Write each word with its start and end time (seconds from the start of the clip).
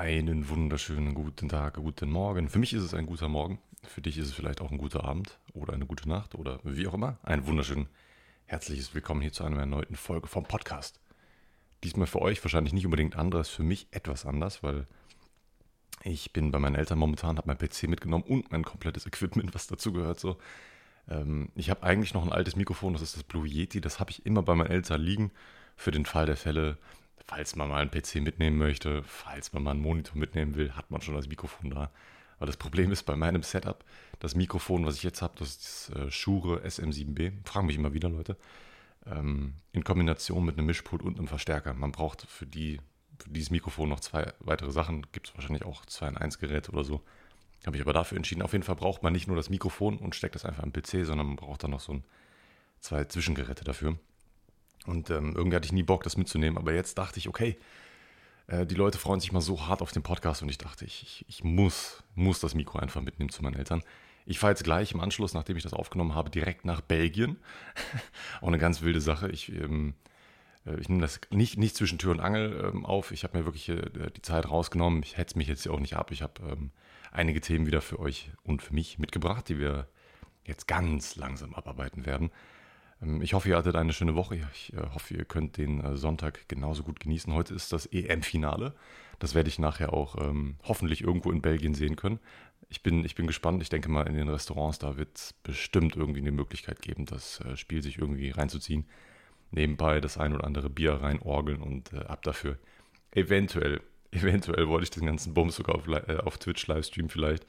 Einen 0.00 0.48
wunderschönen 0.48 1.12
guten 1.12 1.50
Tag, 1.50 1.74
guten 1.74 2.10
Morgen. 2.10 2.48
Für 2.48 2.58
mich 2.58 2.72
ist 2.72 2.84
es 2.84 2.94
ein 2.94 3.04
guter 3.04 3.28
Morgen. 3.28 3.58
Für 3.86 4.00
dich 4.00 4.16
ist 4.16 4.28
es 4.28 4.32
vielleicht 4.32 4.62
auch 4.62 4.70
ein 4.70 4.78
guter 4.78 5.04
Abend 5.04 5.38
oder 5.52 5.74
eine 5.74 5.84
gute 5.84 6.08
Nacht 6.08 6.34
oder 6.34 6.58
wie 6.64 6.86
auch 6.86 6.94
immer. 6.94 7.18
Ein 7.22 7.46
wunderschön 7.46 7.86
herzliches 8.46 8.94
Willkommen 8.94 9.20
hier 9.20 9.34
zu 9.34 9.44
einer 9.44 9.58
erneuten 9.58 9.96
Folge 9.96 10.26
vom 10.26 10.44
Podcast. 10.44 11.00
Diesmal 11.84 12.06
für 12.06 12.22
euch 12.22 12.42
wahrscheinlich 12.42 12.72
nicht 12.72 12.86
unbedingt 12.86 13.14
anders, 13.14 13.50
für 13.50 13.62
mich 13.62 13.88
etwas 13.90 14.24
anders, 14.24 14.62
weil 14.62 14.86
ich 16.02 16.32
bin 16.32 16.50
bei 16.50 16.58
meinen 16.58 16.76
Eltern 16.76 16.98
momentan, 16.98 17.36
habe 17.36 17.48
mein 17.48 17.58
PC 17.58 17.82
mitgenommen 17.82 18.24
und 18.24 18.50
mein 18.50 18.64
komplettes 18.64 19.04
Equipment, 19.04 19.54
was 19.54 19.66
dazu 19.66 19.92
gehört. 19.92 20.18
So. 20.18 20.38
Ähm, 21.10 21.50
ich 21.56 21.68
habe 21.68 21.82
eigentlich 21.82 22.14
noch 22.14 22.24
ein 22.24 22.32
altes 22.32 22.56
Mikrofon, 22.56 22.94
das 22.94 23.02
ist 23.02 23.16
das 23.18 23.22
Blue 23.22 23.46
Yeti, 23.46 23.82
das 23.82 24.00
habe 24.00 24.12
ich 24.12 24.24
immer 24.24 24.42
bei 24.42 24.54
meinen 24.54 24.70
Eltern 24.70 25.02
liegen 25.02 25.30
für 25.76 25.90
den 25.90 26.06
Fall 26.06 26.24
der 26.24 26.38
Fälle, 26.38 26.78
falls 27.26 27.56
man 27.56 27.68
mal 27.68 27.80
einen 27.80 27.90
PC 27.90 28.16
mitnehmen 28.16 28.58
möchte, 28.58 29.02
falls 29.04 29.52
man 29.52 29.62
mal 29.62 29.72
einen 29.72 29.80
Monitor 29.80 30.16
mitnehmen 30.16 30.54
will, 30.54 30.72
hat 30.72 30.90
man 30.90 31.00
schon 31.00 31.14
das 31.14 31.28
Mikrofon 31.28 31.70
da. 31.70 31.90
Aber 32.38 32.46
das 32.46 32.56
Problem 32.56 32.90
ist 32.90 33.02
bei 33.02 33.16
meinem 33.16 33.42
Setup, 33.42 33.84
das 34.18 34.34
Mikrofon, 34.34 34.86
was 34.86 34.96
ich 34.96 35.02
jetzt 35.02 35.20
habe, 35.20 35.34
das 35.38 35.50
ist 35.50 35.90
das 35.90 35.96
äh, 35.96 36.10
Shure 36.10 36.64
SM7B, 36.64 37.32
fragen 37.44 37.66
mich 37.66 37.76
immer 37.76 37.92
wieder 37.92 38.08
Leute, 38.08 38.36
ähm, 39.06 39.54
in 39.72 39.84
Kombination 39.84 40.44
mit 40.44 40.56
einem 40.56 40.66
Mischpult 40.66 41.02
und 41.02 41.18
einem 41.18 41.28
Verstärker. 41.28 41.74
Man 41.74 41.92
braucht 41.92 42.22
für, 42.22 42.46
die, 42.46 42.80
für 43.18 43.30
dieses 43.30 43.50
Mikrofon 43.50 43.90
noch 43.90 44.00
zwei 44.00 44.32
weitere 44.40 44.70
Sachen, 44.70 45.06
gibt 45.12 45.28
es 45.28 45.34
wahrscheinlich 45.34 45.64
auch 45.64 45.84
2 45.84 46.08
in 46.08 46.16
1 46.16 46.38
Geräte 46.38 46.72
oder 46.72 46.84
so. 46.84 47.02
Habe 47.66 47.76
ich 47.76 47.82
aber 47.82 47.92
dafür 47.92 48.16
entschieden. 48.16 48.40
Auf 48.40 48.52
jeden 48.52 48.64
Fall 48.64 48.76
braucht 48.76 49.02
man 49.02 49.12
nicht 49.12 49.26
nur 49.26 49.36
das 49.36 49.50
Mikrofon 49.50 49.98
und 49.98 50.14
steckt 50.14 50.34
das 50.34 50.46
einfach 50.46 50.62
am 50.62 50.72
PC, 50.72 51.04
sondern 51.04 51.26
man 51.26 51.36
braucht 51.36 51.62
dann 51.62 51.72
noch 51.72 51.80
so 51.80 51.92
ein, 51.92 52.04
zwei 52.80 53.04
Zwischengeräte 53.04 53.64
dafür. 53.64 53.98
Und 54.86 55.10
ähm, 55.10 55.34
irgendwie 55.36 55.56
hatte 55.56 55.66
ich 55.66 55.72
nie 55.72 55.82
Bock, 55.82 56.02
das 56.02 56.16
mitzunehmen. 56.16 56.58
Aber 56.58 56.72
jetzt 56.72 56.96
dachte 56.98 57.18
ich, 57.18 57.28
okay, 57.28 57.58
äh, 58.46 58.66
die 58.66 58.74
Leute 58.74 58.98
freuen 58.98 59.20
sich 59.20 59.32
mal 59.32 59.40
so 59.40 59.66
hart 59.66 59.82
auf 59.82 59.92
den 59.92 60.02
Podcast 60.02 60.42
und 60.42 60.48
ich 60.48 60.58
dachte, 60.58 60.84
ich, 60.84 61.02
ich, 61.02 61.24
ich 61.28 61.44
muss, 61.44 62.02
muss 62.14 62.40
das 62.40 62.54
Mikro 62.54 62.78
einfach 62.78 63.00
mitnehmen 63.00 63.30
zu 63.30 63.42
meinen 63.42 63.56
Eltern. 63.56 63.82
Ich 64.26 64.38
fahre 64.38 64.52
jetzt 64.52 64.64
gleich 64.64 64.92
im 64.92 65.00
Anschluss, 65.00 65.34
nachdem 65.34 65.56
ich 65.56 65.62
das 65.62 65.72
aufgenommen 65.72 66.14
habe, 66.14 66.30
direkt 66.30 66.64
nach 66.64 66.80
Belgien. 66.80 67.38
Auch 68.40 68.48
eine 68.48 68.58
ganz 68.58 68.82
wilde 68.82 69.00
Sache. 69.00 69.30
Ich, 69.30 69.50
ähm, 69.52 69.94
äh, 70.66 70.78
ich 70.80 70.88
nehme 70.88 71.00
das 71.00 71.20
nicht, 71.30 71.58
nicht 71.58 71.76
zwischen 71.76 71.98
Tür 71.98 72.12
und 72.12 72.20
Angel 72.20 72.70
ähm, 72.72 72.84
auf. 72.84 73.12
Ich 73.12 73.24
habe 73.24 73.38
mir 73.38 73.44
wirklich 73.44 73.68
äh, 73.68 74.10
die 74.14 74.22
Zeit 74.22 74.48
rausgenommen. 74.48 75.02
Ich 75.02 75.16
hetze 75.16 75.38
mich 75.38 75.48
jetzt 75.48 75.66
auch 75.68 75.80
nicht 75.80 75.96
ab. 75.96 76.10
Ich 76.10 76.22
habe 76.22 76.42
ähm, 76.48 76.70
einige 77.12 77.40
Themen 77.40 77.66
wieder 77.66 77.80
für 77.80 77.98
euch 77.98 78.30
und 78.42 78.62
für 78.62 78.74
mich 78.74 78.98
mitgebracht, 78.98 79.48
die 79.48 79.58
wir 79.58 79.88
jetzt 80.44 80.66
ganz 80.68 81.16
langsam 81.16 81.54
abarbeiten 81.54 82.06
werden. 82.06 82.30
Ähm, 83.02 83.22
ich 83.22 83.34
hoffe, 83.34 83.48
ihr 83.48 83.56
hattet 83.56 83.76
eine 83.76 83.92
schöne 83.92 84.14
Woche. 84.14 84.36
Ich 84.52 84.72
äh, 84.72 84.82
hoffe, 84.94 85.14
ihr 85.14 85.24
könnt 85.24 85.56
den 85.56 85.80
äh, 85.80 85.96
Sonntag 85.96 86.48
genauso 86.48 86.82
gut 86.82 87.00
genießen. 87.00 87.32
Heute 87.32 87.54
ist 87.54 87.72
das 87.72 87.86
EM-Finale. 87.86 88.74
Das 89.18 89.34
werde 89.34 89.48
ich 89.48 89.58
nachher 89.58 89.92
auch 89.92 90.16
ähm, 90.18 90.56
hoffentlich 90.64 91.02
irgendwo 91.02 91.30
in 91.30 91.42
Belgien 91.42 91.74
sehen 91.74 91.96
können. 91.96 92.20
Ich 92.68 92.82
bin, 92.82 93.04
ich 93.04 93.14
bin 93.14 93.26
gespannt. 93.26 93.62
Ich 93.62 93.68
denke 93.68 93.90
mal, 93.90 94.06
in 94.06 94.14
den 94.14 94.28
Restaurants, 94.28 94.78
da 94.78 94.96
wird 94.96 95.16
es 95.16 95.32
bestimmt 95.42 95.96
irgendwie 95.96 96.20
eine 96.20 96.32
Möglichkeit 96.32 96.80
geben, 96.82 97.06
das 97.06 97.40
äh, 97.40 97.56
Spiel 97.56 97.82
sich 97.82 97.98
irgendwie 97.98 98.30
reinzuziehen. 98.30 98.86
Nebenbei 99.50 100.00
das 100.00 100.16
ein 100.16 100.32
oder 100.32 100.44
andere 100.44 100.70
Bier 100.70 100.94
reinorgeln 100.94 101.60
und 101.60 101.92
äh, 101.92 101.98
ab 101.98 102.22
dafür. 102.22 102.58
Eventuell, 103.12 103.80
eventuell 104.12 104.68
wollte 104.68 104.84
ich 104.84 104.90
den 104.90 105.06
ganzen 105.06 105.34
Bums 105.34 105.56
sogar 105.56 105.74
auf, 105.74 105.88
äh, 105.88 106.18
auf 106.24 106.38
Twitch 106.38 106.66
livestreamen 106.66 107.10
vielleicht 107.10 107.46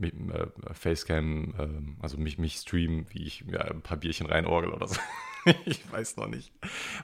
äh, 0.00 0.46
Facecam, 0.72 1.54
äh, 1.58 2.02
also 2.02 2.18
mich, 2.18 2.38
mich 2.38 2.56
streamen, 2.56 3.06
wie 3.10 3.24
ich 3.24 3.44
ja, 3.50 3.60
ein 3.60 3.82
paar 3.82 3.96
Bierchen 3.96 4.26
reinorgel 4.26 4.72
oder 4.72 4.88
so. 4.88 4.96
ich 5.64 5.90
weiß 5.90 6.16
noch 6.16 6.28
nicht. 6.28 6.52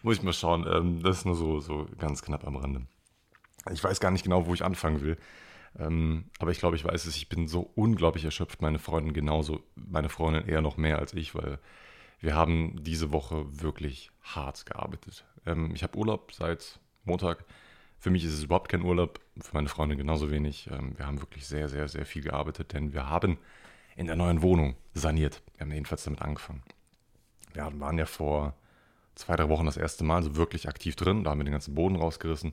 Muss 0.02 0.16
ich 0.16 0.22
mal 0.22 0.32
schauen. 0.32 0.66
Ähm, 0.70 1.02
das 1.02 1.18
ist 1.18 1.24
nur 1.24 1.36
so, 1.36 1.60
so 1.60 1.88
ganz 1.98 2.22
knapp 2.22 2.46
am 2.46 2.56
Rande. 2.56 2.86
Ich 3.72 3.82
weiß 3.82 4.00
gar 4.00 4.10
nicht 4.10 4.24
genau, 4.24 4.46
wo 4.46 4.54
ich 4.54 4.64
anfangen 4.64 5.00
will. 5.00 5.16
Ähm, 5.78 6.26
aber 6.38 6.50
ich 6.50 6.58
glaube, 6.58 6.76
ich 6.76 6.84
weiß 6.84 7.06
es. 7.06 7.16
Ich 7.16 7.28
bin 7.28 7.48
so 7.48 7.70
unglaublich 7.74 8.24
erschöpft. 8.24 8.62
Meine 8.62 8.78
Freundin 8.78 9.12
genauso. 9.12 9.60
Meine 9.74 10.08
Freundin 10.08 10.46
eher 10.46 10.62
noch 10.62 10.76
mehr 10.76 10.98
als 10.98 11.14
ich, 11.14 11.34
weil 11.34 11.58
wir 12.20 12.34
haben 12.34 12.82
diese 12.82 13.12
Woche 13.12 13.60
wirklich 13.60 14.10
hart 14.22 14.66
gearbeitet. 14.66 15.24
Ähm, 15.44 15.72
ich 15.74 15.82
habe 15.82 15.98
Urlaub 15.98 16.32
seit 16.32 16.80
Montag. 17.04 17.44
Für 18.06 18.12
mich 18.12 18.24
ist 18.24 18.34
es 18.34 18.44
überhaupt 18.44 18.68
kein 18.68 18.82
Urlaub, 18.82 19.18
für 19.40 19.52
meine 19.52 19.68
Freunde 19.68 19.96
genauso 19.96 20.30
wenig. 20.30 20.70
Ähm, 20.70 20.96
wir 20.96 21.08
haben 21.08 21.20
wirklich 21.20 21.44
sehr, 21.44 21.68
sehr, 21.68 21.88
sehr 21.88 22.06
viel 22.06 22.22
gearbeitet, 22.22 22.72
denn 22.72 22.92
wir 22.92 23.10
haben 23.10 23.36
in 23.96 24.06
der 24.06 24.14
neuen 24.14 24.42
Wohnung 24.42 24.76
saniert. 24.94 25.42
Wir 25.56 25.62
haben 25.62 25.72
jedenfalls 25.72 26.04
damit 26.04 26.22
angefangen. 26.22 26.62
Wir 27.52 27.68
waren 27.80 27.98
ja 27.98 28.06
vor 28.06 28.54
zwei, 29.16 29.34
drei 29.34 29.48
Wochen 29.48 29.66
das 29.66 29.76
erste 29.76 30.04
Mal 30.04 30.22
so 30.22 30.36
wirklich 30.36 30.68
aktiv 30.68 30.94
drin. 30.94 31.24
Da 31.24 31.30
haben 31.30 31.40
wir 31.40 31.44
den 31.46 31.50
ganzen 31.50 31.74
Boden 31.74 31.96
rausgerissen. 31.96 32.52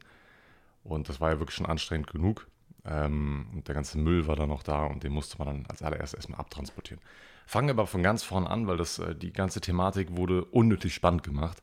Und 0.84 1.08
das 1.08 1.22
war 1.22 1.34
ja 1.34 1.38
wirklich 1.40 1.56
schon 1.56 1.68
anstrengend 1.68 2.08
genug. 2.08 2.48
Ähm, 2.84 3.46
und 3.54 3.68
der 3.68 3.76
ganze 3.76 4.00
Müll 4.00 4.26
war 4.26 4.36
dann 4.36 4.50
noch 4.50 4.64
da 4.64 4.86
und 4.88 5.04
den 5.04 5.12
musste 5.12 5.38
man 5.38 5.46
dann 5.50 5.66
als 5.68 5.84
allererstes 5.84 6.16
erstmal 6.16 6.40
abtransportieren. 6.40 7.00
Fangen 7.46 7.68
wir 7.68 7.76
aber 7.76 7.86
von 7.86 8.02
ganz 8.02 8.24
vorne 8.24 8.50
an, 8.50 8.66
weil 8.66 8.78
das, 8.78 8.98
äh, 8.98 9.14
die 9.14 9.32
ganze 9.32 9.62
Thematik 9.62 10.18
wurde 10.18 10.46
unnötig 10.46 10.96
spannend 10.96 11.22
gemacht. 11.22 11.62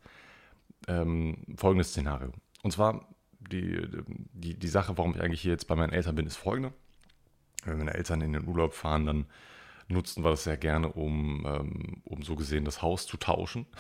Ähm, 0.87 1.39
folgendes 1.57 1.89
Szenario. 1.89 2.31
Und 2.63 2.71
zwar 2.71 3.05
die, 3.41 3.87
die, 4.33 4.55
die 4.59 4.69
Sache, 4.69 4.97
warum 4.99 5.15
ich 5.15 5.21
eigentlich 5.21 5.41
hier 5.41 5.53
jetzt 5.53 5.67
bei 5.67 5.77
meinen 5.77 5.93
Eltern 5.93 6.15
bin, 6.15 6.27
ist 6.27 6.37
folgende. 6.37 6.73
Wenn 7.65 7.79
meine 7.79 7.95
Eltern 7.95 8.21
in 8.21 8.33
den 8.33 8.47
Urlaub 8.47 8.75
fahren, 8.75 9.07
dann 9.07 9.27
nutzen 9.89 10.25
wir 10.25 10.31
das 10.31 10.45
sehr 10.45 10.57
gerne, 10.57 10.93
um, 10.93 11.45
ähm, 11.47 12.03
um 12.05 12.23
so 12.23 12.37
gesehen 12.37 12.65
das 12.65 12.83
Haus 12.83 13.07
zu 13.07 13.17
tauschen. 13.17 13.67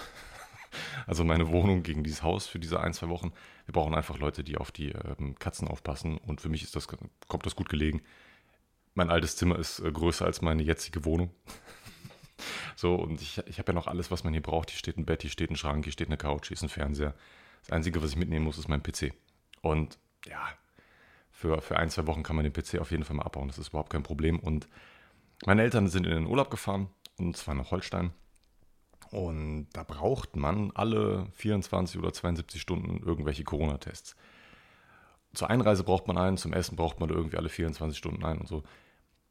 Also 1.04 1.24
meine 1.24 1.48
Wohnung 1.48 1.82
gegen 1.82 2.04
dieses 2.04 2.22
Haus 2.22 2.46
für 2.46 2.60
diese 2.60 2.78
ein, 2.78 2.92
zwei 2.92 3.08
Wochen. 3.08 3.32
Wir 3.66 3.72
brauchen 3.72 3.92
einfach 3.92 4.20
Leute, 4.20 4.44
die 4.44 4.56
auf 4.56 4.70
die 4.70 4.90
ähm, 4.90 5.36
Katzen 5.36 5.66
aufpassen. 5.66 6.16
Und 6.16 6.40
für 6.40 6.48
mich 6.48 6.62
ist 6.62 6.76
das, 6.76 6.86
kommt 6.86 7.44
das 7.44 7.56
gut 7.56 7.68
gelegen. 7.68 8.02
Mein 8.94 9.10
altes 9.10 9.34
Zimmer 9.34 9.58
ist 9.58 9.80
äh, 9.80 9.90
größer 9.90 10.24
als 10.24 10.42
meine 10.42 10.62
jetzige 10.62 11.04
Wohnung. 11.04 11.30
so, 12.76 12.94
und 12.94 13.20
ich, 13.20 13.38
ich 13.46 13.58
habe 13.58 13.72
ja 13.72 13.74
noch 13.74 13.88
alles, 13.88 14.12
was 14.12 14.22
man 14.22 14.32
hier 14.32 14.42
braucht. 14.42 14.70
Hier 14.70 14.78
steht 14.78 14.96
ein 14.96 15.06
Bett, 15.06 15.22
hier 15.22 15.30
steht 15.32 15.50
ein 15.50 15.56
Schrank, 15.56 15.84
hier 15.84 15.92
steht 15.92 16.06
eine 16.06 16.16
Couch, 16.16 16.46
hier 16.46 16.54
ist 16.54 16.62
ein 16.62 16.68
Fernseher. 16.68 17.16
Das 17.62 17.72
Einzige, 17.72 18.00
was 18.00 18.10
ich 18.10 18.16
mitnehmen 18.16 18.44
muss, 18.44 18.56
ist 18.56 18.68
mein 18.68 18.80
PC. 18.80 19.12
Und 19.62 19.98
ja, 20.26 20.48
für, 21.30 21.60
für 21.62 21.78
ein, 21.78 21.90
zwei 21.90 22.06
Wochen 22.06 22.22
kann 22.22 22.36
man 22.36 22.44
den 22.44 22.52
PC 22.52 22.80
auf 22.80 22.90
jeden 22.90 23.04
Fall 23.04 23.16
mal 23.16 23.24
abbauen. 23.24 23.48
Das 23.48 23.58
ist 23.58 23.68
überhaupt 23.68 23.90
kein 23.90 24.02
Problem. 24.02 24.38
Und 24.38 24.68
meine 25.46 25.62
Eltern 25.62 25.88
sind 25.88 26.06
in 26.06 26.12
den 26.12 26.26
Urlaub 26.26 26.50
gefahren, 26.50 26.88
und 27.18 27.36
zwar 27.36 27.54
nach 27.54 27.70
Holstein. 27.70 28.12
Und 29.10 29.68
da 29.72 29.82
braucht 29.82 30.36
man 30.36 30.70
alle 30.74 31.26
24 31.32 31.98
oder 31.98 32.12
72 32.12 32.60
Stunden 32.60 33.02
irgendwelche 33.04 33.44
Corona-Tests. 33.44 34.16
Zur 35.32 35.50
Einreise 35.50 35.84
braucht 35.84 36.06
man 36.06 36.18
einen, 36.18 36.36
zum 36.36 36.52
Essen 36.52 36.76
braucht 36.76 37.00
man 37.00 37.08
irgendwie 37.08 37.36
alle 37.36 37.48
24 37.48 37.96
Stunden 37.96 38.24
einen 38.24 38.40
und 38.40 38.48
so. 38.48 38.62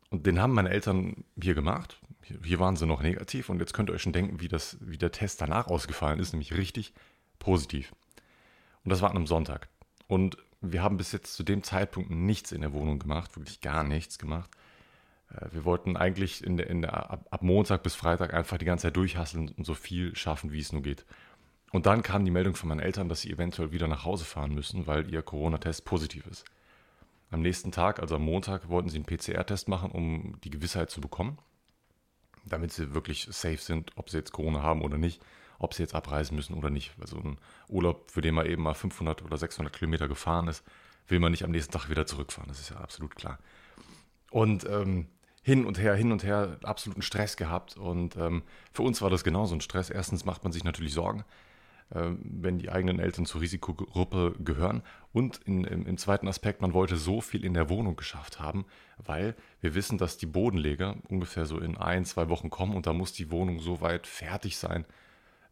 Und 0.09 0.25
den 0.25 0.41
haben 0.41 0.53
meine 0.53 0.69
Eltern 0.69 1.23
hier 1.41 1.53
gemacht. 1.53 1.99
Hier 2.43 2.59
waren 2.59 2.75
sie 2.75 2.85
noch 2.85 3.01
negativ 3.01 3.49
und 3.49 3.59
jetzt 3.59 3.73
könnt 3.73 3.89
ihr 3.89 3.93
euch 3.93 4.01
schon 4.01 4.13
denken, 4.13 4.39
wie, 4.39 4.47
das, 4.47 4.77
wie 4.81 4.97
der 4.97 5.11
Test 5.11 5.41
danach 5.41 5.67
ausgefallen 5.67 6.19
ist, 6.19 6.33
nämlich 6.33 6.55
richtig 6.55 6.93
positiv. 7.37 7.93
Und 8.83 8.89
das 8.91 9.01
war 9.01 9.09
an 9.11 9.17
einem 9.17 9.27
Sonntag. 9.27 9.69
Und 10.09 10.37
wir 10.59 10.81
haben 10.81 10.97
bis 10.97 11.11
jetzt 11.11 11.35
zu 11.35 11.43
dem 11.43 11.61
Zeitpunkt 11.61 12.09
nichts 12.09 12.51
in 12.51 12.61
der 12.61 12.73
Wohnung 12.73 12.97
gemacht, 12.97 13.37
wirklich 13.37 13.61
gar 13.61 13.83
nichts 13.83 14.17
gemacht. 14.17 14.49
Äh, 15.29 15.45
wir 15.51 15.65
wollten 15.65 15.95
eigentlich 15.95 16.43
in 16.43 16.57
der, 16.57 16.67
in 16.67 16.81
der, 16.81 17.11
ab, 17.11 17.27
ab 17.29 17.41
Montag 17.43 17.83
bis 17.83 17.93
Freitag 17.93 18.33
einfach 18.33 18.57
die 18.57 18.65
ganze 18.65 18.87
Zeit 18.87 18.97
durchhasseln 18.97 19.49
und 19.49 19.65
so 19.65 19.75
viel 19.75 20.15
schaffen, 20.15 20.51
wie 20.51 20.59
es 20.59 20.73
nur 20.73 20.81
geht. 20.81 21.05
Und 21.71 21.85
dann 21.85 22.01
kam 22.01 22.25
die 22.25 22.31
Meldung 22.31 22.55
von 22.55 22.69
meinen 22.69 22.79
Eltern, 22.79 23.07
dass 23.07 23.21
sie 23.21 23.29
eventuell 23.29 23.71
wieder 23.71 23.87
nach 23.87 24.03
Hause 24.03 24.25
fahren 24.25 24.55
müssen, 24.55 24.87
weil 24.87 25.13
ihr 25.13 25.21
Corona-Test 25.21 25.85
positiv 25.85 26.25
ist. 26.25 26.43
Am 27.29 27.43
nächsten 27.43 27.71
Tag, 27.71 27.99
also 27.99 28.15
am 28.15 28.23
Montag, 28.23 28.67
wollten 28.67 28.89
sie 28.89 28.97
einen 28.97 29.05
PCR-Test 29.05 29.67
machen, 29.67 29.91
um 29.91 30.41
die 30.43 30.49
Gewissheit 30.49 30.89
zu 30.89 31.01
bekommen, 31.01 31.37
damit 32.45 32.73
sie 32.73 32.95
wirklich 32.95 33.27
safe 33.29 33.57
sind, 33.57 33.91
ob 33.95 34.09
sie 34.09 34.17
jetzt 34.17 34.31
Corona 34.31 34.63
haben 34.63 34.81
oder 34.81 34.97
nicht 34.97 35.21
ob 35.59 35.73
sie 35.73 35.83
jetzt 35.83 35.93
abreisen 35.93 36.35
müssen 36.35 36.55
oder 36.55 36.69
nicht. 36.69 36.93
Also 36.99 37.17
ein 37.17 37.37
Urlaub, 37.67 38.09
für 38.09 38.21
den 38.21 38.33
man 38.33 38.47
eben 38.47 38.63
mal 38.63 38.73
500 38.73 39.23
oder 39.23 39.37
600 39.37 39.71
Kilometer 39.73 40.07
gefahren 40.07 40.47
ist, 40.47 40.63
will 41.07 41.19
man 41.19 41.31
nicht 41.31 41.43
am 41.43 41.51
nächsten 41.51 41.73
Tag 41.73 41.89
wieder 41.89 42.05
zurückfahren. 42.05 42.47
Das 42.47 42.59
ist 42.59 42.69
ja 42.69 42.77
absolut 42.77 43.15
klar. 43.15 43.39
Und 44.31 44.67
ähm, 44.69 45.07
hin 45.41 45.65
und 45.65 45.79
her, 45.79 45.95
hin 45.95 46.11
und 46.11 46.23
her, 46.23 46.57
absoluten 46.63 47.01
Stress 47.01 47.37
gehabt. 47.37 47.77
Und 47.77 48.15
ähm, 48.17 48.43
für 48.71 48.83
uns 48.83 49.01
war 49.01 49.09
das 49.09 49.23
genauso 49.23 49.55
ein 49.55 49.61
Stress. 49.61 49.89
Erstens 49.89 50.25
macht 50.25 50.43
man 50.43 50.51
sich 50.51 50.63
natürlich 50.63 50.93
Sorgen, 50.93 51.23
äh, 51.89 52.11
wenn 52.21 52.59
die 52.59 52.69
eigenen 52.69 52.99
Eltern 52.99 53.25
zur 53.25 53.41
Risikogruppe 53.41 54.35
gehören. 54.39 54.83
Und 55.11 55.37
in, 55.45 55.63
im, 55.63 55.85
im, 55.87 55.97
zweiten 55.97 56.27
Aspekt, 56.27 56.61
man 56.61 56.73
wollte 56.73 56.97
so 56.97 57.21
viel 57.21 57.43
in 57.43 57.53
der 57.53 57.69
Wohnung 57.69 57.95
geschafft 57.95 58.39
haben, 58.39 58.65
weil 58.97 59.35
wir 59.61 59.73
wissen, 59.75 59.97
dass 59.97 60.17
die 60.17 60.27
Bodenleger 60.27 60.97
ungefähr 61.09 61.45
so 61.45 61.57
in 61.57 61.77
ein, 61.77 62.05
zwei 62.05 62.29
Wochen 62.29 62.49
kommen 62.49 62.75
und 62.75 62.85
da 62.85 62.93
muss 62.93 63.13
die 63.13 63.31
Wohnung 63.31 63.59
so 63.59 63.81
weit 63.81 64.05
fertig 64.05 64.57
sein, 64.57 64.85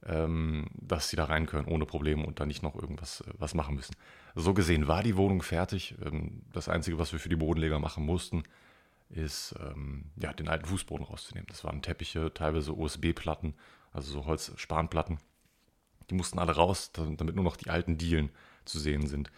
dass 0.07 1.09
sie 1.09 1.15
da 1.15 1.25
rein 1.25 1.45
können 1.48 1.68
ohne 1.68 1.86
Probleme 1.86 2.25
und 2.25 2.39
da 2.39 2.45
nicht 2.45 2.63
noch 2.63 2.75
irgendwas 2.75 3.21
äh, 3.21 3.33
was 3.38 3.54
machen 3.54 3.75
müssen. 3.75 3.95
So 4.36 4.54
gesehen 4.54 4.88
war 4.88 5.04
die 5.04 5.18
Wohnung 5.18 5.42
fertig. 5.42 5.95
Ähm, 6.04 6.44
das 6.54 6.69
Einzige, 6.69 6.98
was 6.98 7.12
wir 7.12 7.19
für 7.19 7.30
die 7.30 7.36
Bodenleger 7.36 7.80
machen 7.80 8.06
mussten, 8.06 8.44
ist 9.09 9.56
ähm, 9.59 10.12
ja, 10.15 10.33
den 10.33 10.48
alten 10.48 10.65
Fußboden 10.65 11.06
rauszunehmen. 11.06 11.48
Das 11.48 11.63
waren 11.63 11.81
Teppiche, 11.81 12.33
teilweise 12.33 12.74
USB-Platten, 12.74 13.54
also 13.92 14.12
so 14.12 14.25
Holzspanplatten. 14.25 15.19
Die 16.10 16.15
mussten 16.15 16.39
alle 16.39 16.53
raus, 16.53 16.92
damit 16.94 17.36
nur 17.36 17.44
noch 17.44 17.57
die 17.57 17.69
alten 17.69 17.98
Dielen 17.98 18.30
zu 18.63 18.80
sehen 18.80 19.07
sind. 19.07 19.30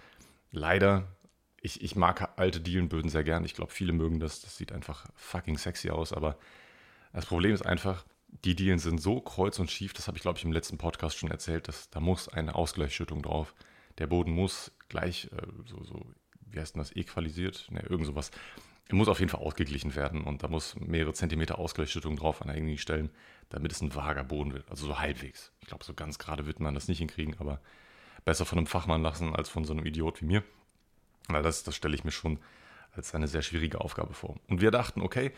Leider 0.52 1.08
ich, 1.62 1.82
ich 1.84 1.96
mag 1.96 2.34
alte 2.38 2.62
Dielenböden 2.62 3.10
sehr 3.10 3.24
gern. 3.24 3.44
Ich 3.46 3.54
glaube, 3.54 3.72
viele 3.72 3.94
mögen 3.94 4.20
das. 4.20 4.42
Das 4.42 4.58
sieht 4.58 4.72
einfach 4.72 5.06
fucking 5.16 5.58
sexy 5.58 5.90
aus. 5.90 6.14
Aber 6.14 6.38
das 7.14 7.26
Problem 7.26 7.54
ist 7.54 7.66
einfach, 7.66 8.06
die 8.46 8.56
Dielen 8.56 8.80
sind 8.80 9.02
so 9.02 9.20
kreuz 9.22 9.60
und 9.60 9.70
schief. 9.72 9.94
Das 9.94 10.08
habe 10.08 10.18
ich, 10.18 10.22
glaube 10.22 10.38
ich, 10.38 10.46
im 10.46 10.52
letzten 10.52 10.78
Podcast 10.78 11.18
schon 11.18 11.32
erzählt. 11.32 11.68
Dass, 11.68 11.90
da 11.90 12.00
muss 12.00 12.30
eine 12.30 12.56
Ausgleichsschüttung 12.56 13.22
drauf. 13.22 13.54
Der 13.98 14.08
Boden 14.08 14.32
muss 14.32 14.72
gleich 14.88 15.30
äh, 15.34 15.46
so, 15.66 15.84
so, 15.84 16.06
wie 16.52 16.60
heißt 16.60 16.76
denn 16.76 16.82
das, 16.82 16.96
equalisiert? 16.96 17.68
Ne, 17.72 17.82
irgend 17.82 18.06
sowas. 18.06 18.32
Er 18.88 18.96
muss 18.96 19.08
auf 19.08 19.20
jeden 19.20 19.30
Fall 19.30 19.42
ausgeglichen 19.42 19.96
werden 19.96 20.24
und 20.24 20.42
da 20.42 20.48
muss 20.48 20.76
mehrere 20.76 21.14
Zentimeter 21.14 21.60
Ausgleichsschüttung 21.60 22.16
drauf 22.16 22.42
an 22.42 22.50
einigen 22.50 22.78
Stellen, 22.80 23.12
damit 23.50 23.72
es 23.72 23.82
ein 23.82 23.94
vager 23.94 24.24
Boden 24.24 24.54
wird. 24.54 24.68
Also 24.70 24.88
so 24.88 24.98
halbwegs. 24.98 25.52
Ich 25.62 25.68
glaube, 25.68 25.84
so 25.84 25.94
ganz 25.94 26.18
gerade 26.18 26.48
wird 26.48 26.60
man 26.60 26.74
das 26.74 26.88
nicht 26.88 26.98
hinkriegen, 26.98 27.36
aber 27.38 27.62
besser 28.26 28.46
von 28.46 28.58
einem 28.58 28.68
Fachmann 28.68 29.04
lassen 29.04 29.36
als 29.36 29.48
von 29.48 29.64
so 29.64 29.74
einem 29.74 29.86
Idiot 29.86 30.22
wie 30.22 30.26
mir. 30.26 30.44
Weil 31.28 31.44
das, 31.44 31.64
das 31.64 31.76
stelle 31.76 31.94
ich 31.94 32.04
mir 32.04 32.12
schon 32.12 32.40
als 32.94 33.14
eine 33.14 33.28
sehr 33.28 33.44
schwierige 33.44 33.82
Aufgabe 33.82 34.14
vor. 34.14 34.38
Und 34.48 34.62
wir 34.62 34.72
dachten, 34.72 35.02
okay, 35.02 35.34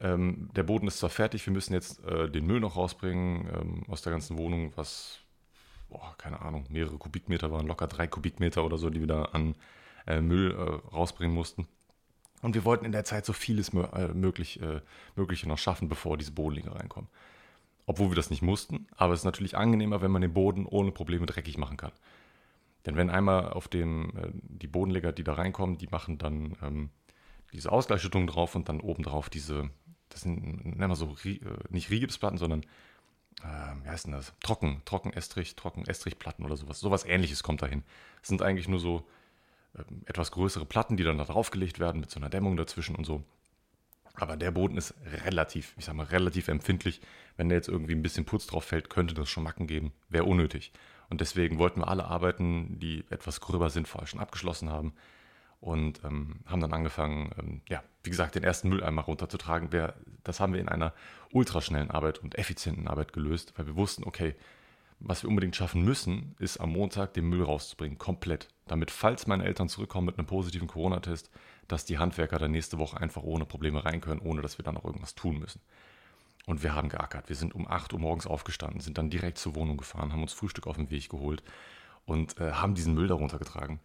ähm, 0.00 0.50
der 0.54 0.64
Boden 0.64 0.86
ist 0.86 0.98
zwar 0.98 1.10
fertig, 1.10 1.46
wir 1.46 1.52
müssen 1.52 1.72
jetzt 1.72 2.04
äh, 2.04 2.28
den 2.28 2.46
Müll 2.46 2.60
noch 2.60 2.76
rausbringen 2.76 3.48
ähm, 3.54 3.82
aus 3.88 4.02
der 4.02 4.12
ganzen 4.12 4.36
Wohnung, 4.38 4.72
was, 4.76 5.20
boah, 5.88 6.14
keine 6.18 6.42
Ahnung, 6.42 6.66
mehrere 6.68 6.98
Kubikmeter 6.98 7.52
waren, 7.52 7.66
locker 7.66 7.86
drei 7.86 8.06
Kubikmeter 8.06 8.64
oder 8.64 8.76
so, 8.76 8.90
die 8.90 9.00
wir 9.00 9.06
da 9.06 9.22
an 9.26 9.54
äh, 10.06 10.20
Müll 10.20 10.52
äh, 10.52 10.94
rausbringen 10.94 11.34
mussten. 11.34 11.68
Und 12.42 12.54
wir 12.54 12.64
wollten 12.64 12.84
in 12.84 12.92
der 12.92 13.04
Zeit 13.04 13.24
so 13.24 13.32
vieles 13.32 13.70
äh, 13.70 14.08
möglich, 14.08 14.60
äh, 14.60 14.80
Mögliche 15.16 15.48
noch 15.48 15.58
schaffen, 15.58 15.88
bevor 15.88 16.18
diese 16.18 16.32
Bodenlinge 16.32 16.74
reinkommen. 16.74 17.08
Obwohl 17.86 18.10
wir 18.10 18.16
das 18.16 18.30
nicht 18.30 18.42
mussten, 18.42 18.86
aber 18.96 19.12
es 19.14 19.20
ist 19.20 19.24
natürlich 19.24 19.56
angenehmer, 19.56 20.02
wenn 20.02 20.10
man 20.10 20.22
den 20.22 20.34
Boden 20.34 20.66
ohne 20.66 20.90
Probleme 20.90 21.26
dreckig 21.26 21.56
machen 21.56 21.76
kann. 21.76 21.92
Denn 22.84 22.96
wenn 22.96 23.10
einmal 23.10 23.50
auf 23.50 23.68
dem, 23.68 24.10
äh, 24.16 24.30
die 24.32 24.66
Bodenleger, 24.66 25.12
die 25.12 25.24
da 25.24 25.34
reinkommen, 25.34 25.78
die 25.78 25.86
machen 25.86 26.18
dann 26.18 26.56
ähm, 26.62 26.90
diese 27.54 27.70
Ausgleichsschüttung 27.72 28.26
drauf 28.26 28.54
und 28.54 28.68
dann 28.68 28.80
obendrauf 28.80 29.30
diese, 29.30 29.70
das 30.14 30.22
sind, 30.22 30.64
nennen 30.64 30.90
wir 30.90 30.96
so, 30.96 31.16
äh, 31.24 31.38
nicht 31.70 31.90
Rigipsplatten, 31.90 32.38
sondern, 32.38 32.62
äh, 33.42 33.82
wie 33.82 33.88
heißt 33.88 34.06
denn 34.06 34.12
das? 34.12 34.32
Trocken, 34.40 34.80
Trocken-Estrich, 34.84 35.56
Trocken-Estrichplatten 35.56 36.44
oder 36.44 36.56
sowas. 36.56 36.78
Sowas 36.78 37.04
ähnliches 37.04 37.42
kommt 37.42 37.62
dahin. 37.62 37.82
Das 38.20 38.28
sind 38.28 38.40
eigentlich 38.40 38.68
nur 38.68 38.78
so 38.78 39.04
äh, 39.76 39.82
etwas 40.06 40.30
größere 40.30 40.66
Platten, 40.66 40.96
die 40.96 41.02
dann 41.02 41.18
da 41.18 41.24
draufgelegt 41.24 41.80
werden 41.80 42.00
mit 42.00 42.12
so 42.12 42.20
einer 42.20 42.30
Dämmung 42.30 42.56
dazwischen 42.56 42.94
und 42.94 43.04
so. 43.04 43.24
Aber 44.14 44.36
der 44.36 44.52
Boden 44.52 44.76
ist 44.76 44.94
relativ, 45.24 45.74
ich 45.76 45.86
sag 45.86 45.96
mal, 45.96 46.06
relativ 46.06 46.46
empfindlich. 46.46 47.00
Wenn 47.36 47.48
da 47.48 47.56
jetzt 47.56 47.68
irgendwie 47.68 47.96
ein 47.96 48.02
bisschen 48.02 48.24
Putz 48.24 48.46
drauf 48.46 48.64
fällt, 48.64 48.88
könnte 48.88 49.14
das 49.14 49.28
schon 49.28 49.42
Macken 49.42 49.66
geben. 49.66 49.92
Wäre 50.08 50.24
unnötig. 50.24 50.70
Und 51.10 51.20
deswegen 51.20 51.58
wollten 51.58 51.80
wir 51.80 51.88
alle 51.88 52.04
Arbeiten, 52.04 52.78
die 52.78 53.04
etwas 53.10 53.40
gröber 53.40 53.70
sind, 53.70 53.88
vorher 53.88 54.06
schon 54.06 54.20
abgeschlossen 54.20 54.70
haben. 54.70 54.94
Und 55.64 56.04
ähm, 56.04 56.40
haben 56.44 56.60
dann 56.60 56.74
angefangen, 56.74 57.30
ähm, 57.38 57.62
ja, 57.70 57.82
wie 58.02 58.10
gesagt, 58.10 58.34
den 58.34 58.44
ersten 58.44 58.68
Mülleimer 58.68 59.00
runterzutragen. 59.00 59.72
Wir, 59.72 59.94
das 60.22 60.38
haben 60.38 60.52
wir 60.52 60.60
in 60.60 60.68
einer 60.68 60.92
ultraschnellen 61.32 61.90
Arbeit 61.90 62.18
und 62.18 62.36
effizienten 62.36 62.86
Arbeit 62.86 63.14
gelöst, 63.14 63.54
weil 63.56 63.66
wir 63.66 63.74
wussten, 63.74 64.04
okay, 64.04 64.34
was 65.00 65.22
wir 65.22 65.30
unbedingt 65.30 65.56
schaffen 65.56 65.82
müssen, 65.82 66.34
ist 66.38 66.58
am 66.58 66.70
Montag 66.70 67.14
den 67.14 67.30
Müll 67.30 67.42
rauszubringen, 67.42 67.96
komplett. 67.96 68.48
Damit, 68.66 68.90
falls 68.90 69.26
meine 69.26 69.46
Eltern 69.46 69.70
zurückkommen 69.70 70.04
mit 70.04 70.18
einem 70.18 70.26
positiven 70.26 70.68
Corona-Test, 70.68 71.30
dass 71.66 71.86
die 71.86 71.96
Handwerker 71.96 72.38
dann 72.38 72.50
nächste 72.50 72.78
Woche 72.78 73.00
einfach 73.00 73.22
ohne 73.22 73.46
Probleme 73.46 73.86
rein 73.86 74.02
können, 74.02 74.20
ohne 74.20 74.42
dass 74.42 74.58
wir 74.58 74.66
dann 74.66 74.74
noch 74.74 74.84
irgendwas 74.84 75.14
tun 75.14 75.38
müssen. 75.38 75.62
Und 76.44 76.62
wir 76.62 76.74
haben 76.74 76.90
geackert. 76.90 77.30
Wir 77.30 77.36
sind 77.36 77.54
um 77.54 77.66
8 77.66 77.94
Uhr 77.94 78.00
morgens 78.00 78.26
aufgestanden, 78.26 78.80
sind 78.80 78.98
dann 78.98 79.08
direkt 79.08 79.38
zur 79.38 79.54
Wohnung 79.54 79.78
gefahren, 79.78 80.12
haben 80.12 80.20
uns 80.20 80.34
Frühstück 80.34 80.66
auf 80.66 80.76
den 80.76 80.90
Weg 80.90 81.08
geholt 81.08 81.42
und 82.04 82.38
äh, 82.38 82.52
haben 82.52 82.74
diesen 82.74 82.92
Müll 82.92 83.08
darunter 83.08 83.38
getragen. 83.38 83.80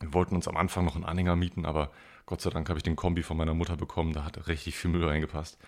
Wir 0.00 0.12
wollten 0.12 0.34
uns 0.34 0.48
am 0.48 0.56
Anfang 0.56 0.84
noch 0.84 0.96
einen 0.96 1.04
Anhänger 1.04 1.36
mieten, 1.36 1.64
aber 1.64 1.90
Gott 2.26 2.40
sei 2.40 2.50
Dank 2.50 2.68
habe 2.68 2.78
ich 2.78 2.82
den 2.82 2.96
Kombi 2.96 3.22
von 3.22 3.36
meiner 3.36 3.54
Mutter 3.54 3.76
bekommen, 3.76 4.12
da 4.12 4.24
hat 4.24 4.48
richtig 4.48 4.76
viel 4.76 4.90
Müll 4.90 5.06
reingepasst. 5.06 5.58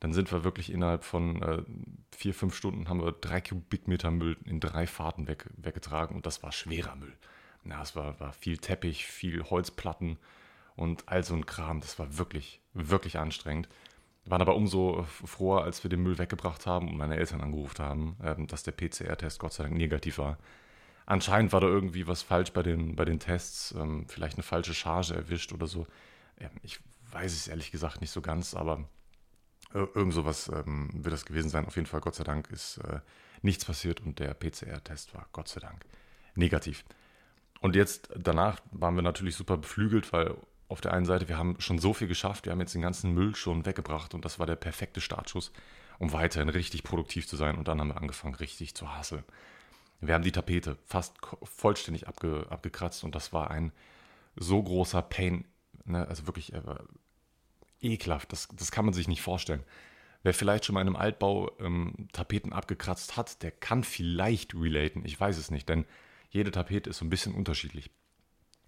Dann 0.00 0.12
sind 0.12 0.30
wir 0.30 0.44
wirklich 0.44 0.72
innerhalb 0.72 1.04
von 1.04 1.42
äh, 1.42 1.62
vier, 2.12 2.32
fünf 2.32 2.54
Stunden 2.54 2.88
haben 2.88 3.02
wir 3.02 3.12
drei 3.12 3.40
Kubikmeter 3.40 4.10
Müll 4.10 4.36
in 4.44 4.60
drei 4.60 4.86
Fahrten 4.86 5.26
weg, 5.26 5.46
weggetragen 5.56 6.14
und 6.14 6.24
das 6.24 6.42
war 6.42 6.52
schwerer 6.52 6.94
Müll. 6.94 7.16
Ja, 7.64 7.82
es 7.82 7.96
war, 7.96 8.18
war 8.20 8.32
viel 8.32 8.58
Teppich, 8.58 9.06
viel 9.06 9.42
Holzplatten 9.42 10.18
und 10.76 11.02
all 11.06 11.24
so 11.24 11.34
ein 11.34 11.46
Kram. 11.46 11.80
Das 11.80 11.98
war 11.98 12.16
wirklich, 12.16 12.60
wirklich 12.72 13.18
anstrengend. 13.18 13.68
Wir 14.24 14.30
waren 14.30 14.42
aber 14.42 14.54
umso 14.54 15.04
froher, 15.04 15.64
als 15.64 15.82
wir 15.82 15.90
den 15.90 16.02
Müll 16.02 16.18
weggebracht 16.18 16.66
haben 16.66 16.88
und 16.88 16.96
meine 16.96 17.16
Eltern 17.16 17.40
angerufen 17.40 17.84
haben, 17.84 18.16
ähm, 18.22 18.46
dass 18.46 18.62
der 18.62 18.72
PCR-Test 18.72 19.40
Gott 19.40 19.52
sei 19.52 19.64
Dank 19.64 19.76
negativ 19.76 20.18
war. 20.18 20.38
Anscheinend 21.10 21.54
war 21.54 21.62
da 21.62 21.66
irgendwie 21.66 22.06
was 22.06 22.20
falsch 22.20 22.52
bei 22.52 22.62
den, 22.62 22.94
bei 22.94 23.06
den 23.06 23.18
Tests, 23.18 23.72
ähm, 23.72 24.04
vielleicht 24.08 24.34
eine 24.34 24.42
falsche 24.42 24.74
Charge 24.74 25.14
erwischt 25.14 25.54
oder 25.54 25.66
so. 25.66 25.86
Ähm, 26.36 26.50
ich 26.62 26.80
weiß 27.12 27.32
es 27.32 27.48
ehrlich 27.48 27.70
gesagt 27.70 28.02
nicht 28.02 28.10
so 28.10 28.20
ganz, 28.20 28.52
aber 28.52 28.86
irgend 29.72 30.12
sowas 30.12 30.50
wird 30.50 31.12
das 31.12 31.24
gewesen 31.24 31.48
sein. 31.48 31.64
Auf 31.66 31.76
jeden 31.76 31.86
Fall, 31.86 32.00
Gott 32.00 32.14
sei 32.14 32.24
Dank, 32.24 32.50
ist 32.50 32.78
äh, 32.78 33.00
nichts 33.40 33.64
passiert 33.64 34.00
und 34.00 34.18
der 34.18 34.34
PCR-Test 34.34 35.14
war 35.14 35.26
Gott 35.32 35.48
sei 35.48 35.60
Dank 35.60 35.86
negativ. 36.34 36.84
Und 37.60 37.74
jetzt 37.74 38.10
danach 38.14 38.60
waren 38.70 38.94
wir 38.94 39.02
natürlich 39.02 39.34
super 39.34 39.56
beflügelt, 39.56 40.12
weil 40.12 40.34
auf 40.68 40.82
der 40.82 40.92
einen 40.92 41.06
Seite, 41.06 41.28
wir 41.30 41.38
haben 41.38 41.58
schon 41.58 41.78
so 41.78 41.94
viel 41.94 42.08
geschafft, 42.08 42.44
wir 42.44 42.52
haben 42.52 42.60
jetzt 42.60 42.74
den 42.74 42.82
ganzen 42.82 43.14
Müll 43.14 43.34
schon 43.34 43.64
weggebracht 43.64 44.12
und 44.12 44.26
das 44.26 44.38
war 44.38 44.46
der 44.46 44.56
perfekte 44.56 45.00
Startschuss, 45.00 45.52
um 45.98 46.12
weiterhin 46.12 46.50
richtig 46.50 46.82
produktiv 46.82 47.26
zu 47.26 47.36
sein. 47.36 47.56
Und 47.56 47.66
dann 47.66 47.80
haben 47.80 47.88
wir 47.88 47.96
angefangen, 47.96 48.34
richtig 48.34 48.74
zu 48.74 48.94
hasseln. 48.94 49.24
Wir 50.00 50.14
haben 50.14 50.24
die 50.24 50.32
Tapete 50.32 50.76
fast 50.86 51.16
vollständig 51.42 52.06
abge, 52.06 52.46
abgekratzt 52.50 53.04
und 53.04 53.14
das 53.14 53.32
war 53.32 53.50
ein 53.50 53.72
so 54.36 54.62
großer 54.62 55.02
Pain, 55.02 55.44
ne? 55.84 56.06
also 56.06 56.26
wirklich 56.26 56.52
äh, 56.52 56.62
ekelhaft, 57.80 58.32
das, 58.32 58.48
das 58.52 58.70
kann 58.70 58.84
man 58.84 58.94
sich 58.94 59.08
nicht 59.08 59.22
vorstellen. 59.22 59.64
Wer 60.22 60.34
vielleicht 60.34 60.64
schon 60.64 60.74
mal 60.74 60.80
in 60.80 60.88
einem 60.88 60.96
Altbau 60.96 61.50
ähm, 61.60 62.08
Tapeten 62.12 62.52
abgekratzt 62.52 63.16
hat, 63.16 63.42
der 63.42 63.50
kann 63.50 63.84
vielleicht 63.84 64.54
relaten, 64.54 65.04
ich 65.04 65.18
weiß 65.18 65.36
es 65.38 65.50
nicht, 65.50 65.68
denn 65.68 65.84
jede 66.30 66.50
Tapete 66.50 66.90
ist 66.90 66.98
so 66.98 67.04
ein 67.04 67.10
bisschen 67.10 67.34
unterschiedlich. 67.34 67.90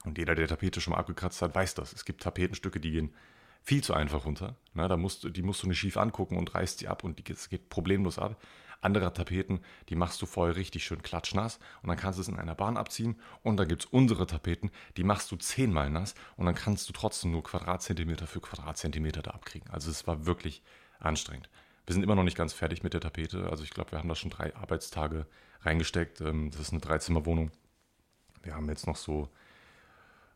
Und 0.05 0.19
jeder, 0.19 0.35
der 0.35 0.49
Tapete 0.49 0.81
schon 0.81 0.93
mal 0.93 0.99
abgekratzt 0.99 1.43
hat, 1.43 1.55
weiß 1.55 1.75
das. 1.75 1.93
Es 1.93 2.05
gibt 2.05 2.23
Tapetenstücke, 2.23 2.81
die 2.81 2.91
gehen 2.91 3.15
viel 3.63 3.85
zu 3.85 3.93
einfach 3.93 4.25
runter. 4.25 4.57
Na, 4.73 4.89
da 4.89 4.97
musst, 4.97 5.37
die 5.37 5.43
musst 5.43 5.63
du 5.63 5.69
nicht 5.69 5.79
schief 5.79 5.97
angucken 5.97 6.39
und 6.39 6.55
reißt 6.55 6.79
sie 6.79 6.89
ab 6.89 7.05
und 7.05 7.19
die, 7.19 7.33
es 7.33 7.49
geht 7.49 7.69
problemlos 7.69 8.19
ab. 8.19 8.41
Andere 8.81 9.13
Tapeten, 9.13 9.61
die 9.89 9.97
machst 9.97 10.23
du 10.23 10.27
vorher 10.27 10.57
richtig 10.57 10.85
schön 10.85 11.03
klatschnass 11.03 11.59
und 11.83 11.89
dann 11.89 11.99
kannst 11.99 12.19
du 12.19 12.23
es 12.23 12.29
in 12.29 12.37
einer 12.37 12.55
Bahn 12.55 12.77
abziehen. 12.77 13.21
Und 13.43 13.59
dann 13.59 13.69
gibt 13.69 13.85
es 13.85 13.91
unsere 13.91 14.27
Tapeten, 14.27 14.71
die 14.97 15.05
machst 15.05 15.31
du 15.31 15.37
zehnmal 15.37 15.91
nass 15.91 16.15
und 16.37 16.47
dann 16.47 16.55
kannst 16.55 16.89
du 16.89 16.93
trotzdem 16.93 17.33
nur 17.33 17.43
Quadratzentimeter 17.43 18.27
für 18.27 18.41
Quadratzentimeter 18.41 19.23
da 19.23 19.33
abkriegen. 19.33 19.69
Also 19.71 19.91
es 19.91 20.07
war 20.07 20.25
wirklich 20.27 20.63
anstrengend. 20.99 21.51
Wir 21.87 21.95
sind 21.95 22.03
immer 22.03 22.15
noch 22.15 22.25
nicht 22.25 22.37
ganz 22.37 22.53
fertig 22.53 22.83
mit 22.83 22.95
der 22.95 23.01
Tapete. 23.01 23.51
Also 23.51 23.65
ich 23.65 23.71
glaube, 23.71 23.93
wir 23.93 23.99
haben 23.99 24.09
da 24.09 24.15
schon 24.15 24.31
drei 24.31 24.55
Arbeitstage 24.55 25.27
reingesteckt. 25.63 26.21
Ähm, 26.21 26.51
das 26.51 26.61
ist 26.61 26.73
eine 26.73 26.81
Dreizimmerwohnung. 26.81 27.51
Wir 28.43 28.55
haben 28.55 28.69
jetzt 28.69 28.87
noch 28.87 28.97
so 28.97 29.29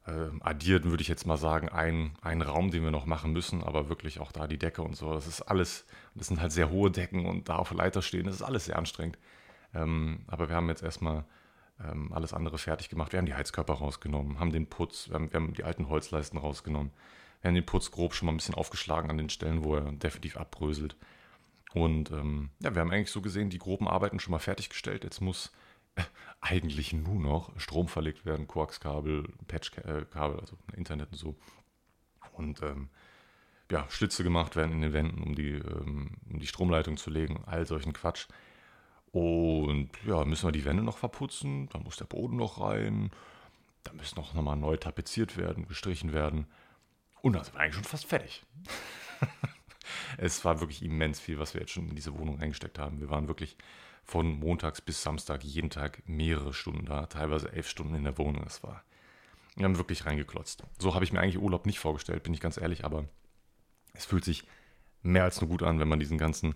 äh, 0.06 0.30
addiert, 0.40 0.84
würde 0.84 1.02
ich 1.02 1.08
jetzt 1.08 1.26
mal 1.26 1.36
sagen, 1.36 1.68
ein, 1.68 2.16
ein 2.20 2.42
Raum, 2.42 2.70
den 2.70 2.84
wir 2.84 2.90
noch 2.90 3.06
machen 3.06 3.32
müssen, 3.32 3.62
aber 3.62 3.88
wirklich 3.88 4.20
auch 4.20 4.32
da 4.32 4.46
die 4.46 4.58
Decke 4.58 4.82
und 4.82 4.96
so. 4.96 5.12
Das 5.12 5.26
ist 5.26 5.42
alles, 5.42 5.86
das 6.14 6.28
sind 6.28 6.40
halt 6.40 6.52
sehr 6.52 6.70
hohe 6.70 6.90
Decken 6.90 7.26
und 7.26 7.48
da 7.48 7.56
auf 7.56 7.70
Leiter 7.72 8.02
stehen, 8.02 8.26
das 8.26 8.36
ist 8.36 8.42
alles 8.42 8.66
sehr 8.66 8.78
anstrengend. 8.78 9.18
Ähm, 9.74 10.24
aber 10.26 10.48
wir 10.48 10.56
haben 10.56 10.68
jetzt 10.68 10.82
erstmal 10.82 11.24
ähm, 11.82 12.12
alles 12.12 12.32
andere 12.32 12.58
fertig 12.58 12.88
gemacht. 12.88 13.12
Wir 13.12 13.18
haben 13.18 13.26
die 13.26 13.34
Heizkörper 13.34 13.74
rausgenommen, 13.74 14.38
haben 14.38 14.52
den 14.52 14.68
Putz, 14.68 15.08
wir 15.08 15.14
haben, 15.14 15.32
wir 15.32 15.40
haben 15.40 15.54
die 15.54 15.64
alten 15.64 15.88
Holzleisten 15.88 16.38
rausgenommen. 16.38 16.92
Wir 17.40 17.48
haben 17.48 17.54
den 17.54 17.66
Putz 17.66 17.90
grob 17.90 18.14
schon 18.14 18.26
mal 18.26 18.32
ein 18.32 18.38
bisschen 18.38 18.54
aufgeschlagen 18.54 19.10
an 19.10 19.18
den 19.18 19.28
Stellen, 19.28 19.64
wo 19.64 19.76
er 19.76 19.92
definitiv 19.92 20.36
abbröselt. 20.36 20.96
Und 21.74 22.10
ähm, 22.12 22.50
ja, 22.60 22.74
wir 22.74 22.80
haben 22.80 22.90
eigentlich 22.90 23.10
so 23.10 23.20
gesehen 23.20 23.50
die 23.50 23.58
groben 23.58 23.88
Arbeiten 23.88 24.20
schon 24.20 24.30
mal 24.30 24.38
fertiggestellt. 24.38 25.02
Jetzt 25.02 25.20
muss 25.20 25.52
eigentlich 26.40 26.92
nur 26.92 27.14
noch 27.20 27.58
Strom 27.58 27.88
verlegt 27.88 28.26
werden, 28.26 28.46
Koaxkabel, 28.46 29.24
Patchkabel, 29.46 30.40
also 30.40 30.56
Internet 30.76 31.12
und 31.12 31.18
so. 31.18 31.36
Und 32.32 32.62
ähm, 32.62 32.88
ja, 33.70 33.86
Schlitze 33.88 34.24
gemacht 34.24 34.56
werden 34.56 34.72
in 34.72 34.82
den 34.82 34.92
Wänden, 34.92 35.22
um 35.22 35.34
die, 35.34 35.52
ähm, 35.52 36.16
um 36.30 36.38
die 36.38 36.46
Stromleitung 36.46 36.96
zu 36.96 37.10
legen, 37.10 37.42
all 37.46 37.66
solchen 37.66 37.92
Quatsch. 37.92 38.26
Und 39.12 39.90
ja, 40.04 40.24
müssen 40.24 40.48
wir 40.48 40.52
die 40.52 40.64
Wände 40.64 40.82
noch 40.82 40.98
verputzen, 40.98 41.68
dann 41.68 41.84
muss 41.84 41.96
der 41.96 42.04
Boden 42.04 42.36
noch 42.36 42.60
rein, 42.60 43.10
da 43.84 43.92
müssen 43.92 44.16
noch 44.16 44.34
mal 44.34 44.56
neu 44.56 44.76
tapeziert 44.76 45.36
werden, 45.36 45.68
gestrichen 45.68 46.12
werden. 46.12 46.46
Und 47.22 47.34
da 47.34 47.44
sind 47.44 47.54
wir 47.54 47.60
eigentlich 47.60 47.76
schon 47.76 47.84
fast 47.84 48.06
fertig. 48.06 48.44
es 50.18 50.44
war 50.44 50.60
wirklich 50.60 50.82
immens 50.82 51.20
viel, 51.20 51.38
was 51.38 51.54
wir 51.54 51.60
jetzt 51.60 51.72
schon 51.72 51.88
in 51.88 51.94
diese 51.94 52.18
Wohnung 52.18 52.40
eingesteckt 52.40 52.78
haben. 52.78 53.00
Wir 53.00 53.08
waren 53.08 53.28
wirklich 53.28 53.56
von 54.04 54.38
montags 54.38 54.80
bis 54.80 55.02
Samstag 55.02 55.42
jeden 55.44 55.70
Tag 55.70 56.02
mehrere 56.06 56.52
Stunden 56.52 56.84
da, 56.86 57.06
teilweise 57.06 57.52
elf 57.52 57.68
Stunden 57.68 57.94
in 57.94 58.04
der 58.04 58.18
Wohnung. 58.18 58.44
Das 58.44 58.62
war, 58.62 58.84
wir 59.56 59.64
haben 59.64 59.78
wirklich 59.78 60.06
reingeklotzt. 60.06 60.62
So 60.78 60.94
habe 60.94 61.04
ich 61.04 61.12
mir 61.12 61.20
eigentlich 61.20 61.40
Urlaub 61.40 61.66
nicht 61.66 61.78
vorgestellt, 61.78 62.22
bin 62.22 62.34
ich 62.34 62.40
ganz 62.40 62.56
ehrlich, 62.58 62.84
aber 62.84 63.06
es 63.94 64.04
fühlt 64.04 64.24
sich 64.24 64.44
mehr 65.02 65.24
als 65.24 65.40
nur 65.40 65.48
gut 65.48 65.62
an, 65.62 65.80
wenn 65.80 65.88
man 65.88 66.00
diesen 66.00 66.18
ganzen, 66.18 66.54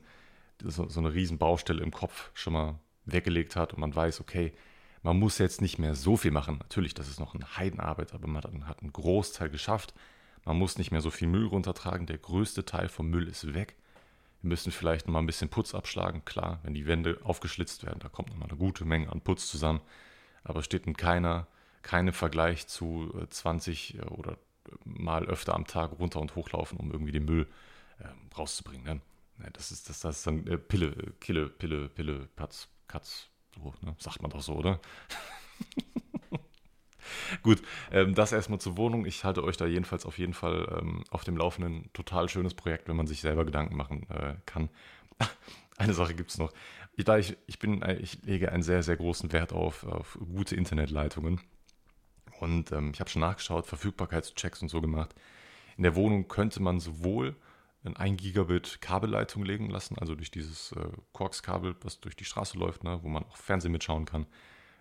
so, 0.62 0.88
so 0.88 1.00
eine 1.00 1.14
riesen 1.14 1.38
Baustelle 1.38 1.83
im 1.83 1.90
Kopf 1.90 2.31
schon 2.35 2.52
mal 2.52 2.78
weggelegt 3.05 3.57
hat 3.57 3.73
und 3.73 3.81
man 3.81 3.95
weiß, 3.95 4.21
okay, 4.21 4.52
Man 5.02 5.19
muss 5.19 5.38
jetzt 5.38 5.61
nicht 5.61 5.78
mehr 5.78 5.95
so 5.95 6.17
viel 6.17 6.31
machen. 6.31 6.59
Natürlich, 6.59 6.95
das 6.95 7.09
ist 7.09 7.21
noch 7.21 7.35
eine 7.35 7.57
Heidenarbeit, 7.57 8.14
aber 8.14 8.26
man 8.26 8.43
hat 8.67 8.81
einen 8.81 8.93
Großteil 8.93 9.49
geschafft. 9.49 9.95
Man 10.45 10.59
muss 10.59 10.78
nicht 10.78 10.90
mehr 10.90 11.00
so 11.00 11.11
viel 11.11 11.28
Müll 11.28 11.47
runtertragen. 11.47 12.07
Der 12.07 12.19
größte 12.19 12.64
Teil 12.64 12.88
vom 12.88 13.09
Müll 13.09 13.28
ist 13.28 13.55
weg. 13.55 13.76
Wir 14.42 14.49
müssen 14.49 14.73
vielleicht 14.73 15.07
noch 15.07 15.12
mal 15.12 15.21
ein 15.21 15.26
bisschen 15.26 15.49
Putz 15.49 15.75
abschlagen. 15.75 16.25
Klar, 16.25 16.61
wenn 16.62 16.75
die 16.75 16.87
Wände 16.87 17.21
aufgeschlitzt 17.25 17.85
werden, 17.85 17.99
da 18.00 18.09
kommt 18.09 18.30
noch 18.30 18.37
mal 18.37 18.49
eine 18.49 18.57
gute 18.59 18.85
Menge 18.85 19.11
an 19.11 19.21
Putz 19.21 19.49
zusammen. 19.49 19.80
Aber 20.45 20.62
steht 20.62 20.87
in 20.87 20.97
keiner, 20.97 21.47
keinem 21.83 22.14
Vergleich 22.14 22.66
zu 22.68 23.12
20 23.28 23.99
äh, 23.99 24.02
oder 24.02 24.38
mal 24.85 25.26
öfter 25.26 25.54
am 25.54 25.66
Tag 25.66 25.99
runter 25.99 26.21
und 26.21 26.37
hochlaufen, 26.37 26.78
um 26.78 26.92
irgendwie 26.92 27.12
den 27.12 27.25
Müll 27.25 27.49
äh, 27.99 28.37
rauszubringen. 28.37 28.85
Ne? 28.85 29.00
Das 29.52 29.71
ist, 29.71 29.88
das, 29.88 30.00
das 30.00 30.18
ist 30.18 30.26
dann 30.26 30.47
äh, 30.47 30.59
Pille, 30.59 30.95
Kille, 31.21 31.49
Pille, 31.49 31.88
Pille, 31.88 32.28
Patz, 32.37 32.68
Katz, 32.87 33.28
so, 33.54 33.75
ne? 33.80 33.95
sagt 33.99 34.23
man 34.23 34.30
doch 34.30 34.42
so, 34.42 34.54
oder? 34.54 34.80
Gut, 37.42 37.62
ähm, 37.90 38.14
das 38.14 38.32
erstmal 38.32 38.60
zur 38.60 38.76
Wohnung. 38.76 39.06
Ich 39.06 39.24
halte 39.24 39.44
euch 39.44 39.56
da 39.56 39.66
jedenfalls 39.66 40.06
auf 40.06 40.18
jeden 40.18 40.34
Fall 40.34 40.78
ähm, 40.80 41.04
auf 41.10 41.24
dem 41.24 41.36
Laufenden. 41.36 41.90
Total 41.92 42.28
schönes 42.28 42.54
Projekt, 42.54 42.88
wenn 42.88 42.96
man 42.96 43.06
sich 43.06 43.20
selber 43.20 43.44
Gedanken 43.44 43.76
machen 43.76 44.06
äh, 44.10 44.34
kann. 44.46 44.70
Eine 45.76 45.94
Sache 45.94 46.14
gibt 46.14 46.30
es 46.30 46.38
noch. 46.38 46.52
Ich, 46.96 47.04
da 47.04 47.18
ich, 47.18 47.36
ich, 47.46 47.58
bin, 47.58 47.82
äh, 47.82 47.96
ich 47.96 48.22
lege 48.24 48.50
einen 48.50 48.62
sehr, 48.62 48.82
sehr 48.82 48.96
großen 48.96 49.32
Wert 49.32 49.52
auf, 49.52 49.84
auf 49.84 50.18
gute 50.34 50.56
Internetleitungen. 50.56 51.40
Und 52.40 52.72
ähm, 52.72 52.90
ich 52.92 53.00
habe 53.00 53.10
schon 53.10 53.20
nachgeschaut, 53.20 53.66
Verfügbarkeitschecks 53.66 54.62
und 54.62 54.68
so 54.68 54.80
gemacht. 54.80 55.14
In 55.76 55.84
der 55.84 55.94
Wohnung 55.94 56.28
könnte 56.28 56.60
man 56.60 56.80
sowohl 56.80 57.36
ein 57.84 57.96
1 57.96 58.20
Gigabit 58.20 58.80
Kabelleitung 58.80 59.44
legen 59.44 59.70
lassen, 59.70 59.96
also 59.98 60.14
durch 60.14 60.30
dieses 60.30 60.72
äh, 60.72 60.88
Quarks-Kabel, 61.12 61.76
was 61.82 62.00
durch 62.00 62.16
die 62.16 62.24
Straße 62.24 62.58
läuft, 62.58 62.84
ne, 62.84 62.98
wo 63.02 63.08
man 63.08 63.24
auch 63.24 63.36
Fernsehen 63.36 63.72
mitschauen 63.72 64.04
kann. 64.04 64.26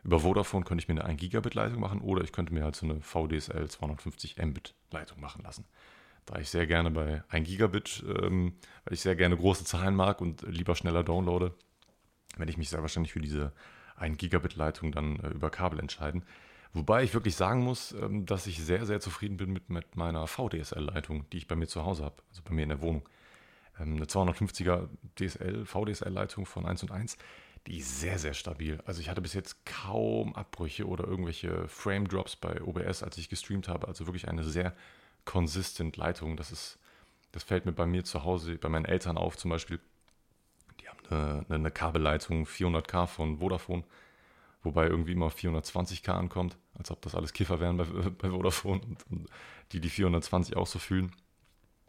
Über 0.04 0.20
Vodafone 0.20 0.64
könnte 0.64 0.82
ich 0.82 0.88
mir 0.88 0.94
eine 0.96 1.06
1 1.06 1.20
Gigabit 1.20 1.54
Leitung 1.54 1.80
machen 1.80 2.02
oder 2.02 2.24
ich 2.24 2.32
könnte 2.32 2.54
mir 2.54 2.64
halt 2.64 2.76
so 2.76 2.86
eine 2.86 3.02
VDSL 3.02 3.70
250 3.70 4.38
Mbit 4.38 4.74
Leitung 4.92 5.20
machen 5.20 5.44
lassen. 5.44 5.66
Da 6.26 6.40
ich 6.40 6.50
sehr 6.50 6.68
gerne 6.68 6.92
bei 6.92 7.24
1 7.30 7.48
Gigabit, 7.48 8.04
ähm, 8.22 8.54
weil 8.86 8.94
ich 8.94 9.02
sehr 9.02 9.16
gerne 9.16 9.38
große 9.38 9.66
Zahlen 9.66 9.96
mag 9.96 10.22
und 10.22 10.42
lieber 10.44 10.76
schneller 10.76 11.04
downloade, 11.04 11.54
werde 12.36 12.52
ich 12.52 12.58
mich 12.58 12.70
sehr 12.70 12.82
wahrscheinlich 12.82 13.14
für 13.14 13.22
diese 13.22 13.54
1 13.96 14.18
Gigabit 14.18 14.56
Leitung 14.56 14.92
dann 14.92 15.20
äh, 15.20 15.30
über 15.30 15.50
Kabel 15.50 15.80
entscheiden. 15.80 16.24
Wobei 16.74 17.04
ich 17.04 17.14
wirklich 17.14 17.36
sagen 17.36 17.64
muss, 17.64 17.94
ähm, 17.94 18.26
dass 18.26 18.48
ich 18.48 18.64
sehr, 18.64 18.86
sehr 18.86 19.00
zufrieden 19.00 19.38
bin 19.38 19.52
mit, 19.52 19.70
mit 19.70 19.96
meiner 19.96 20.28
VDSL-Leitung, 20.28 21.30
die 21.32 21.38
ich 21.38 21.48
bei 21.48 21.56
mir 21.56 21.68
zu 21.68 21.84
Hause 21.84 22.04
habe, 22.06 22.22
also 22.30 22.42
bei 22.44 22.54
mir 22.54 22.64
in 22.64 22.70
der 22.70 22.82
Wohnung. 22.82 23.08
Ähm, 23.80 23.96
eine 23.96 24.06
250er 24.06 24.90
DSL, 25.18 25.66
VDSL-Leitung 25.66 26.46
von 26.46 26.66
1 26.66 26.84
und 26.84 26.92
1, 26.92 27.18
die 27.68 27.80
ist 27.80 28.00
sehr, 28.00 28.18
sehr 28.18 28.34
stabil. 28.34 28.82
Also 28.86 29.02
ich 29.02 29.10
hatte 29.10 29.22
bis 29.22 29.34
jetzt 29.34 29.66
kaum 29.66 30.36
Abbrüche 30.36 30.88
oder 30.88 31.06
irgendwelche 31.06 31.68
Frame-Drops 31.68 32.38
bei 32.38 32.62
OBS, 32.62 33.04
als 33.04 33.18
ich 33.18 33.30
gestreamt 33.30 33.68
habe. 33.68 33.88
Also 33.88 34.08
wirklich 34.08 34.28
eine 34.28 34.44
sehr 34.44 34.74
consistent 35.26 35.98
Leitung. 35.98 36.38
Das 36.38 36.52
ist, 36.52 36.80
das 37.32 37.44
fällt 37.44 37.66
mir 37.66 37.74
bei 37.74 37.86
mir 37.86 38.04
zu 38.04 38.24
Hause, 38.24 38.58
bei 38.58 38.70
meinen 38.70 38.86
Eltern 38.86 39.18
auf 39.18 39.38
zum 39.38 39.52
Beispiel. 39.52 39.80
Die 40.80 40.88
haben 40.88 41.00
eine, 41.10 41.56
eine 41.56 41.72
Kabelleitung 41.72 42.46
400k 42.46 43.08
von 43.08 43.40
Vodafone 43.40 43.84
wobei 44.68 44.88
irgendwie 44.88 45.14
immer 45.14 45.30
420k 45.30 46.12
ankommt, 46.12 46.58
als 46.78 46.92
ob 46.92 47.02
das 47.02 47.16
alles 47.16 47.34
Kiffer 47.34 47.60
wären 47.60 47.78
bei, 47.78 47.86
bei 48.22 48.30
Vodafone 48.30 48.82
und, 48.82 49.12
und, 49.12 49.30
die 49.72 49.80
die 49.82 49.90
420 49.90 50.56
auch 50.56 50.68
so 50.68 50.78
fühlen. 50.78 51.12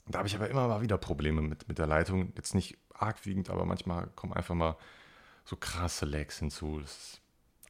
Da 0.07 0.19
habe 0.19 0.29
ich 0.29 0.35
aber 0.35 0.49
immer 0.49 0.67
mal 0.69 0.81
wieder 0.81 0.97
Probleme 0.97 1.43
mit, 1.43 1.69
mit 1.69 1.79
der 1.79 1.87
Leitung. 1.87 2.33
Jetzt 2.37 2.55
nicht 2.55 2.79
arg 2.95 3.27
wiegend, 3.27 3.51
aber 3.51 3.67
manchmal 3.67 4.07
kommen 4.15 4.33
einfach 4.33 4.55
mal 4.55 4.77
so 5.49 5.57
krasse 5.57 6.05
Lags 6.05 6.39
hinzu. 6.39 6.79
Das 6.79 6.91
ist, 6.91 7.23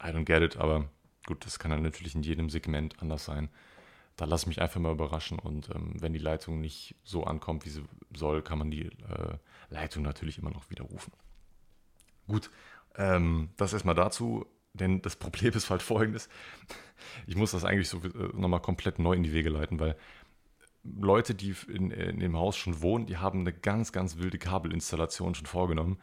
I 0.02 0.08
don't 0.08 0.24
get 0.24 0.42
it, 0.42 0.56
aber 0.56 0.90
gut, 1.26 1.46
das 1.46 1.60
kann 1.60 1.70
dann 1.70 1.82
natürlich 1.82 2.16
in 2.16 2.24
jedem 2.24 2.50
Segment 2.50 3.00
anders 3.00 3.24
sein. 3.24 3.50
Da 4.16 4.24
lasse 4.24 4.44
ich 4.44 4.48
mich 4.48 4.60
einfach 4.60 4.80
mal 4.80 4.90
überraschen 4.90 5.38
und 5.38 5.70
ähm, 5.70 5.92
wenn 5.94 6.12
die 6.12 6.18
Leitung 6.18 6.60
nicht 6.60 6.96
so 7.04 7.22
ankommt, 7.22 7.64
wie 7.64 7.70
sie 7.70 7.84
soll, 8.12 8.42
kann 8.42 8.58
man 8.58 8.72
die 8.72 8.86
äh, 8.86 9.38
Leitung 9.70 10.02
natürlich 10.02 10.38
immer 10.38 10.50
noch 10.50 10.68
widerrufen. 10.70 11.12
Gut, 12.26 12.50
ähm, 12.96 13.50
das 13.56 13.72
erstmal 13.72 13.94
dazu. 13.94 14.44
Denn 14.74 15.00
das 15.00 15.16
Problem 15.24 15.54
ist 15.54 15.70
halt 15.70 15.82
folgendes. 15.82 16.28
Ich 17.28 17.36
muss 17.36 17.52
das 17.52 17.64
eigentlich 17.64 17.88
so 17.88 17.98
äh, 17.98 18.36
nochmal 18.36 18.60
komplett 18.60 18.98
neu 18.98 19.14
in 19.14 19.22
die 19.22 19.32
Wege 19.32 19.50
leiten, 19.50 19.78
weil 19.78 19.96
Leute, 20.82 21.34
die 21.34 21.54
in, 21.68 21.92
in 21.92 22.18
dem 22.18 22.36
Haus 22.36 22.56
schon 22.56 22.82
wohnen, 22.82 23.06
die 23.06 23.18
haben 23.18 23.40
eine 23.40 23.52
ganz, 23.52 23.92
ganz 23.92 24.16
wilde 24.16 24.38
Kabelinstallation 24.38 25.36
schon 25.36 25.46
vorgenommen. 25.46 26.00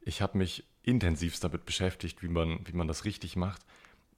Ich 0.00 0.20
habe 0.20 0.36
mich 0.36 0.66
intensivst 0.84 1.42
damit 1.42 1.64
beschäftigt, 1.64 2.22
wie 2.22 2.28
man, 2.28 2.60
wie 2.64 2.72
man 2.72 2.86
das 2.86 3.04
richtig 3.04 3.36
macht. 3.36 3.62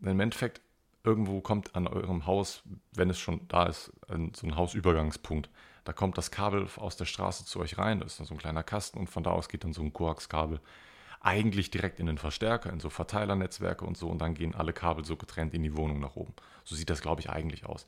Im 0.01 0.21
Endeffekt, 0.21 0.61
irgendwo 1.05 1.41
kommt 1.41 1.75
an 1.75 1.87
eurem 1.87 2.27
Haus, 2.27 2.63
wenn 2.93 3.09
es 3.09 3.19
schon 3.19 3.47
da 3.49 3.65
ist, 3.67 3.93
so 4.09 4.47
ein 4.47 4.57
Hausübergangspunkt. 4.57 5.49
Da 5.85 5.93
kommt 5.93 6.19
das 6.19 6.33
Kabel 6.33 6.69
aus 6.77 6.97
der 6.97 7.05
Straße 7.05 7.45
zu 7.45 7.61
euch 7.61 7.79
rein, 7.79 8.01
das 8.01 8.13
ist 8.13 8.21
dann 8.21 8.27
so 8.27 8.35
ein 8.35 8.39
kleiner 8.39 8.65
Kasten 8.65 8.99
und 8.99 9.09
von 9.09 9.23
da 9.23 9.31
aus 9.31 9.49
geht 9.49 9.63
dann 9.63 9.73
so 9.73 9.83
ein 9.83 9.93
Koaxkabel 9.93 10.61
eigentlich 11.21 11.71
direkt 11.71 11.99
in 11.99 12.07
den 12.07 12.19
Verstärker, 12.19 12.73
in 12.73 12.81
so 12.81 12.91
Verteilernetzwerke 12.91 13.85
und 13.85 13.97
so 13.97 14.09
und 14.09 14.19
dann 14.19 14.35
gehen 14.35 14.55
alle 14.55 14.73
Kabel 14.73 15.05
so 15.05 15.17
getrennt 15.17 15.55
in 15.55 15.63
die 15.63 15.77
Wohnung 15.77 16.01
nach 16.01 16.17
oben. 16.17 16.35
So 16.65 16.75
sieht 16.75 16.91
das, 16.91 17.01
glaube 17.01 17.21
ich, 17.21 17.31
eigentlich 17.31 17.67
aus. 17.67 17.87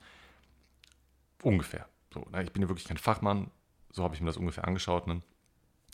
Ungefähr. 1.43 1.89
So, 2.13 2.27
na, 2.31 2.43
ich 2.43 2.53
bin 2.53 2.63
ja 2.63 2.69
wirklich 2.69 2.89
kein 2.89 2.97
Fachmann, 2.97 3.51
so 3.93 4.03
habe 4.03 4.15
ich 4.15 4.21
mir 4.21 4.27
das 4.27 4.37
ungefähr 4.37 4.67
angeschaut, 4.67 5.07
ne? 5.07 5.23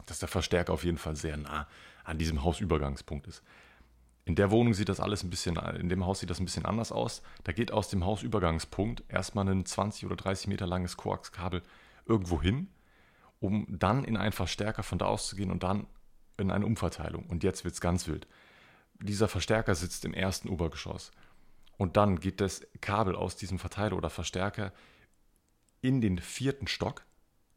dass 0.07 0.19
der 0.19 0.29
Verstärker 0.29 0.73
auf 0.73 0.85
jeden 0.85 0.99
Fall 0.99 1.17
sehr 1.17 1.37
nah 1.37 1.67
an 2.05 2.19
diesem 2.19 2.45
Hausübergangspunkt 2.45 3.27
ist. 3.27 3.43
In 4.27 4.37
der 4.37 4.51
Wohnung 4.51 4.73
sieht 4.73 4.89
das 4.89 5.01
alles 5.01 5.23
ein 5.23 5.31
bisschen, 5.31 5.57
in 5.57 5.89
dem 5.89 6.07
Haus 6.07 6.21
sieht 6.21 6.31
das 6.31 6.41
ein 6.41 6.47
bisschen 6.47 6.65
anders 6.65 6.93
aus. 6.93 7.23
Da 7.45 7.53
geht 7.53 7.73
aus 7.73 7.89
dem 7.91 8.05
Hausübergangspunkt 8.05 9.05
erstmal 9.09 9.49
ein 9.49 9.67
20 9.67 10.07
oder 10.07 10.17
30 10.17 10.47
Meter 10.49 10.67
langes 10.67 10.97
Koaxkabel 10.97 11.63
irgendwo 12.07 12.41
hin, 12.41 12.69
um 13.41 13.67
dann 13.69 14.05
in 14.05 14.17
einen 14.17 14.33
Verstärker 14.33 14.83
von 14.83 14.99
da 14.99 15.07
aus 15.07 15.29
zu 15.29 15.37
gehen 15.37 15.51
und 15.51 15.63
dann 15.63 15.87
in 16.39 16.51
eine 16.51 16.65
Umverteilung. 16.65 17.27
Und 17.27 17.45
jetzt 17.45 17.65
wird 17.65 17.75
es 17.75 17.81
ganz 17.83 18.09
wild. 18.09 18.27
Dieser 19.01 19.29
Verstärker 19.29 19.75
sitzt 19.75 20.05
im 20.07 20.15
ersten 20.15 20.49
Obergeschoss. 20.49 21.11
Und 21.77 21.97
dann 21.97 22.21
geht 22.21 22.41
das 22.41 22.67
Kabel 22.81 23.17
aus 23.17 23.37
diesem 23.37 23.59
Verteiler 23.59 23.97
oder 23.97 24.09
Verstärker 24.09 24.73
in 25.83 26.01
den 26.01 26.19
vierten 26.19 26.67
Stock. 26.67 27.05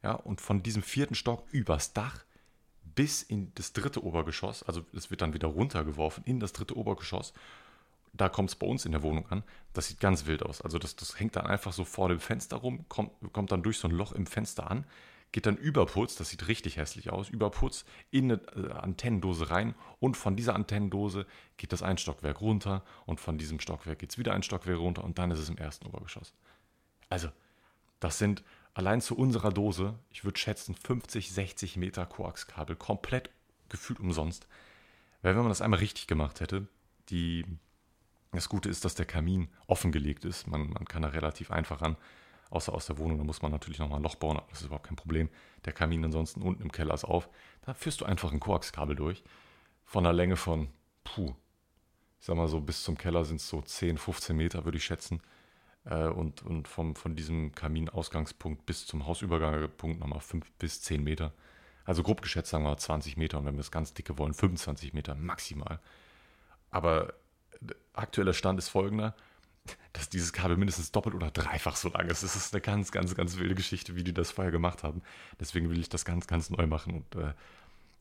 Ja, 0.04 0.13
und 0.13 0.42
von 0.42 0.63
diesem 0.63 0.84
vierten 0.84 1.16
Stock 1.16 1.46
übers 1.51 1.94
Dach 1.94 2.25
bis 2.98 3.22
in 3.22 3.51
das 3.54 3.74
dritte 3.74 4.04
Obergeschoss. 4.04 4.63
Also 4.63 4.84
es 4.92 5.12
wird 5.12 5.22
dann 5.22 5.36
wieder 5.36 5.48
runtergeworfen 5.48 6.24
in 6.25 6.39
das 6.39 6.51
dritte 6.51 6.75
Obergeschoss. 6.75 7.32
Da 8.12 8.27
kommt 8.27 8.50
es 8.50 8.56
bei 8.56 8.66
uns 8.66 8.86
in 8.86 8.92
der 8.92 9.04
Wohnung 9.04 9.30
an. 9.30 9.44
Das 9.74 9.88
sieht 9.88 10.00
ganz 10.00 10.25
wild 10.25 10.42
aus. 10.42 10.63
Also 10.63 10.80
das, 10.80 10.96
das 10.96 11.20
hängt 11.20 11.36
dann 11.36 11.46
einfach 11.46 11.74
so 11.74 11.86
vor 11.86 12.10
dem 12.10 12.20
Fenster 12.20 12.58
rum, 12.58 12.86
kommt, 12.89 13.12
kommt 13.34 13.51
dann 13.51 13.62
durch 13.62 13.77
so 13.77 13.88
ein 13.88 13.94
Loch 13.94 14.13
im 14.13 14.25
Fenster 14.25 14.72
an 14.72 14.86
geht 15.32 15.46
dann 15.46 15.58
über 15.58 15.86
Putz, 15.86 16.16
das 16.16 16.30
sieht 16.30 16.48
richtig 16.48 16.77
hässlich 16.77 17.12
aus, 17.12 17.30
über 17.30 17.50
Putz 17.50 17.86
in 18.12 18.32
eine 18.32 18.42
äh, 18.56 18.72
Antennendose 18.72 19.50
rein 19.50 19.75
und 20.00 20.16
von 20.16 20.36
dieser 20.36 20.56
Antennendose 20.56 21.25
geht 21.58 21.74
das 21.74 21.84
ein 21.84 21.98
Stockwerk 21.98 22.42
runter 22.42 22.84
und 23.06 23.20
von 23.20 23.38
diesem 23.38 23.60
Stockwerk 23.60 24.00
geht 24.00 24.12
es 24.12 24.18
wieder 24.18 24.34
ein 24.34 24.44
Stockwerk 24.44 24.80
runter 24.80 25.04
und 25.04 25.18
dann 25.20 25.32
ist 25.32 25.39
es 25.39 25.50
im 25.50 25.58
ersten 25.58 25.86
Obergeschoss. 25.86 26.34
Also, 27.10 27.30
das 28.00 28.18
sind 28.18 28.44
allein 28.77 29.01
zu 29.01 29.17
unserer 29.17 29.51
Dose, 29.51 29.96
ich 30.12 30.24
würde 30.24 30.38
schätzen, 30.38 30.75
50, 30.75 31.31
60 31.31 31.77
Meter 31.77 32.05
Koaxkabel, 32.05 32.75
komplett 32.75 33.31
gefühlt 33.69 34.00
umsonst. 34.00 34.48
Weil 35.24 35.34
wenn 35.34 35.41
man 35.41 35.50
das 35.50 35.62
einmal 35.62 35.79
richtig 35.79 36.05
gemacht 36.05 36.41
hätte, 36.41 36.67
die, 37.10 37.43
das 38.34 38.50
Gute 38.50 38.69
ist, 38.69 38.86
dass 38.86 38.93
der 38.93 39.07
Kamin 39.07 39.50
offengelegt 39.65 40.25
ist, 40.25 40.46
man, 40.46 40.69
man 40.69 40.86
kann 40.86 41.01
da 41.01 41.10
relativ 41.10 41.50
einfach 41.50 41.81
ran 41.81 41.98
außer 42.51 42.72
aus 42.72 42.86
der 42.86 43.00
Wohnung. 43.00 43.17
Da 43.17 43.24
muss 43.24 43.41
man 43.41 43.51
natürlich 43.51 43.79
nochmal 43.79 44.00
ein 44.00 44.03
Loch 44.03 44.15
bauen, 44.15 44.38
aber 44.38 44.48
das 44.51 44.60
ist 44.60 44.67
überhaupt 44.67 44.86
kein 44.86 44.96
Problem. 44.96 45.29
Der 45.65 45.74
Kamin 45.74 46.05
ansonsten 46.05 46.43
unten 46.43 46.62
im 46.62 46.72
Keller 46.72 46.93
ist 46.93 47.03
auf. 47.03 47.29
Da 47.65 47.74
führst 47.74 48.01
du 48.01 48.05
einfach 48.05 48.31
ein 48.31 48.39
Koaxkabel 48.39 48.96
durch. 48.96 49.24
Von 49.86 50.05
einer 50.05 50.13
Länge 50.13 50.36
von, 50.36 50.67
puh, 51.03 51.34
ich 52.19 52.27
sag 52.27 52.38
mal 52.38 52.48
so, 52.48 52.62
bis 52.62 52.84
zum 52.84 52.96
Keller 52.96 53.25
sind 53.25 53.38
es 53.38 53.50
so 53.50 53.60
10, 53.62 53.98
15 53.98 54.38
Meter, 54.38 54.65
würde 54.65 54.77
ich 54.77 54.86
schätzen. 54.86 55.19
Äh, 55.89 56.08
und 56.08 56.44
und 56.44 56.67
vom, 56.67 56.96
von 56.96 57.15
diesem 57.15 57.53
Kaminausgangspunkt 57.53 58.65
bis 58.65 58.86
zum 58.86 59.06
Hausübergangspunkt 59.08 60.00
nochmal 60.00 60.22
5 60.22 60.50
bis 60.60 60.82
10 60.82 61.03
Meter. 61.03 61.34
Also 61.86 62.03
grob 62.03 62.22
geschätzt 62.22 62.50
sagen 62.50 62.65
wir 62.65 62.77
20 62.77 63.17
Meter 63.17 63.39
und 63.39 63.46
wenn 63.46 63.53
wir 63.56 63.60
das 63.60 63.72
ganz 63.72 63.94
dicke 63.94 64.17
wollen, 64.17 64.34
25 64.34 64.94
Meter 64.94 65.15
maximal. 65.15 65.79
Aber 66.70 67.13
aktueller 67.94 68.34
Stand 68.34 68.60
ist 68.60 68.70
folgender 68.70 69.15
dass 69.94 70.10
dieses 70.10 70.34
Kabel 70.34 70.58
mindestens 70.58 70.91
doppelt 70.91 71.15
oder 71.15 71.32
dreifach 71.32 71.75
so 71.75 71.89
lang 71.89 72.08
ist. 72.08 72.24
Das 72.24 72.36
ist 72.36 72.53
eine 72.53 72.62
ganz, 72.62 72.91
ganz, 72.91 73.15
ganz 73.15 73.38
wilde 73.38 73.56
Geschichte, 73.56 73.96
wie 73.96 74.03
die 74.03 74.13
das 74.13 74.32
vorher 74.32 74.51
gemacht 74.51 74.84
haben. 74.84 75.01
Deswegen 75.39 75.70
will 75.70 75.79
ich 75.79 75.89
das 75.89 76.06
ganz, 76.06 76.27
ganz 76.27 76.50
neu 76.50 76.67
machen. 76.67 76.96
Und 76.96 77.22
äh, 77.22 77.34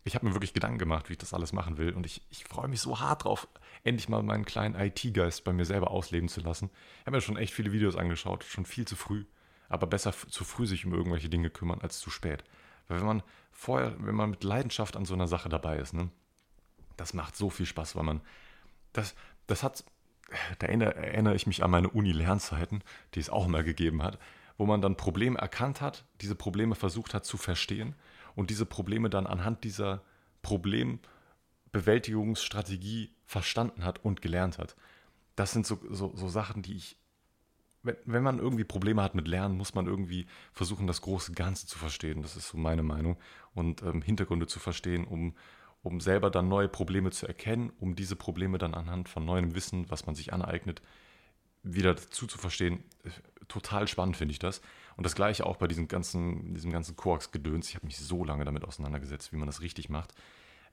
ich 0.06 0.14
habe 0.14 0.24
mir 0.24 0.34
wirklich 0.34 0.54
Gedanken 0.54 0.78
gemacht, 0.78 1.08
wie 1.08 1.14
ich 1.14 1.18
das 1.18 1.34
alles 1.34 1.52
machen 1.52 1.78
will. 1.78 1.92
Und 1.92 2.06
ich, 2.06 2.22
ich 2.30 2.44
freue 2.44 2.68
mich 2.68 2.80
so 2.80 3.00
hart 3.00 3.24
drauf, 3.24 3.48
endlich 3.82 4.08
mal 4.08 4.22
meinen 4.22 4.44
kleinen 4.44 4.76
IT-Geist 4.76 5.42
bei 5.42 5.52
mir 5.52 5.64
selber 5.64 5.90
ausleben 5.90 6.28
zu 6.28 6.40
lassen. 6.40 6.70
Ich 7.00 7.06
habe 7.06 7.16
mir 7.16 7.20
schon 7.20 7.36
echt 7.36 7.52
viele 7.52 7.72
Videos 7.72 7.96
angeschaut, 7.96 8.44
schon 8.44 8.66
viel 8.66 8.86
zu 8.86 8.94
früh. 8.94 9.24
Aber 9.68 9.88
besser 9.88 10.12
zu 10.12 10.44
früh 10.44 10.64
sich 10.66 10.86
um 10.86 10.94
irgendwelche 10.94 11.28
Dinge 11.28 11.50
kümmern 11.50 11.80
als 11.80 11.98
zu 11.98 12.10
spät. 12.10 12.44
Weil 12.86 13.00
wenn 13.00 13.06
man 13.06 13.22
vorher, 13.50 13.96
wenn 13.98 14.14
man 14.14 14.30
mit 14.30 14.44
Leidenschaft 14.44 14.96
an 14.96 15.06
so 15.06 15.14
einer 15.14 15.26
Sache 15.26 15.48
dabei 15.48 15.78
ist, 15.78 15.92
ne, 15.92 16.08
das 16.96 17.12
macht 17.12 17.34
so 17.34 17.50
viel 17.50 17.66
Spaß, 17.66 17.96
weil 17.96 18.04
man, 18.04 18.20
das, 18.92 19.16
das 19.48 19.64
hat 19.64 19.84
da 20.60 20.66
erinnere, 20.66 21.34
ich 21.34 21.48
mich 21.48 21.64
an 21.64 21.70
meine 21.72 21.88
Uni-Lernzeiten, 21.88 22.84
die 23.14 23.20
es 23.20 23.28
auch 23.28 23.48
mal 23.48 23.64
gegeben 23.64 24.04
hat, 24.04 24.20
wo 24.56 24.66
man 24.66 24.80
dann 24.80 24.96
Probleme 24.96 25.36
erkannt 25.36 25.80
hat, 25.80 26.04
diese 26.20 26.36
Probleme 26.36 26.76
versucht 26.76 27.12
hat 27.12 27.24
zu 27.24 27.36
verstehen 27.36 27.96
und 28.36 28.50
diese 28.50 28.66
Probleme 28.66 29.10
dann 29.10 29.26
anhand 29.26 29.64
dieser 29.64 30.04
Problembewältigungsstrategie 30.42 33.10
verstanden 33.24 33.84
hat 33.84 34.04
und 34.04 34.22
gelernt 34.22 34.58
hat. 34.58 34.76
Das 35.34 35.50
sind 35.50 35.66
so, 35.66 35.80
so, 35.90 36.14
so 36.14 36.28
Sachen, 36.28 36.62
die 36.62 36.76
ich 36.76 36.96
wenn, 37.86 37.96
wenn 38.04 38.22
man 38.22 38.38
irgendwie 38.38 38.64
Probleme 38.64 39.02
hat 39.02 39.14
mit 39.14 39.28
Lernen, 39.28 39.56
muss 39.56 39.74
man 39.74 39.86
irgendwie 39.86 40.26
versuchen, 40.52 40.86
das 40.86 41.00
große 41.00 41.32
Ganze 41.32 41.66
zu 41.66 41.78
verstehen. 41.78 42.20
Das 42.20 42.36
ist 42.36 42.48
so 42.48 42.58
meine 42.58 42.82
Meinung. 42.82 43.16
Und 43.54 43.82
ähm, 43.82 44.02
Hintergründe 44.02 44.46
zu 44.46 44.58
verstehen, 44.58 45.06
um, 45.06 45.34
um 45.82 46.00
selber 46.00 46.30
dann 46.30 46.48
neue 46.48 46.68
Probleme 46.68 47.10
zu 47.10 47.26
erkennen, 47.26 47.72
um 47.78 47.94
diese 47.94 48.16
Probleme 48.16 48.58
dann 48.58 48.74
anhand 48.74 49.08
von 49.08 49.24
neuem 49.24 49.54
Wissen, 49.54 49.88
was 49.88 50.04
man 50.04 50.14
sich 50.14 50.32
aneignet, 50.32 50.82
wieder 51.62 51.94
dazu 51.94 52.26
zu 52.26 52.38
verstehen. 52.38 52.84
Total 53.48 53.88
spannend 53.88 54.16
finde 54.16 54.32
ich 54.32 54.38
das. 54.38 54.60
Und 54.96 55.04
das 55.04 55.14
gleiche 55.14 55.44
auch 55.46 55.56
bei 55.56 55.66
diesem 55.66 55.88
ganzen, 55.88 56.54
diesem 56.54 56.72
ganzen 56.72 56.96
Quarks-Gedöns. 56.96 57.68
Ich 57.68 57.74
habe 57.74 57.86
mich 57.86 57.98
so 57.98 58.24
lange 58.24 58.44
damit 58.44 58.64
auseinandergesetzt, 58.64 59.32
wie 59.32 59.36
man 59.36 59.46
das 59.46 59.60
richtig 59.60 59.88
macht. 59.88 60.14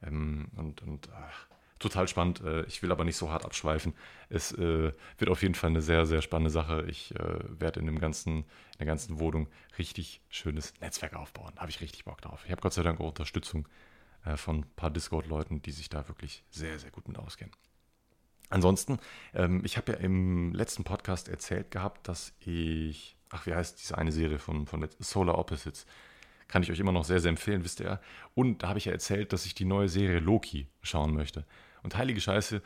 Ähm, 0.01 0.47
und 0.55 0.81
und 0.81 1.09
ach, 1.13 1.47
total 1.79 2.07
spannend. 2.07 2.41
Äh, 2.41 2.63
ich 2.63 2.81
will 2.81 2.91
aber 2.91 3.03
nicht 3.03 3.17
so 3.17 3.29
hart 3.29 3.45
abschweifen. 3.45 3.93
Es 4.29 4.51
äh, 4.53 4.93
wird 5.17 5.29
auf 5.29 5.41
jeden 5.41 5.55
Fall 5.55 5.69
eine 5.69 5.81
sehr, 5.81 6.05
sehr 6.05 6.21
spannende 6.21 6.49
Sache. 6.49 6.85
Ich 6.87 7.13
äh, 7.15 7.39
werde 7.59 7.79
in, 7.79 7.85
dem 7.85 7.99
ganzen, 7.99 8.39
in 8.39 8.77
der 8.79 8.87
ganzen 8.87 9.19
Wohnung 9.19 9.47
richtig 9.77 10.21
schönes 10.29 10.73
Netzwerk 10.79 11.15
aufbauen. 11.15 11.51
Da 11.55 11.61
habe 11.61 11.71
ich 11.71 11.81
richtig 11.81 12.05
Bock 12.05 12.21
drauf. 12.21 12.41
Ich 12.45 12.51
habe 12.51 12.61
Gott 12.61 12.73
sei 12.73 12.83
Dank 12.83 12.99
auch 12.99 13.09
Unterstützung 13.09 13.67
äh, 14.25 14.37
von 14.37 14.59
ein 14.59 14.65
paar 14.75 14.91
Discord-Leuten, 14.91 15.61
die 15.61 15.71
sich 15.71 15.89
da 15.89 16.07
wirklich 16.07 16.43
sehr, 16.49 16.79
sehr 16.79 16.91
gut 16.91 17.07
mit 17.07 17.17
auskennen. 17.17 17.53
Ansonsten, 18.53 18.99
ähm, 19.33 19.61
ich 19.65 19.77
habe 19.77 19.93
ja 19.93 19.97
im 19.97 20.53
letzten 20.53 20.83
Podcast 20.83 21.27
erzählt 21.27 21.71
gehabt, 21.71 22.07
dass 22.07 22.33
ich, 22.39 23.17
ach, 23.31 23.47
wie 23.47 23.55
heißt 23.55 23.79
diese 23.81 23.97
eine 23.97 24.11
Serie 24.11 24.37
von, 24.37 24.67
von 24.67 24.87
Solar 24.99 25.39
Opposites? 25.39 25.87
Kann 26.47 26.61
ich 26.61 26.71
euch 26.71 26.79
immer 26.79 26.91
noch 26.91 27.03
sehr, 27.03 27.19
sehr 27.19 27.29
empfehlen, 27.29 27.63
wisst 27.63 27.79
ihr. 27.79 27.99
Und 28.35 28.61
da 28.61 28.67
habe 28.67 28.77
ich 28.77 28.85
ja 28.85 28.91
erzählt, 28.91 29.33
dass 29.33 29.47
ich 29.47 29.55
die 29.55 29.65
neue 29.65 29.89
Serie 29.89 30.19
Loki 30.19 30.67
schauen 30.83 31.15
möchte. 31.15 31.47
Und 31.81 31.97
heilige 31.97 32.21
Scheiße, 32.21 32.61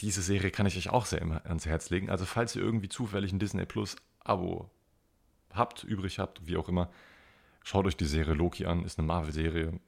diese 0.00 0.22
Serie 0.22 0.52
kann 0.52 0.66
ich 0.66 0.76
euch 0.76 0.90
auch 0.90 1.06
sehr 1.06 1.20
immer 1.20 1.44
ans 1.44 1.66
Herz 1.66 1.90
legen. 1.90 2.08
Also 2.08 2.24
falls 2.24 2.54
ihr 2.54 2.62
irgendwie 2.62 2.88
zufällig 2.88 3.32
ein 3.32 3.40
Disney 3.40 3.66
Plus 3.66 3.96
Abo 4.20 4.70
habt, 5.52 5.82
übrig 5.82 6.20
habt, 6.20 6.46
wie 6.46 6.56
auch 6.56 6.68
immer, 6.68 6.88
schaut 7.64 7.86
euch 7.86 7.96
die 7.96 8.04
Serie 8.04 8.34
Loki 8.34 8.66
an. 8.66 8.84
Ist 8.84 9.00
eine 9.00 9.08
Marvel-Serie. 9.08 9.80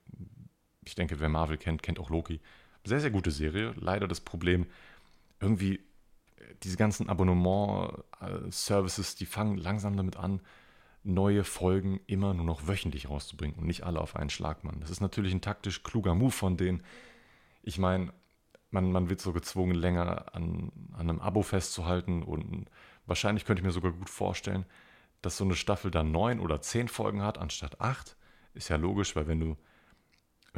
Ich 0.85 0.97
denke, 0.97 1.21
wer 1.21 1.29
Marvel 1.29 1.59
kennt, 1.59 1.85
kennt 1.85 2.01
auch 2.01 2.11
Loki. 2.11 2.41
Sehr, 2.83 2.99
sehr 2.99 3.11
gute 3.13 3.31
Serie. 3.31 3.73
Leider 3.77 4.09
das 4.09 4.21
Problem, 4.21 4.67
irgendwie 5.41 5.77
äh, 5.77 5.81
diese 6.63 6.77
ganzen 6.77 7.09
Abonnement-Services, 7.09 9.17
die 9.17 9.27
fangen 9.27 9.57
langsam 9.57 9.97
damit 9.97 10.17
an, 10.17 10.41
neue 11.05 11.45
Folgen 11.45 12.01
immer 12.07 12.35
nur 12.35 12.45
noch 12.45 12.69
wöchentlich 12.69 13.09
rauszubringen 13.09 13.57
und 13.57 13.67
nicht 13.67 13.85
alle 13.85 14.01
auf 14.01 14.17
einen 14.17 14.31
Schlag, 14.31 14.65
Mann. 14.65 14.81
Das 14.81 14.91
ist 14.91 15.01
natürlich 15.01 15.33
ein 15.33 15.41
taktisch 15.41 15.83
kluger 15.83 16.15
Move 16.15 16.33
von 16.33 16.57
denen. 16.57 16.83
Ich 17.63 17.79
meine, 17.79 18.13
man, 18.71 18.93
man 18.93 19.09
wird 19.09 19.21
so 19.21 19.33
gezwungen, 19.33 19.75
länger 19.75 20.35
an, 20.35 20.73
an 20.93 21.09
einem 21.09 21.21
Abo 21.21 21.43
festzuhalten 21.43 22.23
und 22.23 22.67
wahrscheinlich 23.07 23.45
könnte 23.45 23.61
ich 23.61 23.67
mir 23.67 23.73
sogar 23.73 23.93
gut 23.93 24.11
vorstellen, 24.11 24.67
dass 25.23 25.37
so 25.37 25.45
eine 25.45 25.55
Staffel 25.55 25.91
dann 25.91 26.13
neun 26.13 26.41
oder 26.41 26.61
zehn 26.61 26.89
Folgen 26.89 27.23
hat 27.23 27.39
anstatt 27.39 27.81
acht. 27.81 28.17
Ist 28.55 28.69
ja 28.69 28.77
logisch, 28.77 29.17
weil 29.17 29.27
wenn 29.27 29.41
du, 29.41 29.57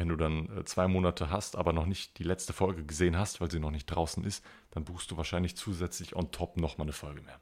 wenn 0.00 0.08
du 0.08 0.16
dann 0.16 0.48
äh, 0.56 0.64
zwei 0.64 0.88
Monate 0.88 1.28
hast, 1.28 1.56
aber 1.56 1.74
noch 1.74 1.84
nicht 1.84 2.18
die 2.18 2.22
letzte 2.22 2.54
Folge 2.54 2.86
gesehen 2.86 3.18
hast, 3.18 3.42
weil 3.42 3.50
sie 3.50 3.60
noch 3.60 3.70
nicht 3.70 3.84
draußen 3.84 4.24
ist, 4.24 4.42
dann 4.70 4.82
buchst 4.82 5.10
du 5.10 5.18
wahrscheinlich 5.18 5.58
zusätzlich 5.58 6.16
on 6.16 6.32
top 6.32 6.56
nochmal 6.56 6.86
eine 6.86 6.94
Folge 6.94 7.20
mehr. 7.20 7.38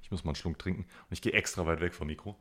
Ich 0.00 0.12
muss 0.12 0.22
mal 0.22 0.30
einen 0.30 0.36
Schluck 0.36 0.56
trinken 0.56 0.82
und 0.82 1.10
ich 1.10 1.20
gehe 1.20 1.32
extra 1.32 1.66
weit 1.66 1.80
weg 1.80 1.92
vom 1.92 2.06
Mikro. 2.06 2.40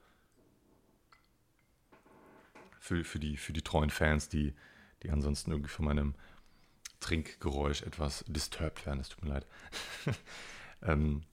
Für, 2.79 3.03
für, 3.03 3.17
die, 3.17 3.35
für 3.35 3.53
die 3.53 3.63
treuen 3.63 3.89
Fans, 3.89 4.29
die, 4.29 4.53
die 5.01 5.09
ansonsten 5.09 5.49
irgendwie 5.49 5.71
von 5.71 5.85
meinem 5.85 6.13
Trinkgeräusch 6.99 7.81
etwas 7.81 8.23
disturbed 8.27 8.85
werden. 8.85 8.99
Es 8.99 9.09
tut 9.09 9.23
mir 9.23 9.31
leid. 9.31 9.47
ähm, 10.83 11.23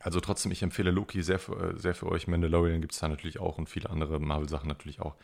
also 0.00 0.20
trotzdem, 0.20 0.52
ich 0.52 0.62
empfehle 0.62 0.90
Loki 0.90 1.22
sehr 1.22 1.38
für, 1.38 1.78
sehr 1.78 1.94
für 1.94 2.10
euch. 2.10 2.26
Mandalorian 2.26 2.82
gibt 2.82 2.92
es 2.92 2.98
da 2.98 3.08
natürlich 3.08 3.38
auch 3.38 3.56
und 3.56 3.70
viele 3.70 3.88
andere 3.88 4.20
Marvel-Sachen 4.20 4.68
natürlich 4.68 5.00
auch. 5.00 5.16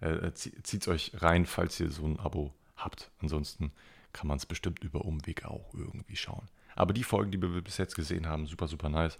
Äh, 0.00 0.32
Zieht 0.32 0.82
es 0.82 0.88
euch 0.88 1.12
rein, 1.14 1.46
falls 1.46 1.78
ihr 1.80 1.90
so 1.90 2.04
ein 2.04 2.18
Abo 2.18 2.54
habt. 2.76 3.10
Ansonsten 3.20 3.72
kann 4.12 4.28
man 4.28 4.38
es 4.38 4.46
bestimmt 4.46 4.82
über 4.82 5.04
Umweg 5.04 5.44
auch 5.44 5.74
irgendwie 5.74 6.16
schauen. 6.16 6.48
Aber 6.76 6.92
die 6.92 7.04
Folgen, 7.04 7.30
die 7.30 7.40
wir 7.40 7.62
bis 7.62 7.76
jetzt 7.76 7.94
gesehen 7.94 8.26
haben, 8.26 8.46
super, 8.46 8.68
super 8.68 8.88
nice. 8.88 9.18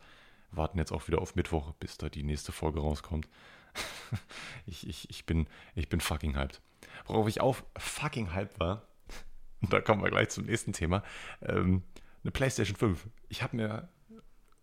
Warten 0.51 0.79
jetzt 0.79 0.93
auch 0.93 1.07
wieder 1.09 1.21
auf 1.21 1.35
Mittwoch, 1.35 1.73
bis 1.75 1.99
da 1.99 2.09
die 2.09 2.23
nächste 2.23 2.53
Folge 2.53 2.81
rauskommt. 2.81 3.29
ich, 4.67 4.89
ich, 4.89 5.11
ich, 5.11 5.27
bin, 5.27 5.47
ich 5.75 5.89
bin 5.89 6.01
fucking 6.01 6.37
hyped. 6.37 6.61
Worauf 7.07 7.29
ich 7.29 7.41
auch 7.41 7.57
fucking 7.77 8.35
hyped 8.35 8.59
war, 8.61 8.87
und 9.61 9.73
da 9.73 9.81
kommen 9.81 10.03
wir 10.03 10.11
gleich 10.11 10.31
zum 10.31 10.45
nächsten 10.45 10.73
Thema, 10.73 11.03
ähm, 11.43 11.83
eine 12.23 12.31
PlayStation 12.31 12.77
5. 12.77 13.07
Ich 13.29 13.43
habe 13.43 13.57
mir 13.57 13.89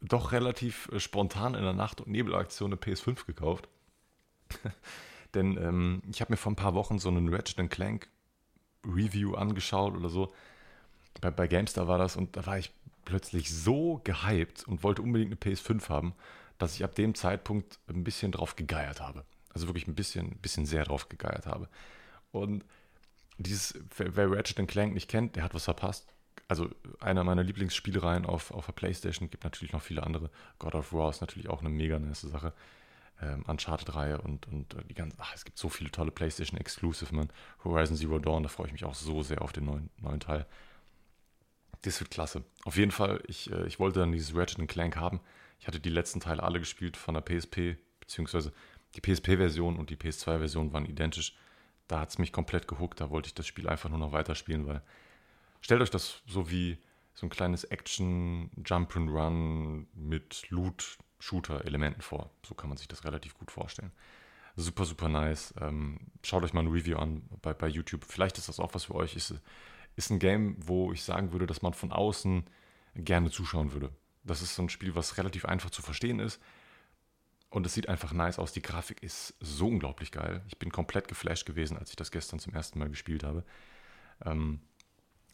doch 0.02 0.32
relativ 0.32 0.90
äh, 0.92 1.00
spontan 1.00 1.56
in 1.56 1.64
der 1.64 1.74
Nacht- 1.74 2.02
und 2.02 2.10
Nebelaktion 2.10 2.72
eine 2.72 2.82
PS5 2.82 3.26
gekauft. 3.26 3.70
Denn 5.34 5.58
ähm, 5.58 6.02
ich 6.12 6.22
habe 6.22 6.34
mir 6.34 6.38
vor 6.38 6.52
ein 6.52 6.58
paar 6.58 6.74
Wochen 6.74 7.00
so 7.00 7.10
einen 7.10 7.34
Ratchet 7.34 7.70
Clank 7.70 8.08
Review 8.86 9.36
angeschaut 9.36 9.96
oder 9.96 10.10
so. 10.10 10.34
Bei, 11.20 11.32
bei 11.32 11.48
GameStar 11.48 11.88
war 11.88 11.98
das 11.98 12.16
und 12.16 12.36
da 12.36 12.46
war 12.46 12.58
ich 12.58 12.72
plötzlich 13.06 13.54
so 13.54 14.02
gehypt 14.04 14.68
und 14.68 14.84
wollte 14.84 15.02
unbedingt 15.02 15.32
eine 15.32 15.56
PS5 15.56 15.90
haben, 15.90 16.14
dass 16.58 16.76
ich 16.76 16.84
ab 16.84 16.96
dem 16.96 17.16
Zeitpunkt 17.16 17.80
ein 17.88 18.04
bisschen 18.04 18.32
drauf 18.32 18.56
gegeiert 18.56 19.02
habe. 19.02 19.26
Also 19.54 19.68
wirklich 19.68 19.88
ein 19.88 19.96
bisschen, 19.96 20.28
ein 20.28 20.40
bisschen 20.42 20.66
sehr 20.66 20.86
drauf 20.86 21.10
gegeiert 21.10 21.46
habe. 21.46 21.68
Und 22.32 22.64
dieses, 23.38 23.80
wer 23.98 24.32
Ratchet 24.32 24.68
Clank 24.68 24.94
nicht 24.94 25.10
kennt, 25.10 25.36
der 25.36 25.44
hat 25.44 25.54
was 25.54 25.66
verpasst. 25.66 26.08
Also 26.48 26.70
einer 27.00 27.24
meiner 27.24 27.44
Lieblingsspielereien 27.44 28.26
auf, 28.26 28.52
auf 28.52 28.66
der 28.66 28.74
Playstation, 28.74 29.30
gibt 29.30 29.44
natürlich 29.44 29.74
noch 29.74 29.82
viele 29.82 30.04
andere. 30.04 30.30
God 30.60 30.76
of 30.76 30.94
War 30.94 31.10
ist 31.10 31.22
natürlich 31.22 31.50
auch 31.50 31.62
eine 31.62 31.70
mega 31.70 31.98
nice 31.98 32.22
Sache. 32.22 32.54
Ähm, 33.22 33.44
Uncharted-Reihe 33.48 34.20
und, 34.20 34.48
und 34.48 34.74
äh, 34.74 34.84
die 34.86 34.94
ganzen, 34.94 35.18
ach, 35.22 35.34
es 35.36 35.46
gibt 35.46 35.58
so 35.58 35.70
viele 35.70 35.92
tolle 35.92 36.12
Playstation 36.12 36.60
Exclusive, 36.60 37.14
man. 37.16 37.30
Horizon 37.64 37.96
Zero 37.96 38.20
Dawn, 38.20 38.44
da 38.44 38.50
freue 38.50 38.68
ich 38.68 38.74
mich 38.74 38.84
auch 38.84 38.96
so 38.96 39.22
sehr 39.22 39.42
auf 39.42 39.54
den 39.54 39.66
neuen, 39.66 39.90
neuen 39.98 40.20
Teil. 40.20 40.46
Das 41.84 42.00
wird 42.00 42.12
klasse. 42.12 42.44
Auf 42.64 42.78
jeden 42.78 42.92
Fall, 42.92 43.24
ich, 43.28 43.52
äh, 43.52 43.66
ich 43.68 43.80
wollte 43.80 44.00
dann 44.00 44.12
dieses 44.12 44.36
Ratchet 44.36 44.68
Clank 44.68 44.96
haben. 44.96 45.20
Ich 45.60 45.68
hatte 45.68 45.80
die 45.80 45.90
letzten 45.90 46.20
Teile 46.20 46.42
alle 46.42 46.60
gespielt 46.60 46.98
von 46.98 47.14
der 47.14 47.22
PSP, 47.22 47.78
beziehungsweise 48.00 48.52
die 48.96 49.02
PSP-Version 49.02 49.78
und 49.78 49.90
die 49.90 49.96
PS2-Version 49.96 50.74
waren 50.74 50.86
identisch 50.86 51.36
da 51.92 52.00
hat 52.00 52.10
es 52.10 52.18
mich 52.18 52.32
komplett 52.32 52.68
gehuckt. 52.68 53.02
Da 53.02 53.10
wollte 53.10 53.28
ich 53.28 53.34
das 53.34 53.46
Spiel 53.46 53.68
einfach 53.68 53.90
nur 53.90 54.00
noch 54.00 54.14
weiterspielen, 54.14 54.66
weil 54.66 54.82
stellt 55.60 55.82
euch 55.82 55.90
das 55.90 56.22
so 56.26 56.50
wie 56.50 56.78
so 57.14 57.26
ein 57.26 57.30
kleines 57.30 57.66
Action 57.66 58.50
Jump 58.66 58.96
and 58.96 59.10
Run 59.10 59.88
mit 59.94 60.50
Loot 60.50 60.98
Shooter 61.22 61.66
Elementen 61.66 62.02
vor. 62.02 62.30
So 62.46 62.56
kann 62.56 62.70
man 62.70 62.78
sich 62.78 62.88
das 62.88 63.06
relativ 63.06 63.36
gut 63.36 63.52
vorstellen. 63.52 63.92
Super, 64.56 64.86
super 64.86 65.08
nice. 65.08 65.54
Ähm, 65.62 66.00
schaut 66.24 66.44
euch 66.44 66.54
mal 66.54 66.62
ein 66.62 66.72
Review 66.72 66.98
an 66.98 67.22
bei, 67.42 67.54
bei 67.54 67.68
YouTube. 67.68 68.04
Vielleicht 68.04 68.38
ist 68.38 68.50
das 68.50 68.60
auch 68.60 68.74
was 68.74 68.86
für 68.86 68.96
euch. 68.96 69.16
Ist, 69.16 69.34
ist 69.96 70.10
ein 70.10 70.20
Game, 70.20 70.56
wo 70.60 70.92
ich 70.92 71.04
sagen 71.04 71.32
würde, 71.32 71.48
dass 71.48 71.62
man 71.62 71.74
von 71.74 71.92
außen 71.92 72.44
gerne 72.96 73.32
zuschauen 73.32 73.72
würde. 73.72 73.90
Das 74.24 74.42
ist 74.42 74.56
so 74.56 74.62
ein 74.64 74.70
Spiel, 74.70 74.96
was 74.96 75.18
relativ 75.18 75.46
einfach 75.46 75.70
zu 75.70 75.82
verstehen 75.82 76.20
ist, 76.20 76.42
und 77.52 77.66
es 77.66 77.74
sieht 77.74 77.90
einfach 77.90 78.14
nice 78.14 78.40
aus. 78.40 78.54
Die 78.54 78.62
Grafik 78.62 79.04
ist 79.04 79.36
so 79.42 79.68
unglaublich 79.68 80.12
geil. 80.12 80.42
Ich 80.48 80.58
bin 80.58 80.72
komplett 80.72 81.10
geflasht 81.10 81.46
gewesen, 81.46 81.78
als 81.78 81.90
ich 81.90 81.98
das 81.98 82.10
gestern 82.10 82.40
zum 82.40 82.54
ersten 82.54 82.80
Mal 82.80 82.90
gespielt 82.90 83.26
habe. 83.26 83.44
Ähm, 84.26 84.62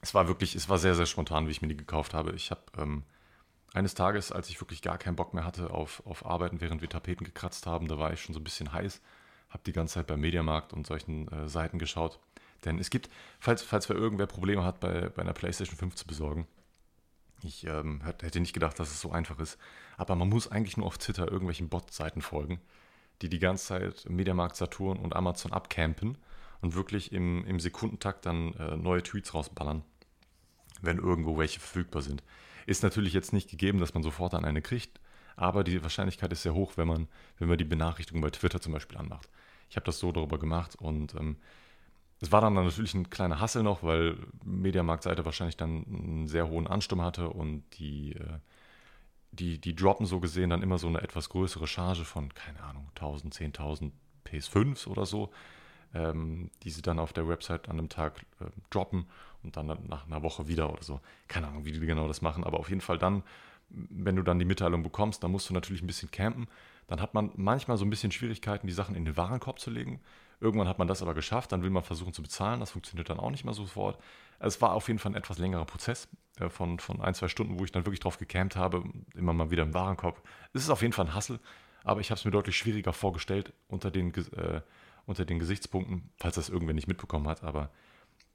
es 0.02 0.15
war 0.15 0.28
wirklich, 0.28 0.56
es 0.56 0.67
war 0.67 0.80
sehr, 0.80 0.95
sehr 0.95 1.06
spontan, 1.06 1.45
wie 1.45 1.52
ich 1.52 1.62
mir 1.62 1.67
die 1.67 1.78
gekauft 1.78 2.15
habe. 2.15 2.34
Ich 2.34 2.50
habe 2.50 2.63
ähm, 2.76 3.04
eines 3.74 3.94
Tages, 3.94 4.32
als 4.32 4.50
ich 4.50 4.60
wirklich 4.62 4.82
gar 4.82 4.98
keinen 4.98 5.16
Bock 5.16 5.34
mehr 5.34 5.46
hatte 5.46 5.72
auf, 5.72 6.02
auf 6.06 6.26
Arbeiten, 6.26 6.62
während 6.62 6.82
wir 6.82 6.90
Tapeten 6.90 7.26
gekratzt 7.26 7.68
haben, 7.68 7.88
da 7.88 8.00
war 8.00 8.14
ich 8.14 8.22
schon 8.22 8.34
so 8.34 8.40
ein 8.40 8.44
bisschen 8.44 8.74
heiß, 8.74 9.02
habe 9.50 9.64
die 9.66 9.74
ganze 9.74 9.96
Zeit 9.96 10.08
beim 10.08 10.22
Mediamarkt 10.22 10.74
und 10.74 10.88
solchen 10.88 11.28
äh, 11.30 11.48
Seiten 11.48 11.80
geschaut. 11.80 12.20
Denn 12.66 12.80
es 12.80 12.90
gibt, 12.90 13.10
falls, 13.40 13.62
falls 13.62 13.88
wer 13.90 13.96
irgendwer 13.96 14.26
Probleme 14.26 14.64
hat, 14.64 14.80
bei, 14.80 15.10
bei 15.10 15.22
einer 15.22 15.34
PlayStation 15.34 15.78
5 15.78 15.96
zu 15.96 16.08
besorgen, 16.08 16.48
ich 17.44 17.66
ähm, 17.66 18.02
hätte 18.04 18.40
nicht 18.40 18.54
gedacht, 18.54 18.80
dass 18.80 18.90
es 18.90 19.00
so 19.00 19.12
einfach 19.12 19.40
ist. 19.40 19.60
Aber 19.96 20.16
man 20.16 20.30
muss 20.30 20.52
eigentlich 20.52 20.78
nur 20.78 20.88
auf 20.88 20.98
Twitter 20.98 21.28
irgendwelchen 21.28 21.70
Bot-Seiten 21.70 22.22
folgen, 22.22 22.60
die 23.22 23.30
die 23.30 23.40
ganze 23.40 23.68
Zeit 23.68 24.10
Mediamarkt, 24.10 24.56
Saturn 24.56 24.98
und 24.98 25.16
Amazon 25.16 25.54
abcampen 25.54 26.18
und 26.62 26.76
wirklich 26.76 27.12
im, 27.12 27.46
im 27.46 27.60
Sekundentakt 27.60 28.26
dann 28.26 28.54
äh, 28.56 28.76
neue 28.76 29.04
Tweets 29.04 29.34
rausballern, 29.34 29.84
wenn 30.82 30.98
irgendwo 30.98 31.38
welche 31.38 31.60
verfügbar 31.60 32.02
sind. 32.02 32.24
Ist 32.68 32.84
natürlich 32.84 33.14
jetzt 33.14 33.32
nicht 33.32 33.50
gegeben, 33.50 33.80
dass 33.80 33.94
man 33.94 34.04
sofort 34.04 34.34
an 34.34 34.44
eine 34.44 34.62
kriegt, 34.62 35.00
aber 35.38 35.64
die 35.64 35.82
Wahrscheinlichkeit 35.82 36.34
ist 36.34 36.44
sehr 36.44 36.54
hoch, 36.54 36.74
wenn 36.76 36.88
man, 36.88 37.08
wenn 37.40 37.48
man 37.48 37.58
die 37.58 37.64
Benachrichtigung 37.64 38.22
bei 38.22 38.30
Twitter 38.30 38.60
zum 38.60 38.74
Beispiel 38.74 38.98
anmacht. 38.98 39.30
Ich 39.70 39.78
habe 39.78 39.86
das 39.86 40.00
so 40.00 40.12
darüber 40.12 40.38
gemacht 40.38 40.76
und 40.76 41.16
ähm, 41.16 41.38
es 42.20 42.34
war 42.34 42.42
dann 42.42 42.56
natürlich 42.56 42.94
ein 42.94 43.10
kleiner 43.10 43.40
Hassel 43.40 43.64
noch, 43.64 43.84
weil 43.84 44.18
Mediamarkt-Seite 44.44 45.24
wahrscheinlich 45.24 45.56
dann 45.56 45.86
einen 45.86 46.28
sehr 46.28 46.50
hohen 46.50 46.68
Ansturm 46.68 47.02
hatte 47.02 47.30
und 47.30 47.64
die, 47.80 48.16
äh, 48.16 48.40
die, 49.32 49.62
die 49.62 49.74
droppen 49.74 50.06
so 50.06 50.20
gesehen 50.20 50.50
dann 50.50 50.62
immer 50.62 50.78
so 50.78 50.88
eine 50.88 51.02
etwas 51.02 51.30
größere 51.30 51.68
Charge 51.68 52.04
von, 52.04 52.34
keine 52.34 52.62
Ahnung, 52.64 52.90
1000, 52.96 53.34
10.000 53.34 53.92
PS5s 54.26 54.88
oder 54.88 55.06
so, 55.06 55.32
ähm, 55.94 56.52
die 56.64 56.72
sie 56.72 56.82
dann 56.82 57.00
auf 57.00 57.14
der 57.14 57.30
Website 57.30 57.70
an 57.70 57.80
einem 57.80 57.88
Tag 57.88 58.26
äh, 58.42 58.46
droppen 58.72 59.08
und 59.43 59.58
dann 59.58 59.67
nach 59.88 60.06
einer 60.06 60.23
Woche 60.23 60.47
wieder 60.47 60.71
oder 60.71 60.84
so. 60.84 61.00
Keine 61.28 61.47
Ahnung, 61.47 61.65
wie 61.65 61.71
die 61.71 61.80
genau 61.80 62.08
das 62.08 62.21
machen, 62.21 62.43
aber 62.43 62.60
auf 62.60 62.69
jeden 62.69 62.82
Fall 62.82 62.97
dann, 62.97 63.23
wenn 63.69 64.15
du 64.15 64.23
dann 64.23 64.39
die 64.39 64.45
Mitteilung 64.45 64.84
bekommst, 64.84 65.23
dann 65.23 65.32
musst 65.32 65.50
du 65.50 65.54
natürlich 65.54 65.82
ein 65.82 65.88
bisschen 65.88 66.12
campen. 66.12 66.47
Dann 66.88 67.02
hat 67.02 67.13
man 67.13 67.32
manchmal 67.36 67.78
so 67.78 67.86
ein 67.86 67.89
bisschen 67.89 68.12
Schwierigkeiten, 68.12 68.67
die 68.67 68.73
Sachen 68.73 68.95
in 68.95 69.04
den 69.04 69.17
Warenkorb 69.17 69.60
zu 69.60 69.69
legen 69.69 70.00
Irgendwann 70.39 70.67
hat 70.67 70.78
man 70.78 70.88
das 70.88 71.02
aber 71.02 71.15
geschafft, 71.15 71.52
dann 71.52 71.63
will 71.63 71.71
man 71.71 71.84
versuchen 71.84 72.13
zu 72.13 72.21
bezahlen, 72.21 72.60
das 72.60 72.71
funktioniert 72.71 73.10
dann 73.10 73.19
auch 73.19 73.32
nicht 73.32 73.43
mehr 73.43 73.56
sofort. 73.56 74.00
Es 74.39 74.62
war 74.62 74.73
auf 74.73 74.88
jeden 74.88 75.00
Fall 75.00 75.13
ein 75.13 75.15
etwas 75.15 75.39
längerer 75.39 75.65
Prozess 75.65 76.08
äh, 76.39 76.50
von, 76.50 76.78
von 76.78 77.02
ein, 77.02 77.15
zwei 77.15 77.28
Stunden, 77.28 77.60
wo 77.60 77.65
ich 77.65 77.71
dann 77.71 77.86
wirklich 77.86 78.02
drauf 78.02 78.19
gecampt 78.19 78.56
habe, 78.56 78.84
immer 79.15 79.34
mal 79.34 79.50
wieder 79.50 79.63
im 79.63 79.73
Warenkorb. 79.73 80.21
Es 80.54 80.62
ist 80.62 80.69
auf 80.69 80.84
jeden 80.84 80.93
Fall 80.93 81.08
ein 81.08 81.15
Hassel, 81.15 81.39
aber 81.84 82.02
ich 82.02 82.12
habe 82.12 82.19
es 82.19 82.26
mir 82.26 82.32
deutlich 82.32 82.56
schwieriger 82.56 82.93
vorgestellt 82.93 83.52
unter 83.67 83.89
den, 83.89 84.13
äh, 84.13 84.62
unter 85.08 85.26
den 85.26 85.39
Gesichtspunkten, 85.39 86.12
falls 86.17 86.36
das 86.36 86.50
irgendwer 86.50 86.76
nicht 86.76 86.88
mitbekommen 86.88 87.28
hat. 87.28 87.43
Aber 87.43 87.71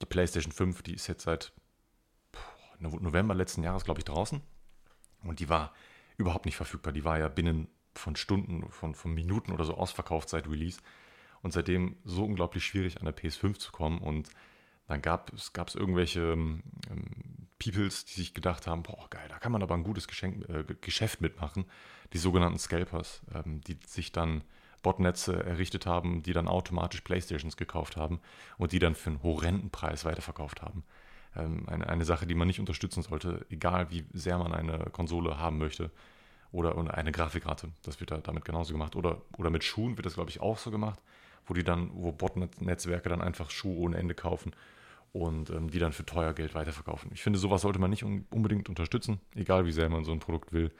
die 0.02 0.06
PlayStation 0.06 0.52
5, 0.52 0.82
die 0.82 0.94
ist 0.94 1.06
jetzt 1.06 1.24
seit 1.24 1.52
November 2.78 3.34
letzten 3.34 3.62
Jahres, 3.62 3.84
glaube 3.84 4.00
ich, 4.00 4.04
draußen. 4.04 4.40
Und 5.22 5.40
die 5.40 5.48
war 5.48 5.72
überhaupt 6.16 6.46
nicht 6.46 6.56
verfügbar. 6.56 6.92
Die 6.92 7.04
war 7.04 7.18
ja 7.18 7.28
binnen 7.28 7.68
von 7.94 8.16
Stunden, 8.16 8.68
von, 8.70 8.94
von 8.94 9.14
Minuten 9.14 9.52
oder 9.52 9.64
so 9.64 9.74
ausverkauft 9.74 10.28
seit 10.28 10.48
Release 10.48 10.80
und 11.42 11.52
seitdem 11.52 11.96
so 12.04 12.24
unglaublich 12.24 12.64
schwierig 12.64 12.98
an 12.98 13.04
der 13.04 13.16
PS5 13.16 13.58
zu 13.58 13.72
kommen. 13.72 13.98
Und 13.98 14.30
dann 14.88 15.02
gab 15.02 15.32
es 15.32 15.52
gab's 15.52 15.74
irgendwelche 15.74 16.20
ähm, 16.20 16.62
Peoples, 17.58 18.04
die 18.04 18.14
sich 18.14 18.34
gedacht 18.34 18.66
haben, 18.66 18.82
boah, 18.82 19.08
geil, 19.10 19.26
da 19.28 19.38
kann 19.38 19.52
man 19.52 19.62
aber 19.62 19.74
ein 19.74 19.84
gutes 19.84 20.08
Geschenk, 20.08 20.48
äh, 20.48 20.64
Geschäft 20.80 21.20
mitmachen. 21.20 21.66
Die 22.12 22.18
sogenannten 22.18 22.58
Scalpers, 22.58 23.22
ähm, 23.34 23.60
die 23.60 23.78
sich 23.86 24.12
dann 24.12 24.42
Botnetze 24.82 25.44
errichtet 25.44 25.86
haben, 25.86 26.22
die 26.22 26.32
dann 26.32 26.48
automatisch 26.48 27.00
Playstations 27.02 27.56
gekauft 27.56 27.96
haben 27.96 28.20
und 28.58 28.72
die 28.72 28.78
dann 28.78 28.94
für 28.94 29.10
einen 29.10 29.22
horrenden 29.22 29.70
Preis 29.70 30.04
weiterverkauft 30.04 30.62
haben. 30.62 30.84
Ähm, 31.36 31.68
eine, 31.68 31.88
eine 31.88 32.04
Sache, 32.04 32.26
die 32.26 32.34
man 32.34 32.48
nicht 32.48 32.60
unterstützen 32.60 33.02
sollte, 33.02 33.46
egal 33.50 33.90
wie 33.90 34.04
sehr 34.12 34.38
man 34.38 34.52
eine 34.52 34.90
Konsole 34.92 35.38
haben 35.38 35.58
möchte 35.58 35.90
oder, 36.50 36.76
eine 36.94 37.12
Grafikkarte. 37.12 37.68
Das 37.84 38.00
wird 38.00 38.10
da 38.10 38.18
damit 38.18 38.44
genauso 38.44 38.72
gemacht. 38.72 38.96
Oder, 38.96 39.22
oder 39.38 39.50
mit 39.50 39.64
Schuhen 39.64 39.96
wird 39.96 40.06
das, 40.06 40.14
glaube 40.14 40.30
ich, 40.30 40.40
auch 40.40 40.58
so 40.58 40.70
gemacht 40.70 41.00
wo 41.46 41.54
die 41.54 41.64
dann, 41.64 41.90
wo 41.94 42.12
Botnetzwerke 42.12 43.08
dann 43.08 43.20
einfach 43.20 43.50
Schuhe 43.50 43.76
ohne 43.76 43.96
Ende 43.96 44.14
kaufen 44.14 44.52
und 45.12 45.50
ähm, 45.50 45.70
die 45.70 45.78
dann 45.78 45.92
für 45.92 46.06
teuer 46.06 46.32
Geld 46.32 46.54
weiterverkaufen. 46.54 47.10
Ich 47.12 47.22
finde, 47.22 47.38
sowas 47.38 47.62
sollte 47.62 47.78
man 47.78 47.90
nicht 47.90 48.04
un 48.04 48.26
unbedingt 48.30 48.68
unterstützen, 48.68 49.20
egal 49.34 49.66
wie 49.66 49.72
sehr 49.72 49.88
man 49.88 50.04
so 50.04 50.12
ein 50.12 50.20
Produkt 50.20 50.52
will, 50.52 50.70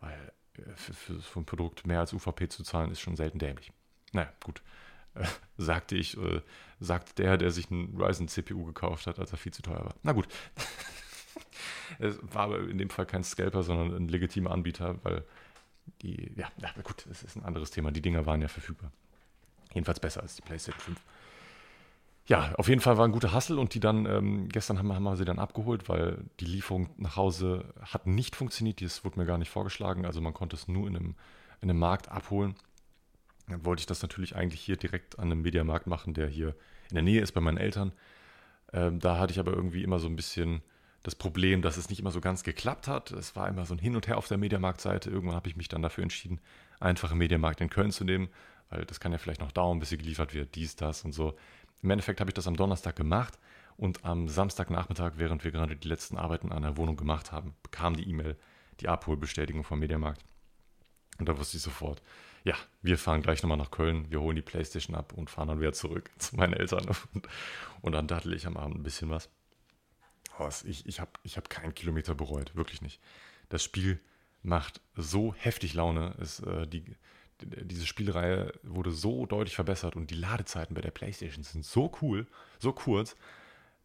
weil 0.00 0.31
für, 0.76 0.94
für 0.94 1.20
so 1.20 1.40
ein 1.40 1.44
Produkt 1.44 1.86
mehr 1.86 2.00
als 2.00 2.12
UVP 2.12 2.48
zu 2.48 2.62
zahlen 2.62 2.90
ist 2.90 3.00
schon 3.00 3.16
selten 3.16 3.38
dämlich. 3.38 3.72
Naja, 4.12 4.32
gut. 4.42 4.62
Äh, 5.14 5.26
sagte 5.56 5.96
ich, 5.96 6.16
äh, 6.16 6.42
sagt 6.80 7.18
der, 7.18 7.36
der 7.36 7.50
sich 7.50 7.70
einen 7.70 8.00
Ryzen 8.00 8.28
CPU 8.28 8.64
gekauft 8.64 9.06
hat, 9.06 9.18
als 9.18 9.32
er 9.32 9.38
viel 9.38 9.52
zu 9.52 9.62
teuer 9.62 9.84
war. 9.84 9.94
Na 10.02 10.12
gut. 10.12 10.28
es 11.98 12.18
war 12.22 12.44
aber 12.44 12.60
in 12.68 12.78
dem 12.78 12.90
Fall 12.90 13.06
kein 13.06 13.24
Scalper, 13.24 13.62
sondern 13.62 13.94
ein 13.94 14.08
legitimer 14.08 14.50
Anbieter, 14.50 14.98
weil 15.04 15.24
die, 16.02 16.32
ja, 16.36 16.50
na 16.60 16.70
gut, 16.82 17.04
das 17.08 17.22
ist 17.22 17.36
ein 17.36 17.44
anderes 17.44 17.70
Thema. 17.70 17.90
Die 17.90 18.02
Dinger 18.02 18.26
waren 18.26 18.42
ja 18.42 18.48
verfügbar. 18.48 18.92
Jedenfalls 19.72 20.00
besser 20.00 20.22
als 20.22 20.36
die 20.36 20.42
PlayStation 20.42 20.80
5. 20.80 21.00
Ja, 22.26 22.54
auf 22.54 22.68
jeden 22.68 22.80
Fall 22.80 22.98
war 22.98 23.04
ein 23.04 23.12
guter 23.12 23.32
Hassel 23.32 23.58
und 23.58 23.74
die 23.74 23.80
dann, 23.80 24.06
ähm, 24.06 24.48
gestern 24.48 24.78
haben, 24.78 24.92
haben 24.92 25.02
wir 25.02 25.16
sie 25.16 25.24
dann 25.24 25.40
abgeholt, 25.40 25.88
weil 25.88 26.24
die 26.38 26.44
Lieferung 26.44 26.90
nach 26.96 27.16
Hause 27.16 27.64
hat 27.80 28.06
nicht 28.06 28.36
funktioniert. 28.36 28.80
Das 28.80 29.04
wurde 29.04 29.18
mir 29.18 29.26
gar 29.26 29.38
nicht 29.38 29.50
vorgeschlagen. 29.50 30.06
Also 30.06 30.20
man 30.20 30.32
konnte 30.32 30.54
es 30.54 30.68
nur 30.68 30.86
in 30.86 30.96
einem, 30.96 31.14
in 31.60 31.70
einem 31.70 31.80
Markt 31.80 32.10
abholen. 32.10 32.54
Dann 33.48 33.64
wollte 33.64 33.80
ich 33.80 33.86
das 33.86 34.02
natürlich 34.02 34.36
eigentlich 34.36 34.60
hier 34.60 34.76
direkt 34.76 35.18
an 35.18 35.32
einem 35.32 35.42
Mediamarkt 35.42 35.88
machen, 35.88 36.14
der 36.14 36.28
hier 36.28 36.54
in 36.90 36.94
der 36.94 37.02
Nähe 37.02 37.20
ist 37.20 37.32
bei 37.32 37.40
meinen 37.40 37.58
Eltern. 37.58 37.92
Ähm, 38.72 39.00
da 39.00 39.18
hatte 39.18 39.32
ich 39.32 39.40
aber 39.40 39.52
irgendwie 39.52 39.82
immer 39.82 39.98
so 39.98 40.06
ein 40.06 40.14
bisschen 40.14 40.62
das 41.02 41.16
Problem, 41.16 41.60
dass 41.60 41.76
es 41.76 41.90
nicht 41.90 41.98
immer 41.98 42.12
so 42.12 42.20
ganz 42.20 42.44
geklappt 42.44 42.86
hat. 42.86 43.10
Es 43.10 43.34
war 43.34 43.48
immer 43.48 43.66
so 43.66 43.74
ein 43.74 43.80
Hin 43.80 43.96
und 43.96 44.06
Her 44.06 44.16
auf 44.16 44.28
der 44.28 44.38
Mediamarkt-Seite. 44.38 45.10
Irgendwann 45.10 45.34
habe 45.34 45.48
ich 45.48 45.56
mich 45.56 45.66
dann 45.66 45.82
dafür 45.82 46.02
entschieden, 46.02 46.40
einfach 46.78 47.10
einen 47.10 47.18
Mediamarkt 47.18 47.60
in 47.60 47.68
Köln 47.68 47.90
zu 47.90 48.04
nehmen 48.04 48.28
weil 48.72 48.86
das 48.86 49.00
kann 49.00 49.12
ja 49.12 49.18
vielleicht 49.18 49.40
noch 49.40 49.52
dauern, 49.52 49.78
bis 49.78 49.90
sie 49.90 49.98
geliefert 49.98 50.32
wird, 50.32 50.54
dies, 50.54 50.76
das 50.76 51.04
und 51.04 51.12
so. 51.12 51.34
Im 51.82 51.90
Endeffekt 51.90 52.20
habe 52.20 52.30
ich 52.30 52.34
das 52.34 52.46
am 52.46 52.56
Donnerstag 52.56 52.96
gemacht 52.96 53.38
und 53.76 54.04
am 54.04 54.28
Samstagnachmittag, 54.28 55.14
während 55.16 55.44
wir 55.44 55.50
gerade 55.50 55.76
die 55.76 55.88
letzten 55.88 56.16
Arbeiten 56.16 56.52
an 56.52 56.62
der 56.62 56.76
Wohnung 56.76 56.96
gemacht 56.96 57.32
haben, 57.32 57.54
bekam 57.62 57.96
die 57.96 58.08
E-Mail 58.08 58.36
die 58.80 58.88
Abholbestätigung 58.88 59.64
vom 59.64 59.80
Mediamarkt. 59.80 60.24
Und 61.18 61.28
da 61.28 61.38
wusste 61.38 61.56
ich 61.56 61.62
sofort, 61.62 62.02
ja, 62.44 62.54
wir 62.80 62.98
fahren 62.98 63.22
gleich 63.22 63.42
nochmal 63.42 63.58
nach 63.58 63.70
Köln, 63.70 64.10
wir 64.10 64.20
holen 64.20 64.36
die 64.36 64.42
Playstation 64.42 64.96
ab 64.96 65.12
und 65.12 65.30
fahren 65.30 65.48
dann 65.48 65.60
wieder 65.60 65.72
zurück 65.72 66.10
zu 66.18 66.36
meinen 66.36 66.52
Eltern. 66.52 66.86
Und, 67.14 67.28
und 67.80 67.92
dann 67.92 68.06
dattel 68.06 68.32
ich 68.32 68.46
am 68.46 68.56
Abend 68.56 68.76
ein 68.76 68.82
bisschen 68.82 69.10
was. 69.10 69.28
Oh, 70.38 70.48
ich 70.64 70.86
ich 70.86 71.00
habe 71.00 71.10
ich 71.24 71.36
hab 71.36 71.50
keinen 71.50 71.74
Kilometer 71.74 72.14
bereut, 72.14 72.56
wirklich 72.56 72.80
nicht. 72.80 73.00
Das 73.48 73.62
Spiel 73.62 74.00
macht 74.42 74.80
so 74.96 75.34
heftig 75.34 75.74
Laune. 75.74 76.14
Es, 76.20 76.40
äh, 76.40 76.66
die, 76.66 76.84
diese 77.46 77.86
Spielreihe 77.86 78.52
wurde 78.62 78.90
so 78.90 79.26
deutlich 79.26 79.54
verbessert 79.54 79.96
und 79.96 80.10
die 80.10 80.14
Ladezeiten 80.14 80.74
bei 80.74 80.80
der 80.80 80.90
PlayStation 80.90 81.44
sind 81.44 81.64
so 81.64 81.92
cool, 82.00 82.26
so 82.58 82.72
kurz. 82.72 83.16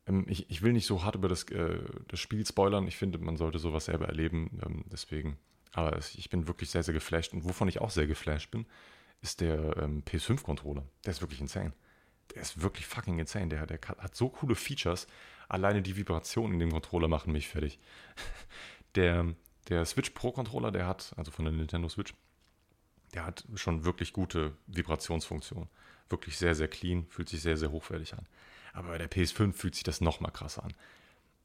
Ähm, 0.08 0.26
ich, 0.28 0.50
ich 0.50 0.62
will 0.62 0.74
nicht 0.74 0.86
so 0.86 1.04
hart 1.04 1.16
über 1.16 1.28
das, 1.28 1.44
äh, 1.44 1.80
das 2.08 2.20
Spiel 2.20 2.46
spoilern. 2.46 2.88
Ich 2.88 2.98
finde, 2.98 3.18
man 3.20 3.38
sollte 3.38 3.60
sowas 3.60 3.86
selber 3.86 4.08
erleben. 4.08 4.60
Ähm, 4.66 4.86
deswegen, 4.92 5.38
aber 5.74 5.98
ich 5.98 6.30
bin 6.30 6.48
wirklich 6.48 6.70
sehr, 6.70 6.84
sehr 6.84 6.94
geflasht. 6.94 7.34
Und 7.34 7.44
wovon 7.44 7.68
ich 7.68 7.82
auch 7.82 7.92
sehr 7.92 8.08
geflasht 8.08 8.52
bin, 8.52 8.66
ist 9.22 9.42
der 9.42 9.78
ähm, 9.78 10.04
PS5-Controller. 10.04 10.84
Der 11.06 11.12
ist 11.12 11.22
wirklich 11.22 11.42
insane. 11.42 11.74
Der 12.34 12.42
ist 12.42 12.62
wirklich 12.62 12.86
fucking 12.86 13.20
insane. 13.20 13.50
Der, 13.50 13.66
der 13.66 13.80
hat 13.98 14.16
so 14.16 14.30
coole 14.30 14.56
Features. 14.56 15.08
Alleine 15.50 15.82
die 15.82 15.96
Vibrationen 15.96 16.54
in 16.54 16.60
dem 16.60 16.72
Controller 16.72 17.08
machen 17.08 17.32
mich 17.32 17.48
fertig. 17.48 17.80
Der, 18.96 19.36
der 19.70 19.86
Switch 19.86 20.10
Pro 20.12 20.32
Controller, 20.32 20.72
der 20.72 20.88
hat, 20.88 21.14
also 21.18 21.30
von 21.30 21.46
der 21.46 21.54
Nintendo 21.54 21.88
Switch, 21.88 22.16
der 23.14 23.26
hat 23.26 23.46
schon 23.56 23.86
wirklich 23.86 24.14
gute 24.14 24.56
Vibrationsfunktion. 24.68 25.68
Wirklich 26.10 26.38
sehr, 26.38 26.56
sehr 26.56 26.68
clean, 26.68 27.06
fühlt 27.10 27.30
sich 27.30 27.42
sehr, 27.42 27.58
sehr 27.58 27.72
hochwertig 27.72 28.14
an. 28.14 28.28
Aber 28.74 28.90
bei 28.90 28.98
der 28.98 29.10
PS5 29.10 29.54
fühlt 29.54 29.76
sich 29.76 29.84
das 29.84 30.02
noch 30.02 30.20
mal 30.20 30.32
krasser 30.32 30.64
an. 30.64 30.74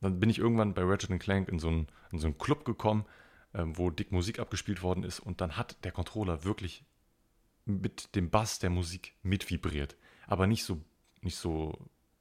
Dann 0.00 0.20
bin 0.20 0.30
ich 0.30 0.38
irgendwann 0.38 0.74
bei 0.74 0.82
Ratchet 0.82 1.18
Clank 1.20 1.48
in 1.48 1.58
so 1.58 1.68
einen, 1.68 1.86
in 2.10 2.18
so 2.18 2.26
einen 2.26 2.38
Club 2.38 2.64
gekommen, 2.64 3.04
ähm, 3.54 3.76
wo 3.78 3.90
dick 3.90 4.12
Musik 4.12 4.38
abgespielt 4.38 4.82
worden 4.82 5.04
ist 5.04 5.20
und 5.20 5.40
dann 5.40 5.56
hat 5.56 5.84
der 5.84 5.92
Controller 5.92 6.44
wirklich 6.44 6.84
mit 7.64 8.14
dem 8.16 8.30
Bass 8.30 8.58
der 8.58 8.70
Musik 8.70 9.14
mitvibriert. 9.22 9.96
Aber 10.26 10.46
nicht 10.46 10.64
so, 10.64 10.80
nicht 11.20 11.36
so 11.36 11.78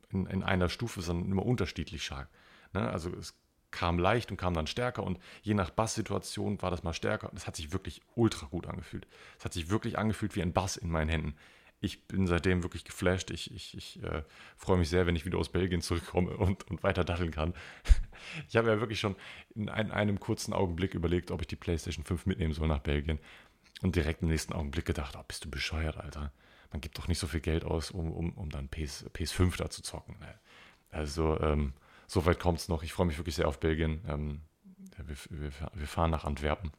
in, 0.10 0.28
in 0.28 0.44
einer 0.44 0.70
Stufe, 0.70 1.02
sondern 1.02 1.32
immer 1.32 1.46
unterschiedlich 1.46 2.06
stark. 2.06 2.30
Ne? 2.74 2.88
Also 2.90 3.12
es 3.16 3.36
kam 3.72 4.00
leicht 4.00 4.32
und 4.32 4.38
kam 4.38 4.54
dann 4.54 4.68
stärker 4.68 5.04
und 5.04 5.20
je 5.42 5.54
nach 5.54 5.70
Basssituation 5.70 6.62
war 6.62 6.72
das 6.72 6.84
mal 6.84 6.94
stärker. 6.94 7.32
Das 7.34 7.48
hat 7.48 7.56
sich 7.56 7.72
wirklich 7.72 8.02
ultra 8.16 8.48
gut 8.48 8.68
angefühlt. 8.68 9.08
Es 9.40 9.46
hat 9.46 9.54
sich 9.54 9.70
wirklich 9.70 9.98
angefühlt 9.98 10.36
wie 10.36 10.42
ein 10.42 10.54
Bass 10.54 10.78
in 10.78 10.90
meinen 10.90 11.10
Händen. 11.10 11.36
Ich 11.84 12.08
bin 12.08 12.28
seitdem 12.28 12.62
wirklich 12.62 12.84
geflasht. 12.84 13.32
Ich, 13.32 13.52
ich, 13.56 13.76
ich 13.76 14.04
äh, 14.04 14.24
freue 14.56 14.78
mich 14.78 14.90
sehr, 14.90 15.08
wenn 15.08 15.16
ich 15.16 15.26
wieder 15.26 15.40
aus 15.40 15.50
Belgien 15.50 15.82
zurückkomme 15.82 16.38
und, 16.38 16.70
und 16.70 16.84
weiter 16.84 17.04
datteln 17.04 17.32
kann. 17.32 17.56
ich 18.48 18.56
habe 18.56 18.70
ja 18.70 18.80
wirklich 18.80 19.00
schon 19.00 19.16
in 19.56 19.68
ein, 19.68 19.92
einem 19.92 20.20
kurzen 20.20 20.54
Augenblick 20.54 20.94
überlegt, 20.94 21.32
ob 21.32 21.42
ich 21.42 21.48
die 21.48 21.56
PlayStation 21.56 22.06
5 22.06 22.28
mitnehmen 22.28 22.54
soll 22.54 22.68
nach 22.68 22.80
Belgien. 22.80 23.20
Und 23.82 23.96
direkt 23.96 24.22
im 24.22 24.28
nächsten 24.28 24.54
Augenblick 24.54 24.86
gedacht, 24.86 25.16
oh, 25.18 25.24
bist 25.28 25.44
du 25.46 25.50
bescheuert, 25.50 25.98
Alter. 25.98 26.32
Man 26.72 26.82
gibt 26.82 27.00
doch 27.00 27.08
nicht 27.08 27.18
so 27.18 27.26
viel 27.26 27.42
Geld 27.42 27.66
aus, 27.66 27.90
um, 27.90 28.12
um, 28.12 28.32
um 28.34 28.50
dann 28.50 28.70
PS, 28.70 29.06
PS5 29.16 29.58
da 29.58 29.70
zu 29.72 29.82
zocken. 29.82 30.16
Also, 30.92 31.40
ähm, 31.40 31.74
so 32.12 32.26
weit 32.26 32.42
kommt 32.42 32.60
es 32.60 32.68
noch. 32.68 32.84
Ich 32.84 32.92
freue 32.92 33.08
mich 33.08 33.18
wirklich 33.18 33.36
sehr 33.36 33.48
auf 33.48 33.62
Belgien. 33.62 34.04
Ähm, 34.06 34.42
wir, 34.98 35.16
wir, 35.30 35.52
wir, 35.74 35.88
fahren 35.88 36.12
nach 36.12 36.26
Antwerpen. 36.26 36.72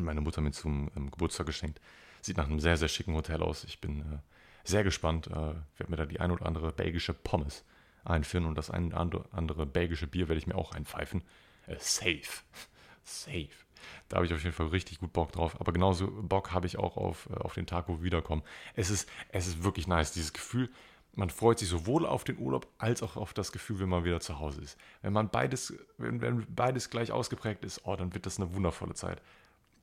Meine 0.00 0.22
Mutter 0.22 0.40
mir 0.40 0.52
zum 0.52 0.90
ähm, 0.96 1.10
Geburtstag 1.10 1.44
geschenkt. 1.44 1.78
Sieht 2.22 2.38
nach 2.38 2.46
einem 2.46 2.58
sehr, 2.58 2.78
sehr 2.78 2.88
schicken 2.88 3.12
Hotel 3.12 3.42
aus. 3.42 3.64
Ich 3.64 3.82
bin 3.82 4.00
äh, 4.00 4.18
sehr 4.64 4.82
gespannt. 4.82 5.26
Äh, 5.26 5.32
werde 5.32 5.90
mir 5.90 5.96
da 5.96 6.06
die 6.06 6.20
ein 6.20 6.30
oder 6.30 6.46
andere 6.46 6.72
belgische 6.72 7.12
Pommes 7.12 7.66
einführen 8.02 8.46
und 8.46 8.56
das 8.56 8.70
ein 8.70 8.94
oder 8.94 9.26
andere 9.30 9.66
belgische 9.66 10.06
Bier 10.06 10.26
werde 10.26 10.38
ich 10.38 10.46
mir 10.46 10.54
auch 10.54 10.72
einpfeifen. 10.72 11.22
Äh, 11.66 11.76
safe. 11.78 12.42
safe. 13.04 13.50
Da 14.08 14.16
habe 14.16 14.24
ich 14.24 14.32
auf 14.32 14.42
jeden 14.42 14.54
Fall 14.54 14.68
richtig 14.68 15.00
gut 15.00 15.12
Bock 15.12 15.32
drauf. 15.32 15.60
Aber 15.60 15.74
genauso 15.74 16.10
Bock 16.22 16.52
habe 16.52 16.66
ich 16.66 16.78
auch 16.78 16.96
auf, 16.96 17.28
äh, 17.30 17.34
auf 17.34 17.52
den 17.52 17.66
Tag, 17.66 17.88
wo 17.88 17.98
wir 17.98 18.04
wiederkommen. 18.04 18.42
Es 18.74 18.88
ist, 18.88 19.06
es 19.28 19.48
ist 19.48 19.64
wirklich 19.64 19.86
nice. 19.86 20.12
Dieses 20.12 20.32
Gefühl, 20.32 20.70
man 21.16 21.30
freut 21.30 21.58
sich 21.58 21.68
sowohl 21.68 22.06
auf 22.06 22.24
den 22.24 22.38
Urlaub 22.38 22.68
als 22.78 23.02
auch 23.02 23.16
auf 23.16 23.32
das 23.32 23.50
Gefühl, 23.50 23.80
wenn 23.80 23.88
man 23.88 24.04
wieder 24.04 24.20
zu 24.20 24.38
Hause 24.38 24.60
ist. 24.60 24.78
Wenn 25.00 25.14
man 25.14 25.30
beides, 25.30 25.74
wenn, 25.96 26.20
wenn 26.20 26.46
beides 26.54 26.90
gleich 26.90 27.10
ausgeprägt 27.10 27.64
ist, 27.64 27.80
oh, 27.84 27.96
dann 27.96 28.14
wird 28.14 28.26
das 28.26 28.38
eine 28.38 28.54
wundervolle 28.54 28.94
Zeit. 28.94 29.22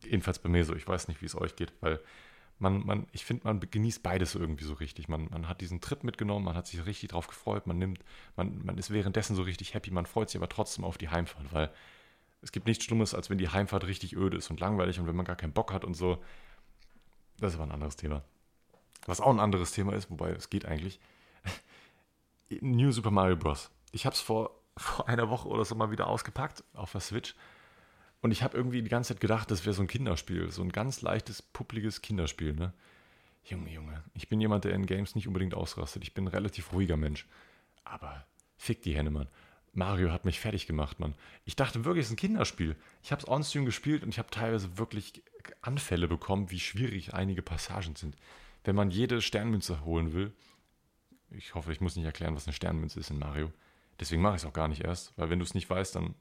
Jedenfalls 0.04 0.38
bei 0.38 0.50
mir 0.50 0.63
so. 0.63 0.76
Ich 0.76 0.88
weiß 0.88 1.08
nicht, 1.08 1.22
wie 1.22 1.26
es 1.26 1.36
euch 1.36 1.56
geht, 1.56 1.74
weil 1.82 2.00
man, 2.60 2.86
man, 2.86 3.08
ich 3.12 3.26
finde, 3.26 3.46
man 3.46 3.60
genießt 3.60 4.04
beides 4.04 4.36
irgendwie 4.36 4.63
so 4.63 4.76
richtig. 4.76 5.08
Man, 5.08 5.28
man 5.32 5.50
hat 5.50 5.62
diesen 5.62 5.82
Trip 5.82 6.04
mitgenommen, 6.04 6.46
man 6.46 6.56
hat 6.56 6.67
sich 6.67 6.86
richtig 6.86 7.10
drauf 7.10 7.28
gefreut, 7.28 7.65
man 7.65 7.80
nimmt, 7.80 8.00
man, 8.36 8.63
man 8.63 8.78
ist 8.78 8.91
währenddessen 8.91 9.36
so 9.36 9.41
richtig 9.41 9.74
happy, 9.74 9.89
man 9.89 10.06
freut 10.06 10.30
sich 10.30 10.39
aber 10.39 10.50
trotzdem 10.50 10.86
auf 10.86 11.00
die 11.00 11.10
Heimfahrt, 11.10 11.52
weil 11.52 11.72
es 12.43 12.52
gibt 12.52 12.67
nichts 12.67 12.86
Schlimmes, 12.86 13.15
als 13.15 13.32
wenn 13.32 13.39
die 13.39 13.50
Heimfahrt 13.50 13.88
richtig 13.88 14.15
öde 14.15 14.38
ist 14.38 14.52
und 14.52 14.60
langweilig 14.60 15.00
und 15.00 15.08
wenn 15.08 15.15
man 15.15 15.26
gar 15.26 15.36
keinen 15.36 15.54
Bock 15.54 15.74
hat 15.74 15.84
und 15.84 15.96
so. 15.96 16.22
Das 17.39 17.54
ist 17.54 17.60
aber 17.60 17.67
ein 17.67 17.74
anderes 17.74 17.96
Thema. 17.96 18.24
Was 19.08 19.19
auch 19.19 19.32
ein 19.32 19.39
anderes 19.39 19.72
Thema 19.72 19.93
ist, 19.93 20.12
wobei 20.12 20.30
es 20.30 20.52
geht 20.52 20.65
eigentlich. 20.65 21.00
New 22.62 22.92
Super 22.92 23.12
Mario 23.12 23.38
Bros. 23.38 23.70
Ich 23.92 24.06
habe 24.06 24.13
es 24.16 24.22
vor, 24.22 24.52
vor 24.78 25.08
einer 25.08 25.30
Woche 25.30 25.48
oder 25.48 25.66
so 25.66 25.76
mal 25.76 25.92
wieder 25.92 26.08
ausgepackt 26.08 26.63
auf 26.74 26.92
der 26.92 27.02
Switch. 27.02 27.36
Und 28.22 28.32
ich 28.32 28.42
habe 28.42 28.56
irgendwie 28.56 28.82
die 28.82 28.89
ganze 28.89 29.13
Zeit 29.13 29.22
gedacht, 29.22 29.52
das 29.52 29.66
wäre 29.66 29.74
so 29.74 29.82
ein 29.82 29.88
Kinderspiel. 29.88 30.50
So 30.50 30.62
ein 30.62 30.72
ganz 30.72 31.02
leichtes, 31.02 31.42
puppliges 31.42 32.02
Kinderspiel, 32.02 32.54
ne? 32.54 32.74
Junge, 33.44 33.70
Junge. 33.70 34.02
Ich 34.13 34.30
bin 34.30 34.39
jemand, 34.39 34.63
der 34.63 34.74
in 34.74 34.86
Games 34.86 35.16
nicht 35.16 35.28
unbedingt 35.28 35.54
ausrastet. 35.54 36.04
Ich 36.04 36.13
bin 36.13 36.24
ein 36.24 36.30
relativ 36.30 36.72
ruhiger 36.72 36.96
Mensch. 36.96 37.28
Aber 37.84 38.26
fick 38.58 38.82
die 38.82 38.96
Hände, 38.96 39.12
Mann. 39.12 39.28
Mario 39.74 40.12
hat 40.12 40.24
mich 40.24 40.39
fertig 40.39 40.68
gemacht, 40.68 41.00
Mann. 41.00 41.16
Ich 41.46 41.56
dachte 41.56 41.84
wirklich, 41.84 42.04
es 42.04 42.08
ist 42.10 42.13
ein 42.13 42.18
Kinderspiel. 42.18 42.78
Ich 43.02 43.12
habe 43.12 43.22
es 43.22 43.28
on-stream 43.28 43.66
gespielt 43.66 44.04
und 44.04 44.10
ich 44.10 44.20
habe 44.20 44.30
teilweise 44.30 44.78
wirklich 44.78 45.22
Anfälle 45.62 46.08
bekommen, 46.08 46.52
wie 46.52 46.60
schwierig 46.60 47.13
einige 47.13 47.42
Passagen 47.42 47.96
sind. 47.96 48.16
Wenn 48.63 48.76
man 48.76 48.92
jede 48.92 49.22
Sternmünze 49.22 49.84
holen 49.84 50.13
will, 50.13 50.32
ich 51.36 51.56
hoffe, 51.56 51.72
ich 51.72 51.82
muss 51.82 51.96
nicht 51.96 52.06
erklären, 52.06 52.36
was 52.36 52.48
eine 52.48 52.54
Sternmünze 52.54 53.00
ist 53.00 53.10
in 53.10 53.19
Mario. 53.19 53.52
Deswegen 54.00 54.22
mache 54.22 54.36
ich 54.36 54.41
es 54.41 54.48
auch 54.48 54.54
gar 54.54 54.67
nicht 54.67 54.84
erst, 54.84 55.17
weil 55.17 55.30
wenn 55.30 55.39
du 55.39 55.46
es 55.46 55.54
nicht 55.54 55.69
weißt, 55.69 55.96
dann 55.96 56.15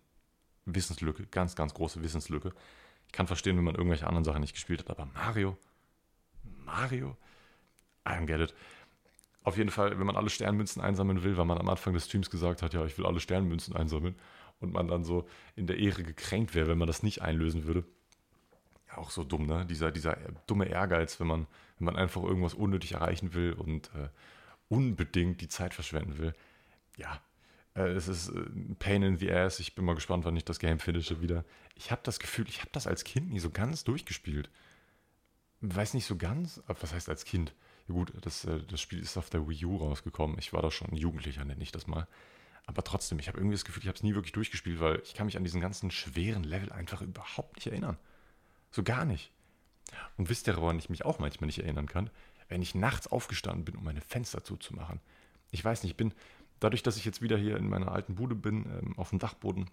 Wissenslücke, 0.67 1.27
ganz, 1.27 1.57
ganz 1.57 1.75
große 1.75 2.03
Wissenslücke. 2.03 2.53
Ich 3.07 3.13
kann 3.13 3.27
verstehen, 3.27 3.57
wenn 3.57 3.65
man 3.65 3.75
irgendwelche 3.75 4.07
anderen 4.07 4.25
Sachen 4.25 4.41
nicht 4.41 4.55
gespielt 4.55 4.81
hat, 4.81 4.91
aber 4.91 5.07
Mario? 5.07 5.57
Mario? 6.65 7.17
I 8.07 8.13
don't 8.13 8.27
get 8.27 8.41
it. 8.41 8.55
Auf 9.45 9.57
jeden 9.57 9.71
Fall, 9.71 9.99
wenn 9.99 10.07
man 10.07 10.17
alle 10.17 10.31
Sternmünzen 10.31 10.81
einsammeln 10.81 11.25
will, 11.25 11.37
weil 11.37 11.45
man 11.45 11.59
am 11.59 11.69
Anfang 11.69 11.95
des 11.95 12.07
Streams 12.07 12.31
gesagt 12.31 12.63
hat, 12.63 12.75
ja, 12.75 12.85
ich 12.85 12.97
will 12.97 13.07
alle 13.07 13.21
Sternmünzen 13.21 13.75
einsammeln 13.75 14.15
und 14.61 14.73
man 14.73 14.87
dann 14.87 15.05
so 15.05 15.27
in 15.57 15.67
der 15.67 15.79
Ehre 15.79 16.05
gekränkt 16.05 16.55
wäre, 16.55 16.69
wenn 16.69 16.79
man 16.79 16.87
das 16.87 17.03
nicht 17.03 17.23
einlösen 17.23 17.65
würde. 17.65 17.85
Ja, 18.89 18.99
auch 18.99 19.11
so 19.11 19.25
dumm, 19.25 19.47
ne? 19.47 19.67
Dieser, 19.67 19.91
dieser 19.91 20.17
dumme 20.47 20.67
Ehrgeiz, 20.67 21.19
wenn 21.19 21.27
man, 21.27 21.47
wenn 21.79 21.87
man 21.87 21.97
einfach 21.97 22.23
irgendwas 22.23 22.55
unnötig 22.55 22.93
erreichen 22.93 23.35
will 23.35 23.53
und 23.55 23.89
äh, 23.95 24.09
unbedingt 24.73 25.43
die 25.43 25.49
Zeit 25.49 25.75
verschwenden 25.75 26.17
will. 26.17 26.33
Ja, 26.97 27.21
äh, 27.75 27.89
es 27.91 28.09
ist 28.09 28.31
äh, 28.31 28.39
ein 28.39 28.77
Pain 28.79 29.03
in 29.03 29.19
the 29.19 29.31
Ass. 29.31 29.61
Ich 29.61 29.75
bin 29.75 29.85
mal 29.85 29.95
gespannt, 29.95 30.25
wann 30.25 30.37
ich 30.37 30.47
das 30.47 30.59
Game 30.59 30.79
finische 30.79 31.21
wieder. 31.21 31.45
Ich 31.75 31.91
habe 31.91 32.01
das 32.05 32.19
Gefühl, 32.19 32.49
ich 32.49 32.61
habe 32.61 32.71
das 32.73 32.87
als 32.87 33.05
Kind 33.05 33.31
nie 33.31 33.39
so 33.39 33.51
ganz 33.51 33.85
durchgespielt. 33.85 34.49
Weiß 35.61 35.93
nicht 35.93 36.07
so 36.07 36.17
ganz, 36.17 36.63
was 36.67 36.95
heißt 36.95 37.11
als 37.11 37.27
Kind? 37.27 37.55
Ja 37.87 37.95
gut, 37.95 38.15
das, 38.23 38.47
äh, 38.47 38.63
das 38.67 38.81
Spiel 38.81 39.01
ist 39.01 39.19
auf 39.19 39.29
der 39.29 39.47
Wii 39.47 39.67
U 39.67 39.77
rausgekommen. 39.77 40.39
Ich 40.39 40.55
war 40.55 40.63
da 40.63 40.71
schon 40.71 40.97
Jugendlicher, 40.97 41.45
nenne 41.45 41.63
ich 41.63 41.73
das 41.73 41.87
mal. 41.87 42.09
Aber 42.65 42.83
trotzdem, 42.83 43.19
ich 43.19 43.29
habe 43.29 43.39
irgendwie 43.39 43.57
das 43.57 43.67
Gefühl, 43.67 43.83
ich 43.83 43.89
habe 43.89 43.97
es 43.97 44.03
nie 44.03 44.15
wirklich 44.15 44.33
durchgespielt, 44.33 44.81
weil 44.81 45.03
ich 45.05 45.13
kann 45.13 45.27
mich 45.27 45.37
an 45.37 45.45
diesen 45.45 45.61
ganzen 45.61 45.91
schweren 45.91 46.45
Level 46.45 46.73
einfach 46.73 47.03
überhaupt 47.03 47.57
nicht 47.57 47.67
erinnern. 47.67 47.99
So 48.71 48.83
gar 48.83 49.05
nicht. 49.05 49.33
Und 50.17 50.31
wisst 50.31 50.47
ihr, 50.47 50.57
woran 50.57 50.79
ich 50.79 50.89
mich 50.89 51.05
auch 51.05 51.19
manchmal 51.19 51.47
nicht 51.47 51.59
erinnern 51.59 51.87
kann? 51.87 52.09
Wenn 52.49 52.63
ich 52.63 52.75
nachts 52.75 53.07
aufgestanden 53.07 53.65
bin, 53.65 53.77
um 53.77 53.85
meine 53.85 54.01
Fenster 54.01 54.45
zuzumachen. 54.45 55.01
Ich 55.51 55.65
weiß 55.65 55.83
nicht, 55.83 55.93
ich 55.93 55.97
bin, 55.97 56.15
dadurch, 56.61 56.83
dass 56.83 56.97
ich 56.97 57.05
jetzt 57.05 57.23
wieder 57.23 57.37
hier 57.37 57.57
in 57.57 57.69
meiner 57.69 57.93
alten 57.93 58.15
Bude 58.15 58.35
bin, 58.35 58.67
ähm, 58.67 58.99
auf 58.99 59.11
dem 59.11 59.19
Dachboden, 59.19 59.71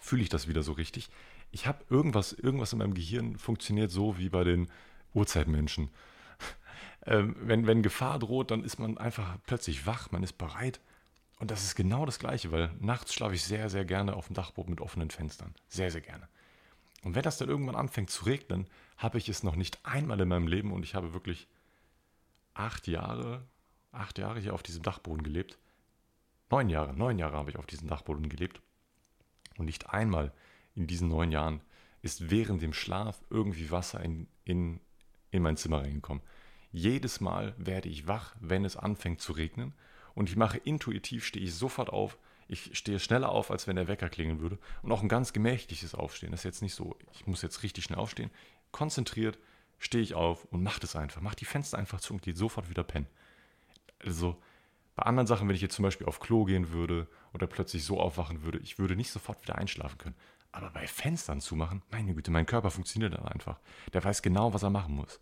fühle 0.00 0.22
ich 0.22 0.28
das 0.28 0.48
wieder 0.48 0.62
so 0.62 0.72
richtig. 0.72 1.08
Ich 1.50 1.66
habe 1.66 1.84
irgendwas, 1.90 2.32
irgendwas 2.32 2.72
in 2.72 2.78
meinem 2.78 2.94
Gehirn 2.94 3.38
funktioniert 3.38 3.90
so 3.90 4.18
wie 4.18 4.28
bei 4.28 4.44
den 4.44 4.68
Urzeitmenschen 5.14 5.90
ähm, 7.06 7.36
wenn, 7.40 7.66
wenn 7.66 7.82
Gefahr 7.82 8.18
droht, 8.18 8.50
dann 8.50 8.64
ist 8.64 8.78
man 8.78 8.98
einfach 8.98 9.38
plötzlich 9.46 9.86
wach, 9.86 10.10
man 10.10 10.22
ist 10.22 10.38
bereit. 10.38 10.80
Und 11.38 11.50
das 11.50 11.64
ist 11.64 11.74
genau 11.74 12.06
das 12.06 12.18
Gleiche, 12.18 12.50
weil 12.50 12.70
nachts 12.80 13.12
schlafe 13.12 13.34
ich 13.34 13.44
sehr, 13.44 13.68
sehr 13.68 13.84
gerne 13.84 14.14
auf 14.14 14.28
dem 14.28 14.34
Dachboden 14.34 14.70
mit 14.70 14.80
offenen 14.80 15.10
Fenstern. 15.10 15.54
Sehr, 15.68 15.90
sehr 15.90 16.00
gerne. 16.00 16.28
Und 17.02 17.14
wenn 17.14 17.22
das 17.22 17.36
dann 17.36 17.48
irgendwann 17.48 17.76
anfängt 17.76 18.10
zu 18.10 18.24
regnen, 18.24 18.66
habe 18.96 19.18
ich 19.18 19.28
es 19.28 19.42
noch 19.42 19.54
nicht 19.54 19.78
einmal 19.84 20.20
in 20.20 20.28
meinem 20.28 20.48
Leben 20.48 20.72
und 20.72 20.82
ich 20.82 20.94
habe 20.94 21.12
wirklich 21.12 21.46
acht 22.56 22.86
Jahre, 22.86 23.46
acht 23.92 24.18
Jahre 24.18 24.40
hier 24.40 24.54
auf 24.54 24.62
diesem 24.62 24.82
Dachboden 24.82 25.22
gelebt. 25.22 25.58
Neun 26.50 26.68
Jahre, 26.68 26.94
neun 26.94 27.18
Jahre 27.18 27.36
habe 27.36 27.50
ich 27.50 27.56
auf 27.56 27.66
diesem 27.66 27.88
Dachboden 27.88 28.28
gelebt. 28.28 28.60
Und 29.58 29.66
nicht 29.66 29.90
einmal 29.90 30.32
in 30.74 30.86
diesen 30.86 31.08
neun 31.08 31.32
Jahren 31.32 31.60
ist 32.02 32.30
während 32.30 32.62
dem 32.62 32.72
Schlaf 32.72 33.20
irgendwie 33.30 33.70
Wasser 33.70 34.00
in, 34.00 34.28
in, 34.44 34.80
in 35.30 35.42
mein 35.42 35.56
Zimmer 35.56 35.82
reingekommen. 35.82 36.22
Jedes 36.72 37.20
Mal 37.20 37.54
werde 37.58 37.88
ich 37.88 38.06
wach, 38.06 38.34
wenn 38.40 38.64
es 38.64 38.76
anfängt 38.76 39.20
zu 39.20 39.32
regnen. 39.32 39.74
Und 40.14 40.28
ich 40.28 40.36
mache 40.36 40.58
intuitiv, 40.58 41.24
stehe 41.24 41.44
ich 41.44 41.54
sofort 41.54 41.90
auf. 41.90 42.18
Ich 42.48 42.78
stehe 42.78 43.00
schneller 43.00 43.30
auf, 43.30 43.50
als 43.50 43.66
wenn 43.66 43.76
der 43.76 43.88
Wecker 43.88 44.08
klingeln 44.08 44.40
würde. 44.40 44.58
Und 44.82 44.92
auch 44.92 45.02
ein 45.02 45.08
ganz 45.08 45.32
gemächliches 45.32 45.94
Aufstehen. 45.94 46.30
Das 46.30 46.40
ist 46.40 46.44
jetzt 46.44 46.62
nicht 46.62 46.74
so, 46.74 46.96
ich 47.12 47.26
muss 47.26 47.42
jetzt 47.42 47.62
richtig 47.62 47.84
schnell 47.84 47.98
aufstehen. 47.98 48.30
Konzentriert 48.70 49.38
stehe 49.78 50.02
ich 50.02 50.14
auf 50.14 50.44
und 50.46 50.62
mache 50.62 50.80
das 50.80 50.96
einfach. 50.96 51.20
Mache 51.20 51.36
die 51.36 51.44
Fenster 51.44 51.78
einfach 51.78 52.00
zu 52.00 52.14
und 52.14 52.22
gehe 52.22 52.34
sofort 52.34 52.70
wieder 52.70 52.84
pennen. 52.84 53.06
Also 54.04 54.40
bei 54.94 55.02
anderen 55.02 55.26
Sachen, 55.26 55.48
wenn 55.48 55.54
ich 55.54 55.62
jetzt 55.62 55.74
zum 55.74 55.82
Beispiel 55.82 56.06
auf 56.06 56.20
Klo 56.20 56.44
gehen 56.44 56.70
würde 56.70 57.06
oder 57.34 57.46
plötzlich 57.46 57.84
so 57.84 58.00
aufwachen 58.00 58.42
würde, 58.42 58.58
ich 58.58 58.78
würde 58.78 58.96
nicht 58.96 59.10
sofort 59.10 59.42
wieder 59.42 59.56
einschlafen 59.56 59.98
können. 59.98 60.16
Aber 60.52 60.70
bei 60.70 60.86
Fenstern 60.86 61.40
zumachen, 61.40 61.82
meine 61.90 62.14
Güte, 62.14 62.30
mein 62.30 62.46
Körper 62.46 62.70
funktioniert 62.70 63.12
dann 63.12 63.26
einfach. 63.26 63.60
Der 63.92 64.02
weiß 64.02 64.22
genau, 64.22 64.54
was 64.54 64.62
er 64.62 64.70
machen 64.70 64.94
muss 64.94 65.20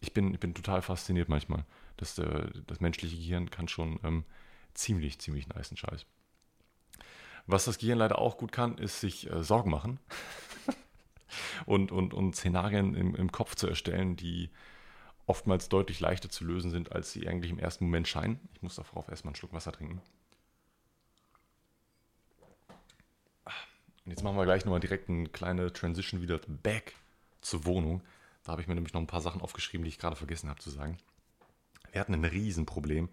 ich 0.00 0.14
bin, 0.14 0.32
ich 0.32 0.40
bin 0.40 0.54
total 0.54 0.82
fasziniert 0.82 1.28
manchmal. 1.28 1.64
Das, 1.96 2.18
äh, 2.18 2.48
das 2.66 2.80
menschliche 2.80 3.16
Gehirn 3.16 3.50
kann 3.50 3.68
schon 3.68 4.00
ähm, 4.02 4.24
ziemlich, 4.74 5.18
ziemlich 5.20 5.48
nice 5.48 5.72
Scheiß. 5.76 6.06
Was 7.46 7.64
das 7.66 7.78
Gehirn 7.78 7.98
leider 7.98 8.18
auch 8.18 8.38
gut 8.38 8.52
kann, 8.52 8.78
ist 8.78 9.00
sich 9.00 9.30
äh, 9.30 9.42
Sorgen 9.42 9.70
machen 9.70 9.98
und, 11.66 11.92
und, 11.92 12.14
und 12.14 12.36
Szenarien 12.36 12.94
im, 12.94 13.14
im 13.14 13.32
Kopf 13.32 13.54
zu 13.54 13.68
erstellen, 13.68 14.16
die 14.16 14.50
oftmals 15.26 15.68
deutlich 15.68 16.00
leichter 16.00 16.28
zu 16.28 16.44
lösen 16.44 16.70
sind, 16.70 16.92
als 16.92 17.12
sie 17.12 17.28
eigentlich 17.28 17.52
im 17.52 17.58
ersten 17.58 17.84
Moment 17.84 18.08
scheinen. 18.08 18.40
Ich 18.54 18.62
muss 18.62 18.74
darauf 18.74 19.08
erstmal 19.08 19.30
einen 19.30 19.36
Schluck 19.36 19.52
Wasser 19.52 19.72
trinken. 19.72 20.02
Und 24.04 24.10
jetzt 24.10 24.24
machen 24.24 24.36
wir 24.36 24.44
gleich 24.44 24.64
nochmal 24.64 24.80
direkt 24.80 25.08
eine 25.08 25.28
kleine 25.28 25.72
Transition 25.72 26.20
wieder 26.20 26.40
back 26.48 26.94
zur 27.42 27.64
Wohnung. 27.64 28.02
Da 28.42 28.52
habe 28.52 28.62
ich 28.62 28.68
mir 28.68 28.74
nämlich 28.74 28.92
noch 28.92 29.00
ein 29.00 29.06
paar 29.06 29.20
Sachen 29.20 29.40
aufgeschrieben, 29.40 29.84
die 29.84 29.90
ich 29.90 29.98
gerade 29.98 30.16
vergessen 30.16 30.48
habe 30.48 30.58
zu 30.58 30.70
sagen. 30.70 30.96
Wir 31.92 32.00
hatten 32.00 32.14
ein 32.14 32.24
Riesenproblem. 32.24 33.08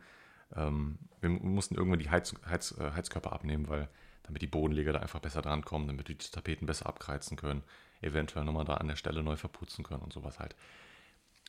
Ähm, 0.55 0.97
wir 1.21 1.29
mussten 1.29 1.75
irgendwann 1.75 1.99
die 1.99 2.09
Heiz, 2.09 2.33
Heiz, 2.45 2.73
äh, 2.79 2.91
Heizkörper 2.91 3.33
abnehmen, 3.33 3.67
weil 3.67 3.89
damit 4.23 4.41
die 4.41 4.47
Bodenleger 4.47 4.93
da 4.93 4.99
einfach 4.99 5.19
besser 5.19 5.41
drankommen, 5.41 5.87
damit 5.87 6.07
die 6.07 6.17
Tapeten 6.17 6.65
besser 6.65 6.87
abkreizen 6.87 7.37
können, 7.37 7.63
eventuell 8.01 8.45
nochmal 8.45 8.65
da 8.65 8.75
an 8.75 8.87
der 8.87 8.95
Stelle 8.95 9.23
neu 9.23 9.35
verputzen 9.35 9.83
können 9.83 10.03
und 10.03 10.13
sowas 10.13 10.39
halt. 10.39 10.55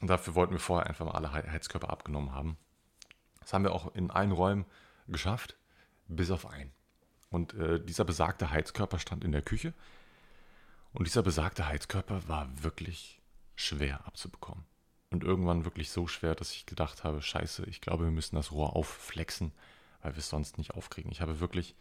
Und 0.00 0.08
dafür 0.08 0.34
wollten 0.34 0.52
wir 0.52 0.60
vorher 0.60 0.86
einfach 0.86 1.06
mal 1.06 1.12
alle 1.12 1.32
Heizkörper 1.32 1.90
abgenommen 1.90 2.32
haben. 2.32 2.56
Das 3.40 3.52
haben 3.52 3.64
wir 3.64 3.72
auch 3.72 3.94
in 3.94 4.10
allen 4.10 4.32
Räumen 4.32 4.64
geschafft, 5.08 5.56
bis 6.06 6.30
auf 6.30 6.46
einen. 6.46 6.72
Und 7.30 7.54
äh, 7.54 7.80
dieser 7.82 8.04
besagte 8.04 8.50
Heizkörper 8.50 8.98
stand 8.98 9.24
in 9.24 9.32
der 9.32 9.42
Küche. 9.42 9.74
Und 10.92 11.06
dieser 11.06 11.22
besagte 11.22 11.66
Heizkörper 11.66 12.26
war 12.28 12.48
wirklich 12.62 13.20
schwer 13.56 14.06
abzubekommen. 14.06 14.64
Und 15.10 15.24
irgendwann 15.24 15.64
wirklich 15.64 15.90
so 15.90 16.06
schwer, 16.06 16.34
dass 16.34 16.52
ich 16.52 16.66
gedacht 16.66 17.04
habe, 17.04 17.22
scheiße, 17.22 17.64
ich 17.64 17.80
glaube, 17.80 18.04
wir 18.04 18.10
müssen 18.10 18.36
das 18.36 18.52
Rohr 18.52 18.76
aufflexen, 18.76 19.52
weil 20.02 20.14
wir 20.14 20.18
es 20.18 20.28
sonst 20.28 20.58
nicht 20.58 20.72
aufkriegen. 20.72 21.10
Ich 21.10 21.20
habe 21.20 21.40
wirklich 21.40 21.74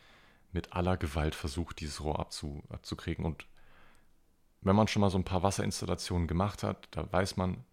mit 0.51 0.73
aller 0.73 0.97
Gewalt 0.97 1.35
versucht, 1.35 1.79
dieses 1.81 2.03
Rohr 2.03 2.19
abzu, 2.19 2.63
abzukriegen. 2.69 3.25
Und 3.25 3.45
wenn 4.61 4.75
man 4.75 4.87
schon 4.87 5.01
mal 5.01 5.09
so 5.09 5.17
ein 5.17 5.23
paar 5.23 5.43
Wasserinstallationen 5.43 6.27
gemacht 6.27 6.63
hat, 6.63 6.87
da 6.91 7.11
weiß 7.11 7.37
man, 7.37 7.63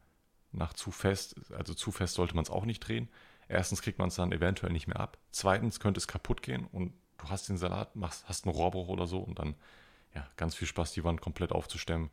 nach 0.52 0.72
zu 0.72 0.90
fest, 0.90 1.36
also 1.52 1.74
zu 1.74 1.90
fest 1.90 2.14
sollte 2.14 2.34
man 2.34 2.44
es 2.44 2.50
auch 2.50 2.64
nicht 2.64 2.80
drehen. 2.80 3.08
Erstens 3.48 3.82
kriegt 3.82 3.98
man 3.98 4.08
es 4.08 4.14
dann 4.14 4.32
eventuell 4.32 4.72
nicht 4.72 4.86
mehr 4.86 5.00
ab. 5.00 5.18
Zweitens 5.30 5.80
könnte 5.80 5.98
es 5.98 6.08
kaputt 6.08 6.42
gehen 6.42 6.66
und 6.66 6.94
du 7.18 7.28
hast 7.28 7.48
den 7.48 7.56
Salat, 7.56 7.96
machst, 7.96 8.28
hast 8.28 8.46
einen 8.46 8.54
Rohrbruch 8.54 8.88
oder 8.88 9.06
so 9.06 9.18
und 9.18 9.38
dann 9.38 9.54
ja, 10.14 10.26
ganz 10.36 10.54
viel 10.54 10.68
Spaß, 10.68 10.92
die 10.92 11.04
Wand 11.04 11.20
komplett 11.20 11.52
aufzustemmen 11.52 12.10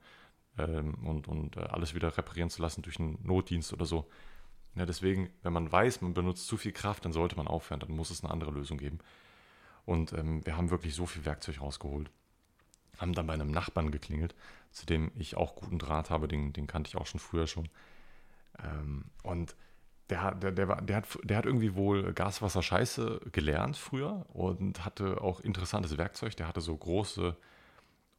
ähm, 0.57 0.95
und, 1.07 1.27
und 1.27 1.57
äh, 1.57 1.61
alles 1.61 1.93
wieder 1.93 2.17
reparieren 2.17 2.49
zu 2.49 2.61
lassen 2.61 2.81
durch 2.81 2.99
einen 2.99 3.19
Notdienst 3.23 3.73
oder 3.73 3.85
so. 3.85 4.09
Ja, 4.75 4.85
deswegen, 4.85 5.29
wenn 5.43 5.53
man 5.53 5.71
weiß, 5.71 6.01
man 6.01 6.13
benutzt 6.13 6.47
zu 6.47 6.57
viel 6.57 6.71
Kraft, 6.71 7.05
dann 7.05 7.13
sollte 7.13 7.35
man 7.35 7.47
aufhören, 7.47 7.79
dann 7.79 7.91
muss 7.91 8.09
es 8.09 8.23
eine 8.23 8.31
andere 8.31 8.51
Lösung 8.51 8.77
geben. 8.77 8.99
Und 9.85 10.13
ähm, 10.13 10.45
wir 10.45 10.57
haben 10.57 10.69
wirklich 10.69 10.95
so 10.95 11.05
viel 11.05 11.25
Werkzeug 11.25 11.61
rausgeholt. 11.61 12.09
Haben 12.97 13.13
dann 13.13 13.27
bei 13.27 13.33
einem 13.33 13.51
Nachbarn 13.51 13.91
geklingelt, 13.91 14.35
zu 14.71 14.85
dem 14.85 15.11
ich 15.15 15.37
auch 15.37 15.55
guten 15.55 15.79
Draht 15.79 16.09
habe, 16.09 16.27
den, 16.27 16.53
den 16.53 16.67
kannte 16.67 16.89
ich 16.89 16.97
auch 16.97 17.07
schon 17.07 17.19
früher 17.19 17.47
schon. 17.47 17.69
Ähm, 18.63 19.05
und 19.23 19.55
der, 20.09 20.35
der, 20.35 20.51
der, 20.51 20.67
war, 20.67 20.81
der, 20.81 20.97
hat, 20.97 21.07
der 21.23 21.37
hat 21.37 21.45
irgendwie 21.45 21.75
wohl 21.75 22.13
Gaswasser 22.13 22.61
Scheiße 22.61 23.21
gelernt 23.31 23.77
früher 23.77 24.25
und 24.33 24.83
hatte 24.85 25.21
auch 25.21 25.39
interessantes 25.39 25.97
Werkzeug. 25.97 26.35
Der 26.35 26.47
hatte 26.47 26.61
so 26.61 26.75
große 26.75 27.37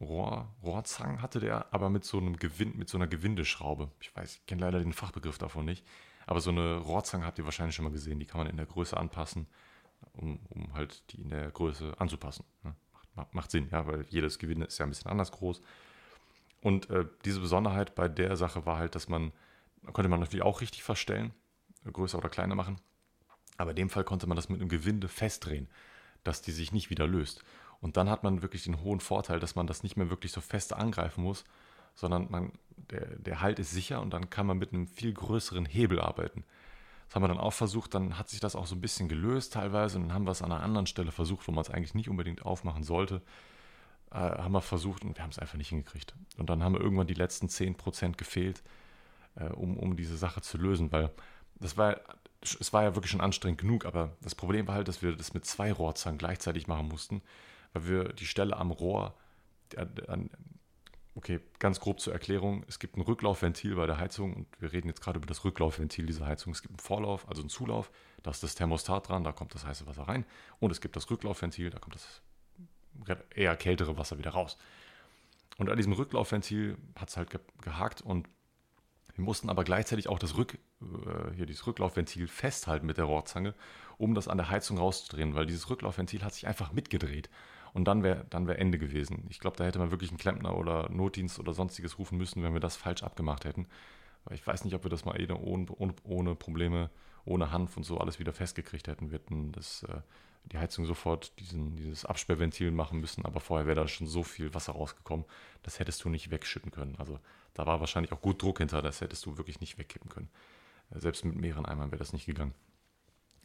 Rohr, 0.00 0.48
Rohrzangen 0.62 1.22
hatte 1.22 1.38
der, 1.38 1.72
aber 1.72 1.90
mit 1.90 2.04
so 2.04 2.18
einem 2.18 2.36
Gewinn, 2.36 2.76
mit 2.76 2.88
so 2.88 2.98
einer 2.98 3.06
Gewindeschraube. 3.06 3.90
Ich 4.00 4.14
weiß, 4.16 4.36
ich 4.36 4.46
kenne 4.46 4.62
leider 4.62 4.80
den 4.80 4.92
Fachbegriff 4.92 5.38
davon 5.38 5.64
nicht. 5.64 5.86
Aber 6.26 6.40
so 6.40 6.50
eine 6.50 6.78
Rohrzange 6.78 7.24
habt 7.24 7.38
ihr 7.38 7.44
wahrscheinlich 7.44 7.74
schon 7.74 7.84
mal 7.84 7.92
gesehen. 7.92 8.18
Die 8.18 8.26
kann 8.26 8.38
man 8.38 8.48
in 8.48 8.56
der 8.56 8.66
Größe 8.66 8.96
anpassen, 8.96 9.46
um, 10.12 10.38
um 10.48 10.72
halt 10.74 11.02
die 11.12 11.20
in 11.20 11.30
der 11.30 11.50
Größe 11.50 11.94
anzupassen. 11.98 12.44
Ne? 12.62 12.74
Macht, 13.14 13.50
Sinn, 13.50 13.68
ja, 13.70 13.86
weil 13.86 14.06
jedes 14.08 14.38
Gewinde 14.38 14.66
ist 14.66 14.78
ja 14.78 14.86
ein 14.86 14.88
bisschen 14.88 15.10
anders 15.10 15.32
groß. 15.32 15.60
Und 16.62 16.88
äh, 16.90 17.06
diese 17.24 17.40
Besonderheit 17.40 17.94
bei 17.94 18.08
der 18.08 18.36
Sache 18.36 18.64
war 18.64 18.78
halt, 18.78 18.94
dass 18.94 19.08
man, 19.08 19.32
konnte 19.92 20.08
man 20.08 20.20
natürlich 20.20 20.44
auch 20.44 20.60
richtig 20.60 20.82
verstellen, 20.82 21.32
größer 21.90 22.18
oder 22.18 22.28
kleiner 22.28 22.54
machen. 22.54 22.78
Aber 23.58 23.70
in 23.70 23.76
dem 23.76 23.90
Fall 23.90 24.04
konnte 24.04 24.26
man 24.26 24.36
das 24.36 24.48
mit 24.48 24.60
einem 24.60 24.68
Gewinde 24.68 25.08
festdrehen, 25.08 25.68
dass 26.24 26.40
die 26.40 26.52
sich 26.52 26.72
nicht 26.72 26.90
wieder 26.90 27.06
löst. 27.06 27.44
Und 27.80 27.96
dann 27.96 28.08
hat 28.08 28.22
man 28.22 28.42
wirklich 28.42 28.62
den 28.62 28.80
hohen 28.80 29.00
Vorteil, 29.00 29.40
dass 29.40 29.56
man 29.56 29.66
das 29.66 29.82
nicht 29.82 29.96
mehr 29.96 30.08
wirklich 30.08 30.32
so 30.32 30.40
fest 30.40 30.72
angreifen 30.72 31.24
muss, 31.24 31.44
sondern 31.94 32.30
man, 32.30 32.52
der, 32.76 33.06
der 33.18 33.40
Halt 33.40 33.58
ist 33.58 33.72
sicher 33.72 34.00
und 34.00 34.10
dann 34.10 34.30
kann 34.30 34.46
man 34.46 34.58
mit 34.58 34.72
einem 34.72 34.86
viel 34.86 35.12
größeren 35.12 35.66
Hebel 35.66 36.00
arbeiten. 36.00 36.44
Das 37.12 37.16
haben 37.16 37.24
wir 37.24 37.28
dann 37.28 37.40
auch 37.40 37.52
versucht, 37.52 37.92
dann 37.92 38.16
hat 38.16 38.30
sich 38.30 38.40
das 38.40 38.56
auch 38.56 38.64
so 38.64 38.74
ein 38.74 38.80
bisschen 38.80 39.06
gelöst 39.06 39.52
teilweise. 39.52 39.98
Und 39.98 40.04
dann 40.04 40.14
haben 40.14 40.24
wir 40.24 40.30
es 40.30 40.40
an 40.40 40.50
einer 40.50 40.62
anderen 40.62 40.86
Stelle 40.86 41.12
versucht, 41.12 41.46
wo 41.46 41.52
man 41.52 41.60
es 41.60 41.68
eigentlich 41.68 41.92
nicht 41.92 42.08
unbedingt 42.08 42.46
aufmachen 42.46 42.84
sollte, 42.84 43.20
äh, 44.12 44.14
haben 44.14 44.52
wir 44.52 44.62
versucht 44.62 45.04
und 45.04 45.14
wir 45.14 45.22
haben 45.22 45.28
es 45.28 45.38
einfach 45.38 45.58
nicht 45.58 45.68
hingekriegt. 45.68 46.14
Und 46.38 46.48
dann 46.48 46.64
haben 46.64 46.72
wir 46.72 46.80
irgendwann 46.80 47.06
die 47.06 47.12
letzten 47.12 47.48
10% 47.48 48.16
gefehlt, 48.16 48.62
äh, 49.34 49.50
um, 49.50 49.76
um 49.76 49.94
diese 49.94 50.16
Sache 50.16 50.40
zu 50.40 50.56
lösen, 50.56 50.90
weil 50.90 51.10
das 51.56 51.76
war, 51.76 52.00
es 52.40 52.72
war 52.72 52.82
ja 52.82 52.94
wirklich 52.94 53.10
schon 53.10 53.20
anstrengend 53.20 53.60
genug, 53.60 53.84
aber 53.84 54.16
das 54.22 54.34
Problem 54.34 54.66
war 54.66 54.76
halt, 54.76 54.88
dass 54.88 55.02
wir 55.02 55.14
das 55.14 55.34
mit 55.34 55.44
zwei 55.44 55.70
Rohrzangen 55.70 56.16
gleichzeitig 56.16 56.66
machen 56.66 56.88
mussten, 56.88 57.20
weil 57.74 57.88
wir 57.88 58.04
die 58.14 58.24
Stelle 58.24 58.56
am 58.56 58.70
Rohr, 58.70 59.14
an, 59.76 60.30
Okay, 61.14 61.40
ganz 61.58 61.78
grob 61.78 62.00
zur 62.00 62.14
Erklärung. 62.14 62.64
Es 62.68 62.78
gibt 62.78 62.96
ein 62.96 63.02
Rücklaufventil 63.02 63.74
bei 63.74 63.84
der 63.86 63.98
Heizung 63.98 64.34
und 64.34 64.46
wir 64.60 64.72
reden 64.72 64.88
jetzt 64.88 65.02
gerade 65.02 65.18
über 65.18 65.26
das 65.26 65.44
Rücklaufventil 65.44 66.06
dieser 66.06 66.26
Heizung. 66.26 66.52
Es 66.52 66.62
gibt 66.62 66.72
einen 66.72 66.78
Vorlauf, 66.78 67.28
also 67.28 67.42
einen 67.42 67.50
Zulauf, 67.50 67.90
da 68.22 68.30
ist 68.30 68.42
das 68.42 68.54
Thermostat 68.54 69.08
dran, 69.08 69.22
da 69.22 69.32
kommt 69.32 69.54
das 69.54 69.66
heiße 69.66 69.86
Wasser 69.86 70.04
rein. 70.04 70.24
Und 70.58 70.70
es 70.70 70.80
gibt 70.80 70.96
das 70.96 71.10
Rücklaufventil, 71.10 71.68
da 71.68 71.78
kommt 71.78 71.96
das 71.96 72.22
eher 73.34 73.56
kältere 73.56 73.98
Wasser 73.98 74.18
wieder 74.18 74.30
raus. 74.30 74.56
Und 75.58 75.68
an 75.68 75.76
diesem 75.76 75.92
Rücklaufventil 75.92 76.78
hat 76.96 77.10
es 77.10 77.16
halt 77.18 77.38
gehakt 77.60 78.00
und 78.00 78.28
wir 79.14 79.24
mussten 79.24 79.50
aber 79.50 79.64
gleichzeitig 79.64 80.08
auch 80.08 80.18
das 80.18 80.36
Rück, 80.36 80.54
äh, 80.80 81.34
hier 81.34 81.44
dieses 81.44 81.66
Rücklaufventil 81.66 82.28
festhalten 82.28 82.86
mit 82.86 82.96
der 82.96 83.04
Rohrzange, 83.04 83.54
um 83.98 84.14
das 84.14 84.28
an 84.28 84.38
der 84.38 84.48
Heizung 84.48 84.78
rauszudrehen, 84.78 85.34
weil 85.34 85.44
dieses 85.44 85.68
Rücklaufventil 85.68 86.24
hat 86.24 86.32
sich 86.32 86.46
einfach 86.46 86.72
mitgedreht. 86.72 87.28
Und 87.74 87.84
dann 87.86 88.02
wäre 88.02 88.26
dann 88.28 88.46
wär 88.46 88.58
Ende 88.58 88.78
gewesen. 88.78 89.26
Ich 89.30 89.40
glaube, 89.40 89.56
da 89.56 89.64
hätte 89.64 89.78
man 89.78 89.90
wirklich 89.90 90.10
einen 90.10 90.18
Klempner 90.18 90.56
oder 90.56 90.90
Notdienst 90.90 91.38
oder 91.38 91.54
sonstiges 91.54 91.98
rufen 91.98 92.18
müssen, 92.18 92.42
wenn 92.42 92.52
wir 92.52 92.60
das 92.60 92.76
falsch 92.76 93.02
abgemacht 93.02 93.44
hätten. 93.44 93.66
Weil 94.24 94.36
ich 94.36 94.46
weiß 94.46 94.64
nicht, 94.64 94.74
ob 94.74 94.84
wir 94.84 94.90
das 94.90 95.04
mal 95.04 95.18
eh 95.20 95.30
ohne, 95.32 95.66
ohne, 95.72 95.94
ohne 96.04 96.34
Probleme, 96.34 96.90
ohne 97.24 97.50
Hanf 97.50 97.76
und 97.76 97.84
so 97.84 97.98
alles 97.98 98.18
wieder 98.18 98.32
festgekriegt 98.32 98.88
hätten. 98.88 99.10
Wir 99.10 99.18
hätten 99.18 99.52
das, 99.52 99.84
äh, 99.84 100.00
die 100.46 100.58
Heizung 100.58 100.84
sofort 100.84 101.38
diesen, 101.40 101.76
dieses 101.76 102.04
Absperrventil 102.04 102.70
machen 102.70 103.00
müssen, 103.00 103.24
aber 103.24 103.40
vorher 103.40 103.66
wäre 103.66 103.80
da 103.80 103.88
schon 103.88 104.06
so 104.06 104.22
viel 104.22 104.54
Wasser 104.54 104.72
rausgekommen, 104.72 105.24
das 105.62 105.78
hättest 105.78 106.04
du 106.04 106.08
nicht 106.08 106.30
wegschütten 106.30 106.72
können. 106.72 106.96
Also 106.98 107.18
da 107.54 107.66
war 107.66 107.80
wahrscheinlich 107.80 108.12
auch 108.12 108.20
gut 108.20 108.42
Druck 108.42 108.58
hinter, 108.58 108.82
das 108.82 109.00
hättest 109.00 109.24
du 109.26 109.36
wirklich 109.38 109.60
nicht 109.60 109.78
wegkippen 109.78 110.10
können. 110.10 110.28
Äh, 110.90 111.00
selbst 111.00 111.24
mit 111.24 111.36
mehreren 111.36 111.66
Eimern 111.66 111.90
wäre 111.90 111.98
das 111.98 112.12
nicht 112.12 112.26
gegangen. 112.26 112.54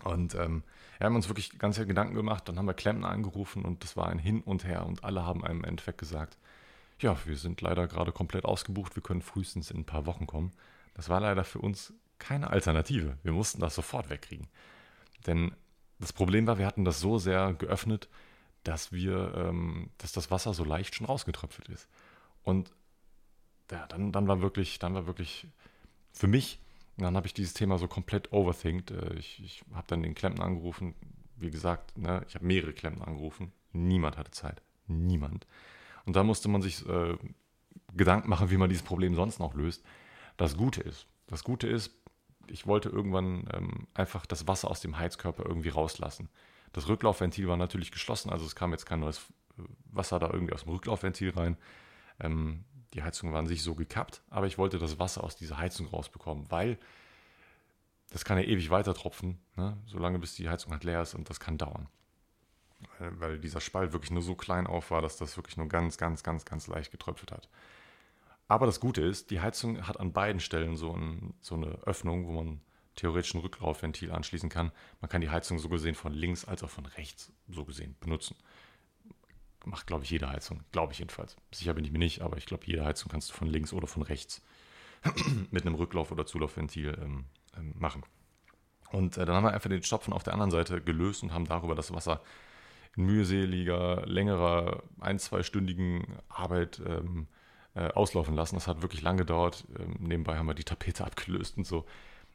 Und 0.03 0.36
ähm, 0.36 0.63
wir 0.97 1.05
haben 1.05 1.15
uns 1.15 1.27
wirklich 1.27 1.57
ganz 1.60 1.77
viel 1.77 1.86
Gedanken 1.86 2.15
gemacht. 2.15 2.47
Dann 2.47 2.57
haben 2.57 2.67
wir 2.67 2.73
Klempner 2.73 3.10
angerufen 3.10 3.65
und 3.65 3.83
das 3.83 3.97
war 3.97 4.07
ein 4.07 4.19
Hin 4.19 4.41
und 4.41 4.63
Her. 4.65 4.86
Und 4.86 5.03
alle 5.03 5.25
haben 5.25 5.43
einem 5.43 5.60
im 5.60 5.65
Endeffekt 5.65 5.97
gesagt, 5.97 6.38
ja, 6.99 7.17
wir 7.25 7.38
sind 7.38 7.62
leider 7.62 7.88
gerade 7.88 8.12
komplett 8.12 8.45
ausgebucht, 8.45 8.95
wir 8.95 9.03
können 9.03 9.21
frühestens 9.21 9.69
in 9.69 9.79
ein 9.79 9.86
paar 9.86 10.05
Wochen 10.05 10.25
kommen. 10.25 10.51
Das 10.95 11.10
war 11.10 11.19
leider 11.19 11.43
für 11.43 11.60
uns 11.60 11.93
keine 12.17 12.49
Alternative. 12.49 13.17
Wir 13.21 13.31
mussten 13.31 13.62
das 13.62 13.75
sofort 13.75 14.10
wegkriegen. 14.10 14.47
Denn 15.27 15.51
das 15.99 16.13
Problem 16.13 16.47
war, 16.47 16.57
wir 16.57 16.65
hatten 16.65 16.86
das 16.86 16.99
so 16.99 17.19
sehr 17.19 17.53
geöffnet, 17.53 18.10
dass 18.63 18.91
wir, 18.91 19.33
ähm, 19.36 19.91
dass 19.97 20.12
das 20.12 20.31
Wasser 20.31 20.53
so 20.53 20.63
leicht 20.63 20.95
schon 20.95 21.07
rausgetröpfelt 21.07 21.69
ist. 21.69 21.88
Und 22.43 22.71
ja, 23.71 23.86
dann, 23.88 24.12
dann 24.12 24.27
war 24.27 24.41
wirklich, 24.41 24.79
dann 24.79 24.93
war 24.93 25.07
wirklich 25.07 25.47
für 26.13 26.27
mich 26.27 26.60
und 26.97 27.03
dann 27.03 27.15
habe 27.15 27.27
ich 27.27 27.33
dieses 27.33 27.53
Thema 27.53 27.77
so 27.77 27.88
komplett 27.88 28.33
overthinkt. 28.33 28.91
Äh, 28.91 29.13
ich, 29.15 29.43
ich 29.43 29.63
habe 29.73 29.88
dann 29.88 30.01
den 30.01 30.15
Klempner 30.15 30.45
angerufen. 30.45 30.95
Wie 31.36 31.51
gesagt, 31.51 31.97
ne, 31.97 32.25
ich 32.27 32.36
habe 32.36 32.45
mehrere 32.45 32.73
Klempner 32.73 33.07
angerufen. 33.07 33.53
Niemand 33.71 34.17
hatte 34.17 34.31
Zeit. 34.31 34.62
Niemand. 34.88 35.45
Und 36.05 36.15
da 36.15 36.23
musste 36.23 36.49
man 36.49 36.62
sich 36.62 36.88
äh, 36.88 37.17
Gedanken 37.95 38.29
machen, 38.29 38.49
wie 38.49 38.57
man 38.57 38.69
dieses 38.69 38.83
Problem 38.83 39.13
sonst 39.13 39.39
noch 39.39 39.53
löst. 39.53 39.83
Das 40.38 40.57
Gute 40.57 40.81
ist, 40.81 41.07
das 41.27 41.43
Gute 41.43 41.67
ist, 41.67 41.91
ich 42.47 42.65
wollte 42.65 42.89
irgendwann 42.89 43.47
ähm, 43.53 43.88
einfach 43.93 44.25
das 44.25 44.47
Wasser 44.47 44.71
aus 44.71 44.79
dem 44.79 44.97
Heizkörper 44.97 45.45
irgendwie 45.45 45.69
rauslassen. 45.69 46.29
Das 46.73 46.88
Rücklaufventil 46.88 47.47
war 47.47 47.57
natürlich 47.57 47.91
geschlossen, 47.91 48.29
also 48.29 48.45
es 48.45 48.55
kam 48.55 48.71
jetzt 48.71 48.86
kein 48.86 49.01
neues 49.01 49.19
äh, 49.57 49.63
Wasser 49.91 50.19
da 50.19 50.31
irgendwie 50.31 50.53
aus 50.53 50.63
dem 50.63 50.71
Rücklaufventil 50.71 51.31
rein. 51.31 51.57
Ähm, 52.19 52.63
die 52.93 53.04
Heizung 53.04 53.32
war 53.32 53.39
an 53.39 53.47
sich 53.47 53.63
so 53.63 53.76
gekappt, 53.76 54.21
aber 54.30 54.47
ich 54.47 54.58
wollte 54.58 54.80
das 54.80 55.00
Wasser 55.00 55.23
aus 55.23 55.36
dieser 55.36 55.58
Heizung 55.58 55.88
rausbekommen, 55.88 56.50
weil 56.50 56.78
das 58.10 58.23
kann 58.23 58.38
ja 58.38 58.43
ewig 58.43 58.69
weiter 58.69 58.93
tropfen, 58.93 59.38
ne? 59.56 59.78
solange 59.86 60.19
bis 60.19 60.36
die 60.36 60.50
Heizung 60.50 60.71
halt 60.71 60.84
leer 60.84 61.02
ist 61.02 61.13
und 61.13 61.30
das 61.30 61.39
kann 61.39 61.58
dauern. 61.58 61.88
Weil, 63.00 63.19
weil 63.19 63.39
dieser 63.39 63.60
Spalt 63.60 63.91
wirklich 63.91 64.12
nur 64.12 64.21
so 64.21 64.36
klein 64.36 64.67
auf 64.67 64.91
war, 64.91 65.02
dass 65.02 65.17
das 65.17 65.36
wirklich 65.36 65.58
nur 65.58 65.67
ganz, 65.67 65.97
ganz, 65.97 66.23
ganz, 66.23 66.45
ganz 66.45 66.67
leicht 66.67 66.91
getröpfelt 66.91 67.32
hat. 67.32 67.50
Aber 68.47 68.65
das 68.65 68.80
Gute 68.80 69.02
ist, 69.02 69.30
die 69.32 69.41
Heizung 69.41 69.88
hat 69.88 70.00
an 70.00 70.13
beiden 70.13 70.39
Stellen 70.39 70.78
so, 70.78 70.93
ein, 70.93 71.34
so 71.41 71.56
eine 71.56 71.67
Öffnung, 71.86 72.28
wo 72.28 72.32
man 72.32 72.62
theoretisch 72.95 73.34
ein 73.34 73.41
Rücklaufventil 73.41 74.12
anschließen 74.12 74.50
kann. 74.50 74.71
Man 75.02 75.10
kann 75.10 75.21
die 75.21 75.30
Heizung 75.30 75.60
so 75.60 75.67
gesehen 75.67 75.95
von 75.95 76.13
links 76.13 76.45
als 76.45 76.63
auch 76.63 76.69
von 76.69 76.86
rechts 76.86 77.34
so 77.50 77.65
gesehen 77.65 77.97
benutzen 78.00 78.36
macht, 79.67 79.88
glaube 79.88 80.03
ich, 80.03 80.10
jede 80.10 80.30
Heizung. 80.30 80.63
Glaube 80.71 80.93
ich 80.93 80.99
jedenfalls. 80.99 81.36
Sicher 81.51 81.73
bin 81.73 81.86
ich 81.86 81.91
mir 81.91 81.99
nicht, 81.99 82.21
aber 82.21 82.38
ich 82.38 82.45
glaube, 82.45 82.65
jede 82.65 82.86
Heizung 82.86 83.12
kannst 83.12 83.30
du 83.30 83.34
von 83.34 83.47
links 83.47 83.73
oder 83.73 83.88
von 83.88 84.01
rechts 84.01 84.41
mit 85.51 85.65
einem 85.65 85.75
Rücklauf- 85.75 86.12
oder 86.12 86.25
Zulaufventil 86.25 86.97
ähm, 87.01 87.25
ähm, 87.58 87.73
machen. 87.77 88.03
Und 88.91 89.17
äh, 89.17 89.25
dann 89.25 89.36
haben 89.36 89.43
wir 89.43 89.53
einfach 89.53 89.69
den 89.69 89.84
Stopfen 89.84 90.13
auf 90.13 90.23
der 90.23 90.34
anderen 90.34 90.51
Seite 90.51 90.82
gelöst 90.82 91.23
und 91.23 91.34
haben 91.34 91.45
darüber 91.45 91.75
das 91.75 91.93
Wasser 91.93 92.21
in 92.95 93.06
mühseliger, 93.06 94.06
längerer, 94.06 94.84
ein-, 94.99 95.19
zweistündigen 95.19 96.06
Arbeit 96.30 96.82
ähm, 96.86 97.27
äh, 97.75 97.89
auslaufen 97.89 98.36
lassen. 98.36 98.56
Das 98.56 98.67
hat 98.67 98.82
wirklich 98.82 99.01
lange 99.01 99.19
gedauert. 99.19 99.65
Ähm, 99.77 99.95
nebenbei 99.99 100.38
haben 100.38 100.47
wir 100.47 100.53
die 100.53 100.63
Tapete 100.63 101.03
abgelöst 101.06 101.58
und 101.58 101.65
so. 101.65 101.86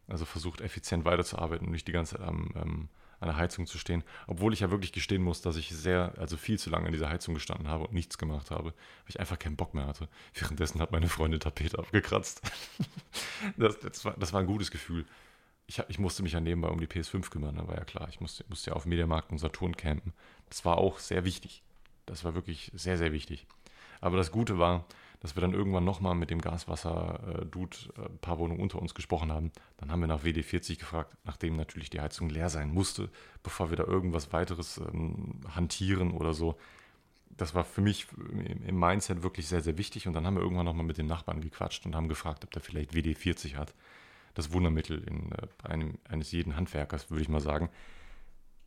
Also 0.08 0.24
versucht 0.24 0.60
effizient 0.60 1.04
weiterzuarbeiten 1.04 1.66
und 1.66 1.72
nicht 1.72 1.88
die 1.88 1.92
ganze 1.92 2.16
Zeit 2.16 2.26
am 2.26 2.50
ähm, 2.56 2.88
an 3.22 3.28
der 3.28 3.36
Heizung 3.36 3.66
zu 3.66 3.78
stehen. 3.78 4.02
Obwohl 4.26 4.52
ich 4.52 4.60
ja 4.60 4.70
wirklich 4.70 4.92
gestehen 4.92 5.22
muss, 5.22 5.40
dass 5.40 5.56
ich 5.56 5.68
sehr, 5.70 6.12
also 6.18 6.36
viel 6.36 6.58
zu 6.58 6.70
lange 6.70 6.86
an 6.86 6.92
dieser 6.92 7.08
Heizung 7.08 7.34
gestanden 7.34 7.68
habe 7.68 7.86
und 7.86 7.94
nichts 7.94 8.18
gemacht 8.18 8.50
habe, 8.50 8.70
weil 8.70 9.08
ich 9.08 9.20
einfach 9.20 9.38
keinen 9.38 9.56
Bock 9.56 9.74
mehr 9.74 9.86
hatte. 9.86 10.08
Währenddessen 10.34 10.80
hat 10.80 10.92
meine 10.92 11.08
Freundin 11.08 11.40
Tapete 11.40 11.78
abgekratzt. 11.78 12.42
das, 13.56 13.78
das, 13.78 14.04
war, 14.04 14.14
das 14.18 14.32
war 14.32 14.40
ein 14.40 14.46
gutes 14.46 14.70
Gefühl. 14.70 15.06
Ich, 15.68 15.80
ich, 15.88 15.98
musste 15.98 16.22
mich 16.22 16.32
ja 16.32 16.40
nebenbei 16.40 16.68
um 16.68 16.80
die 16.80 16.88
PS5 16.88 17.30
kümmern, 17.30 17.56
da 17.56 17.68
war 17.68 17.76
ja 17.76 17.84
klar. 17.84 18.08
Ich 18.10 18.20
musste, 18.20 18.44
musste 18.48 18.70
ja 18.70 18.76
auf 18.76 18.84
Mediamarkt 18.84 19.30
und 19.30 19.38
Saturn 19.38 19.76
campen. 19.76 20.12
Das 20.48 20.64
war 20.64 20.78
auch 20.78 20.98
sehr 20.98 21.24
wichtig. 21.24 21.62
Das 22.04 22.24
war 22.24 22.34
wirklich 22.34 22.72
sehr, 22.74 22.98
sehr 22.98 23.12
wichtig. 23.12 23.46
Aber 24.00 24.16
das 24.16 24.32
Gute 24.32 24.58
war, 24.58 24.84
dass 25.22 25.36
wir 25.36 25.40
dann 25.40 25.54
irgendwann 25.54 25.84
nochmal 25.84 26.16
mit 26.16 26.30
dem 26.30 26.40
Gaswasser-Dude 26.40 27.76
äh, 27.96 28.06
ein 28.06 28.18
paar 28.18 28.40
Wohnungen 28.40 28.60
unter 28.60 28.82
uns 28.82 28.92
gesprochen 28.92 29.30
haben. 29.30 29.52
Dann 29.76 29.92
haben 29.92 30.00
wir 30.00 30.08
nach 30.08 30.24
WD40 30.24 30.80
gefragt, 30.80 31.16
nachdem 31.22 31.54
natürlich 31.54 31.90
die 31.90 32.00
Heizung 32.00 32.28
leer 32.28 32.50
sein 32.50 32.74
musste, 32.74 33.08
bevor 33.44 33.70
wir 33.70 33.76
da 33.76 33.84
irgendwas 33.84 34.32
weiteres 34.32 34.78
ähm, 34.78 35.40
hantieren 35.54 36.10
oder 36.10 36.34
so. 36.34 36.56
Das 37.30 37.54
war 37.54 37.62
für 37.62 37.82
mich 37.82 38.08
im 38.66 38.78
Mindset 38.78 39.22
wirklich 39.22 39.46
sehr, 39.46 39.62
sehr 39.62 39.78
wichtig. 39.78 40.08
Und 40.08 40.14
dann 40.14 40.26
haben 40.26 40.34
wir 40.34 40.42
irgendwann 40.42 40.66
nochmal 40.66 40.84
mit 40.84 40.98
den 40.98 41.06
Nachbarn 41.06 41.40
gequatscht 41.40 41.86
und 41.86 41.94
haben 41.94 42.08
gefragt, 42.08 42.44
ob 42.44 42.50
der 42.50 42.60
vielleicht 42.60 42.92
WD40 42.92 43.54
hat. 43.54 43.74
Das 44.34 44.52
Wundermittel 44.52 45.04
in 45.04 45.30
äh, 45.30 45.46
einem, 45.62 45.98
eines 46.08 46.32
jeden 46.32 46.56
Handwerkers, 46.56 47.10
würde 47.10 47.22
ich 47.22 47.28
mal 47.28 47.40
sagen 47.40 47.70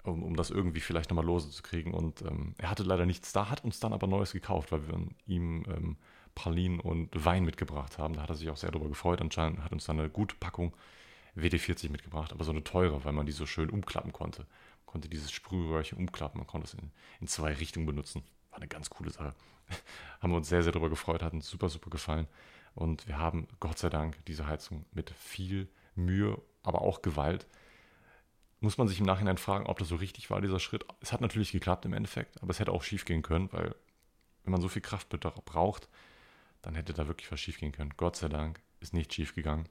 um, 0.04 0.24
um 0.24 0.36
das 0.36 0.52
irgendwie 0.52 0.80
vielleicht 0.80 1.10
nochmal 1.10 1.26
lose 1.26 1.50
zu 1.50 1.64
kriegen. 1.64 1.94
Und 1.94 2.22
ähm, 2.22 2.54
er 2.58 2.70
hatte 2.70 2.84
leider 2.84 3.06
nichts 3.06 3.34
da, 3.34 3.50
hat 3.50 3.64
uns 3.64 3.80
dann 3.80 3.92
aber 3.92 4.08
Neues 4.08 4.32
gekauft, 4.32 4.72
weil 4.72 4.88
wir 4.88 5.08
ihm 5.26 5.64
ähm, 5.68 5.98
Pralinen 6.36 6.80
und 6.80 7.10
Wein 7.14 7.46
mitgebracht 7.46 7.98
haben. 7.98 8.14
Da 8.14 8.22
hat 8.22 8.30
er 8.30 8.36
sich 8.36 8.50
auch 8.50 8.58
sehr 8.58 8.72
darüber 8.72 8.90
gefreut. 8.90 9.22
Anscheinend 9.22 9.64
hat 9.64 9.72
uns 9.72 9.86
dann 9.86 10.00
eine 10.00 10.10
gute 10.10 10.36
Packung 10.36 10.74
WD-40 11.36 11.90
mitgebracht, 11.90 12.32
aber 12.32 12.44
so 12.44 12.52
eine 12.52 12.64
teure, 12.64 13.04
weil 13.04 13.14
man 13.14 13.26
die 13.26 13.32
so 13.32 13.46
schön 13.46 13.70
umklappen 13.70 14.14
konnte. 14.14 14.42
Man 14.42 14.86
konnte 14.86 15.10
dieses 15.10 15.32
Sprühröhrchen 15.32 15.98
umklappen, 15.98 16.40
man 16.40 16.48
konnte 16.48 16.68
es 16.68 16.74
in, 16.74 16.92
in 17.20 17.28
zwei 17.28 17.54
Richtungen 17.54 17.86
benutzen. 17.86 18.24
War 18.52 18.60
eine 18.60 18.68
ganz 18.68 18.90
coole 18.90 19.10
Sache. 19.10 19.34
haben 20.22 20.32
wir 20.32 20.38
uns 20.38 20.50
sehr, 20.50 20.64
sehr 20.64 20.72
darüber 20.72 20.90
gefreut, 20.90 21.24
hat 21.24 21.34
uns 21.34 21.50
super, 21.50 21.70
super 21.70 21.90
gefallen. 21.90 22.28
Und 22.76 23.08
wir 23.08 23.18
haben 23.18 23.48
Gott 23.60 23.80
sei 23.80 23.90
Dank 23.90 24.24
diese 24.26 24.48
Heizung 24.48 24.86
mit 24.92 25.10
viel 25.12 25.70
Mühe, 25.96 26.42
aber 26.64 26.82
auch 26.82 27.02
Gewalt. 27.02 27.48
Muss 28.60 28.78
man 28.78 28.88
sich 28.88 29.00
im 29.00 29.06
Nachhinein 29.06 29.38
fragen, 29.38 29.68
ob 29.68 29.80
das 29.80 29.88
so 29.88 29.96
richtig 29.96 30.30
war, 30.30 30.42
dieser 30.42 30.60
Schritt. 30.60 30.86
Es 31.00 31.14
hat 31.14 31.22
natürlich 31.22 31.52
geklappt 31.52 31.86
im 31.86 31.94
Endeffekt, 31.94 32.42
aber 32.42 32.52
es 32.52 32.60
hätte 32.60 32.72
auch 32.72 32.84
schief 32.84 33.06
gehen 33.06 33.22
können, 33.22 33.52
weil 33.52 33.76
wenn 34.44 34.52
man 34.52 34.62
so 34.62 34.70
viel 34.70 34.82
Kraft 34.82 35.10
braucht, 35.46 35.90
dann 36.66 36.74
hätte 36.74 36.94
da 36.94 37.08
wirklich 37.08 37.32
was 37.32 37.40
schief 37.40 37.60
gehen 37.60 37.72
können. 37.72 37.94
Gott 37.96 38.16
sei 38.16 38.28
Dank 38.28 38.60
ist 38.80 38.94
nicht 38.94 39.14
schief 39.14 39.36
gegangen. 39.36 39.70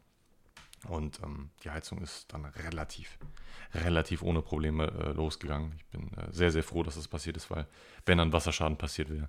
Und 0.87 1.21
ähm, 1.25 1.51
die 1.65 1.71
Heizung 1.71 2.01
ist 2.01 2.33
dann 2.33 2.45
relativ, 2.45 3.19
relativ 3.75 4.23
ohne 4.23 4.43
Probleme 4.43 4.87
äh, 4.87 5.13
losgegangen. 5.13 5.75
Ich 5.77 5.87
bin 5.87 6.13
äh, 6.13 6.31
sehr, 6.31 6.53
sehr 6.53 6.63
froh, 6.63 6.85
dass 6.85 6.95
das 6.95 7.09
passiert 7.09 7.37
ist, 7.37 7.51
weil 7.51 7.67
wenn 8.07 8.19
dann 8.19 8.33
Wasserschaden 8.33 8.79
passiert 8.79 9.11
wäre, 9.11 9.29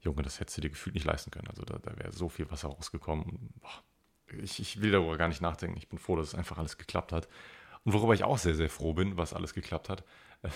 Junge, 0.00 0.22
das 0.22 0.38
hättest 0.38 0.58
du 0.58 0.60
dir 0.60 0.70
gefühlt 0.70 0.94
nicht 0.94 1.06
leisten 1.06 1.32
können. 1.32 1.48
Also 1.48 1.64
da, 1.64 1.78
da 1.78 1.98
wäre 1.98 2.12
so 2.12 2.28
viel 2.28 2.48
Wasser 2.48 2.68
rausgekommen. 2.68 3.50
Boah, 3.60 3.82
ich, 4.40 4.60
ich 4.60 4.80
will 4.80 4.92
darüber 4.92 5.16
gar 5.16 5.28
nicht 5.28 5.40
nachdenken. 5.40 5.78
Ich 5.78 5.88
bin 5.88 5.98
froh, 5.98 6.14
dass 6.14 6.28
es 6.28 6.34
einfach 6.36 6.58
alles 6.58 6.78
geklappt 6.78 7.10
hat. 7.10 7.28
Und 7.84 7.92
worüber 7.92 8.14
ich 8.14 8.22
auch 8.22 8.38
sehr, 8.38 8.54
sehr 8.54 8.70
froh 8.70 8.92
bin, 8.92 9.16
was 9.16 9.34
alles 9.34 9.52
geklappt 9.52 9.88
hat, 9.88 10.04
äh, 10.42 10.50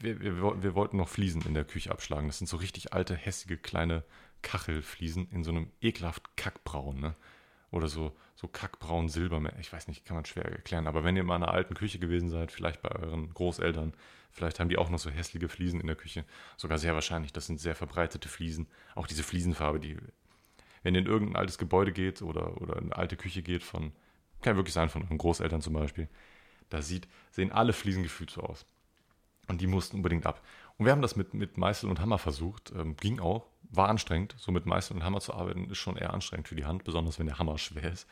wir, 0.00 0.20
wir, 0.20 0.62
wir, 0.62 0.74
wollten 0.74 0.96
noch 0.96 1.08
Fliesen 1.08 1.42
in 1.42 1.54
der 1.54 1.64
Küche 1.64 1.90
abschlagen. 1.90 2.28
Das 2.28 2.38
sind 2.38 2.46
so 2.46 2.56
richtig 2.56 2.94
alte, 2.94 3.14
hässige, 3.14 3.58
kleine 3.58 4.04
Kachelfliesen 4.42 5.28
in 5.30 5.44
so 5.44 5.50
einem 5.50 5.70
ekelhaft 5.80 6.36
Kackbraun. 6.36 7.00
Ne? 7.00 7.14
Oder 7.70 7.88
so, 7.88 8.16
so 8.34 8.48
kackbraun 8.48 9.08
Silber. 9.08 9.42
Ich 9.60 9.72
weiß 9.72 9.88
nicht, 9.88 10.04
kann 10.04 10.16
man 10.16 10.24
schwer 10.24 10.44
erklären. 10.44 10.86
Aber 10.86 11.04
wenn 11.04 11.16
ihr 11.16 11.24
mal 11.24 11.36
in 11.36 11.42
einer 11.42 11.52
alten 11.52 11.74
Küche 11.74 11.98
gewesen 11.98 12.30
seid, 12.30 12.50
vielleicht 12.50 12.80
bei 12.80 12.90
euren 12.90 13.32
Großeltern, 13.34 13.92
vielleicht 14.30 14.58
haben 14.58 14.70
die 14.70 14.78
auch 14.78 14.88
noch 14.88 14.98
so 14.98 15.10
hässliche 15.10 15.48
Fliesen 15.48 15.80
in 15.80 15.86
der 15.86 15.96
Küche. 15.96 16.24
Sogar 16.56 16.78
sehr 16.78 16.94
wahrscheinlich. 16.94 17.32
Das 17.32 17.46
sind 17.46 17.60
sehr 17.60 17.74
verbreitete 17.74 18.28
Fliesen. 18.28 18.68
Auch 18.94 19.06
diese 19.06 19.22
Fliesenfarbe, 19.22 19.80
die, 19.80 19.98
wenn 20.82 20.94
ihr 20.94 21.02
in 21.02 21.06
irgendein 21.06 21.36
altes 21.36 21.58
Gebäude 21.58 21.92
geht 21.92 22.22
oder, 22.22 22.60
oder 22.60 22.76
in 22.76 22.84
eine 22.84 22.96
alte 22.96 23.16
Küche 23.16 23.42
geht 23.42 23.62
von, 23.62 23.92
kann 24.40 24.56
wirklich 24.56 24.74
sein, 24.74 24.88
von 24.88 25.02
euren 25.02 25.18
Großeltern 25.18 25.60
zum 25.60 25.74
Beispiel, 25.74 26.08
da 26.70 26.80
sieht, 26.80 27.06
sehen 27.30 27.52
alle 27.52 27.72
Fliesen 27.74 28.02
gefühlt 28.02 28.30
so 28.30 28.42
aus. 28.42 28.66
Und 29.48 29.60
die 29.60 29.66
mussten 29.66 29.96
unbedingt 29.96 30.26
ab. 30.26 30.42
Und 30.76 30.84
wir 30.84 30.92
haben 30.92 31.02
das 31.02 31.16
mit, 31.16 31.34
mit 31.34 31.56
Meißel 31.56 31.88
und 31.88 32.00
Hammer 32.00 32.18
versucht. 32.18 32.72
Ähm, 32.76 32.96
ging 32.96 33.18
auch, 33.18 33.46
war 33.70 33.88
anstrengend. 33.88 34.34
So 34.38 34.52
mit 34.52 34.66
Meißel 34.66 34.96
und 34.96 35.04
Hammer 35.04 35.20
zu 35.20 35.34
arbeiten 35.34 35.70
ist 35.70 35.78
schon 35.78 35.96
eher 35.96 36.12
anstrengend 36.12 36.48
für 36.48 36.56
die 36.56 36.64
Hand, 36.64 36.84
besonders 36.84 37.18
wenn 37.18 37.26
der 37.26 37.38
Hammer 37.38 37.58
schwer 37.58 37.92
ist. 37.92 38.06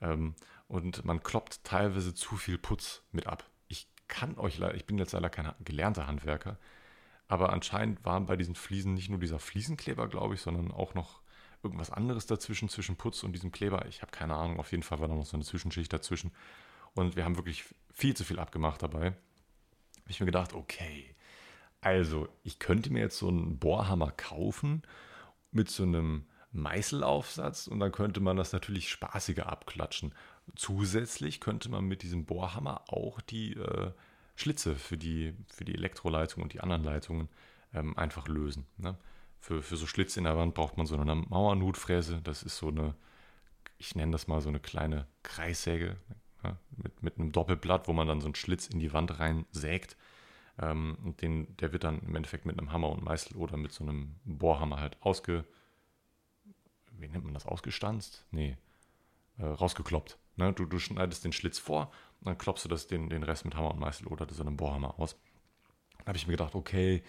Ähm, 0.00 0.34
und 0.68 1.04
man 1.04 1.22
kloppt 1.22 1.64
teilweise 1.64 2.14
zu 2.14 2.36
viel 2.36 2.58
Putz 2.58 3.02
mit 3.12 3.26
ab. 3.26 3.48
Ich 3.68 3.88
kann 4.08 4.38
euch 4.38 4.58
leider, 4.58 4.74
ich 4.74 4.86
bin 4.86 4.98
jetzt 4.98 5.12
leider 5.12 5.30
kein 5.30 5.52
gelernter 5.64 6.06
Handwerker, 6.06 6.58
aber 7.28 7.52
anscheinend 7.52 8.04
waren 8.04 8.26
bei 8.26 8.36
diesen 8.36 8.54
Fliesen 8.54 8.94
nicht 8.94 9.08
nur 9.08 9.18
dieser 9.18 9.38
Fliesenkleber, 9.38 10.08
glaube 10.08 10.34
ich, 10.34 10.40
sondern 10.40 10.70
auch 10.70 10.94
noch 10.94 11.22
irgendwas 11.62 11.90
anderes 11.90 12.26
dazwischen, 12.26 12.68
zwischen 12.68 12.96
Putz 12.96 13.22
und 13.22 13.32
diesem 13.32 13.52
Kleber. 13.52 13.86
Ich 13.86 14.02
habe 14.02 14.10
keine 14.10 14.34
Ahnung, 14.34 14.58
auf 14.58 14.72
jeden 14.72 14.82
Fall 14.82 15.00
war 15.00 15.08
da 15.08 15.14
noch 15.14 15.24
so 15.24 15.36
eine 15.36 15.44
Zwischenschicht 15.44 15.92
dazwischen. 15.92 16.32
Und 16.94 17.16
wir 17.16 17.24
haben 17.24 17.36
wirklich 17.36 17.64
viel 17.92 18.14
zu 18.14 18.24
viel 18.24 18.38
abgemacht 18.38 18.82
dabei. 18.82 19.06
Habe 19.06 20.10
ich 20.10 20.20
mir 20.20 20.26
gedacht, 20.26 20.52
okay, 20.52 21.14
also 21.82 22.28
ich 22.44 22.58
könnte 22.58 22.92
mir 22.92 23.00
jetzt 23.00 23.18
so 23.18 23.28
einen 23.28 23.58
Bohrhammer 23.58 24.12
kaufen 24.12 24.82
mit 25.50 25.68
so 25.68 25.82
einem 25.82 26.24
Meißelaufsatz 26.52 27.66
und 27.66 27.80
dann 27.80 27.92
könnte 27.92 28.20
man 28.20 28.36
das 28.36 28.52
natürlich 28.52 28.88
spaßiger 28.88 29.50
abklatschen. 29.50 30.14
Zusätzlich 30.54 31.40
könnte 31.40 31.68
man 31.68 31.84
mit 31.84 32.02
diesem 32.02 32.24
Bohrhammer 32.24 32.84
auch 32.88 33.20
die 33.20 33.54
äh, 33.54 33.90
Schlitze 34.36 34.76
für 34.76 34.96
die, 34.96 35.34
für 35.48 35.64
die 35.64 35.74
Elektroleitung 35.74 36.42
und 36.42 36.52
die 36.52 36.60
anderen 36.60 36.84
Leitungen 36.84 37.28
ähm, 37.74 37.98
einfach 37.98 38.28
lösen. 38.28 38.66
Ne? 38.76 38.96
Für, 39.40 39.60
für 39.60 39.76
so 39.76 39.86
Schlitze 39.86 40.20
in 40.20 40.24
der 40.24 40.36
Wand 40.36 40.54
braucht 40.54 40.76
man 40.76 40.86
so 40.86 40.96
eine 40.96 41.14
Mauernutfräse. 41.16 42.20
Das 42.22 42.44
ist 42.44 42.58
so 42.58 42.68
eine, 42.68 42.94
ich 43.78 43.96
nenne 43.96 44.12
das 44.12 44.28
mal 44.28 44.40
so 44.40 44.50
eine 44.50 44.60
kleine 44.60 45.06
Kreissäge 45.24 45.96
ja, 46.44 46.56
mit, 46.76 47.02
mit 47.02 47.18
einem 47.18 47.32
Doppelblatt, 47.32 47.88
wo 47.88 47.92
man 47.92 48.06
dann 48.06 48.20
so 48.20 48.26
einen 48.26 48.36
Schlitz 48.36 48.68
in 48.68 48.78
die 48.78 48.92
Wand 48.92 49.18
reinsägt. 49.18 49.96
Ähm, 50.58 50.98
und 51.04 51.22
den, 51.22 51.56
der 51.56 51.72
wird 51.72 51.84
dann 51.84 52.00
im 52.00 52.14
Endeffekt 52.14 52.44
mit 52.44 52.58
einem 52.58 52.72
Hammer 52.72 52.90
und 52.90 53.02
Meißel 53.02 53.36
oder 53.36 53.56
mit 53.56 53.72
so 53.72 53.84
einem 53.84 54.16
Bohrhammer 54.24 54.80
halt 54.80 54.96
ausge, 55.00 55.44
wie 56.90 57.08
nennt 57.08 57.24
man 57.24 57.34
das, 57.34 57.46
ausgestanzt? 57.46 58.26
Nee, 58.30 58.56
äh, 59.38 59.44
rausgekloppt. 59.44 60.18
Ne? 60.36 60.52
Du, 60.52 60.66
du 60.66 60.78
schneidest 60.78 61.24
den 61.24 61.32
Schlitz 61.32 61.58
vor 61.58 61.90
dann 62.24 62.38
klopfst 62.38 62.64
du 62.64 62.68
das, 62.68 62.86
den, 62.86 63.08
den 63.08 63.22
Rest 63.22 63.44
mit 63.44 63.54
Hammer 63.54 63.72
und 63.72 63.80
Meißel 63.80 64.06
oder 64.06 64.26
so 64.32 64.42
einem 64.42 64.56
Bohrhammer 64.56 64.98
aus. 64.98 65.16
Da 65.98 66.08
habe 66.08 66.18
ich 66.18 66.26
mir 66.26 66.32
gedacht, 66.32 66.54
okay, 66.54 67.02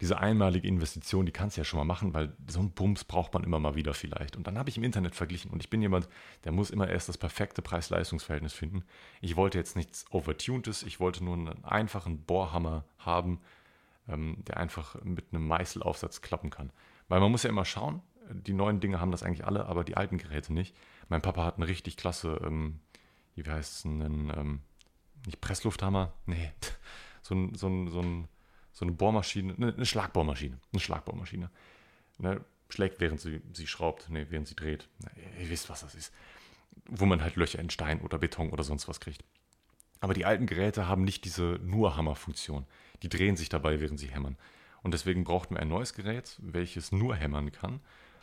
diese 0.00 0.18
einmalige 0.18 0.68
Investition, 0.68 1.26
die 1.26 1.32
kannst 1.32 1.56
du 1.56 1.60
ja 1.60 1.64
schon 1.64 1.78
mal 1.78 1.84
machen, 1.84 2.12
weil 2.12 2.36
so 2.46 2.60
einen 2.60 2.72
Bums 2.72 3.04
braucht 3.04 3.32
man 3.34 3.44
immer 3.44 3.58
mal 3.58 3.74
wieder 3.74 3.94
vielleicht. 3.94 4.36
Und 4.36 4.46
dann 4.46 4.58
habe 4.58 4.68
ich 4.68 4.76
im 4.76 4.84
Internet 4.84 5.14
verglichen 5.14 5.50
und 5.50 5.62
ich 5.62 5.70
bin 5.70 5.80
jemand, 5.80 6.08
der 6.44 6.52
muss 6.52 6.70
immer 6.70 6.88
erst 6.88 7.08
das 7.08 7.18
perfekte 7.18 7.62
Preis-Leistungs-Verhältnis 7.62 8.52
finden. 8.52 8.84
Ich 9.20 9.36
wollte 9.36 9.58
jetzt 9.58 9.76
nichts 9.76 10.04
Overtuntes, 10.10 10.82
ich 10.82 11.00
wollte 11.00 11.24
nur 11.24 11.34
einen 11.34 11.64
einfachen 11.64 12.18
Bohrhammer 12.18 12.84
haben, 12.98 13.40
ähm, 14.08 14.44
der 14.46 14.58
einfach 14.58 15.02
mit 15.02 15.32
einem 15.32 15.46
Meißelaufsatz 15.48 16.20
klappen 16.20 16.50
kann. 16.50 16.70
Weil 17.08 17.20
man 17.20 17.30
muss 17.30 17.42
ja 17.42 17.50
immer 17.50 17.64
schauen, 17.64 18.02
die 18.30 18.52
neuen 18.52 18.80
Dinge 18.80 19.00
haben 19.00 19.10
das 19.10 19.22
eigentlich 19.22 19.46
alle, 19.46 19.66
aber 19.66 19.84
die 19.84 19.96
alten 19.96 20.18
Geräte 20.18 20.52
nicht. 20.52 20.76
Mein 21.08 21.22
Papa 21.22 21.44
hat 21.44 21.54
einen 21.54 21.64
richtig 21.64 21.96
klasse, 21.96 22.40
ähm, 22.44 22.80
wie 23.34 23.48
heißt 23.48 23.72
es, 23.78 23.86
einen, 23.86 24.32
ähm, 24.36 24.60
nicht 25.24 25.40
Presslufthammer, 25.40 26.12
nee, 26.26 26.52
so 27.22 27.34
ein, 27.34 27.54
so 27.54 27.68
ein, 27.68 27.88
so 27.88 28.00
ein, 28.00 28.28
so 28.76 28.84
eine 28.84 28.92
Bohrmaschine, 28.92 29.54
eine, 29.54 29.74
eine 29.74 29.86
Schlagbohrmaschine, 29.86 30.58
eine 30.72 30.80
Schlagbohrmaschine. 30.80 31.50
Ne, 32.18 32.44
schlägt, 32.68 33.00
während 33.00 33.20
sie, 33.20 33.40
sie 33.52 33.66
schraubt, 33.66 34.08
nee, 34.10 34.26
während 34.28 34.48
sie 34.48 34.56
dreht. 34.56 34.88
Ihr 35.40 35.50
wisst, 35.50 35.70
was 35.70 35.80
das 35.80 35.94
ist. 35.94 36.12
Wo 36.86 37.06
man 37.06 37.22
halt 37.22 37.36
Löcher 37.36 37.58
in 37.58 37.70
Stein 37.70 38.00
oder 38.00 38.18
Beton 38.18 38.50
oder 38.50 38.64
sonst 38.64 38.86
was 38.86 39.00
kriegt. 39.00 39.24
Aber 40.00 40.14
die 40.14 40.24
alten 40.24 40.46
Geräte 40.46 40.88
haben 40.88 41.04
nicht 41.04 41.24
diese 41.24 41.58
nur 41.62 41.96
Hammerfunktion. 41.96 42.66
Die 43.02 43.08
drehen 43.08 43.36
sich 43.36 43.48
dabei, 43.48 43.80
während 43.80 43.98
sie 43.98 44.08
hämmern. 44.08 44.36
Und 44.82 44.92
deswegen 44.92 45.24
brauchten 45.24 45.54
wir 45.54 45.60
ein 45.60 45.68
neues 45.68 45.94
Gerät, 45.94 46.36
welches 46.40 46.92
nur 46.92 47.16
hämmern 47.16 47.50
kann 47.52 47.80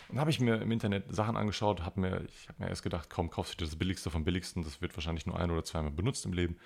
dann 0.10 0.20
habe 0.20 0.30
ich 0.30 0.40
mir 0.40 0.62
im 0.62 0.72
Internet 0.72 1.06
Sachen 1.14 1.36
angeschaut, 1.36 1.82
hab 1.82 1.98
mir, 1.98 2.24
ich 2.28 2.48
habe 2.48 2.64
mir 2.64 2.70
erst 2.70 2.84
gedacht, 2.84 3.10
kaum 3.10 3.30
kaufst 3.30 3.60
du 3.60 3.66
das 3.66 3.76
billigste 3.76 4.12
vom 4.12 4.24
billigsten, 4.24 4.64
das 4.64 4.82
wird 4.82 4.96
wahrscheinlich 4.96 5.26
nur 5.26 5.40
ein 5.40 5.50
oder 5.52 5.64
zweimal 5.64 5.92
benutzt 5.92 6.26
im 6.26 6.34
Leben. 6.34 6.58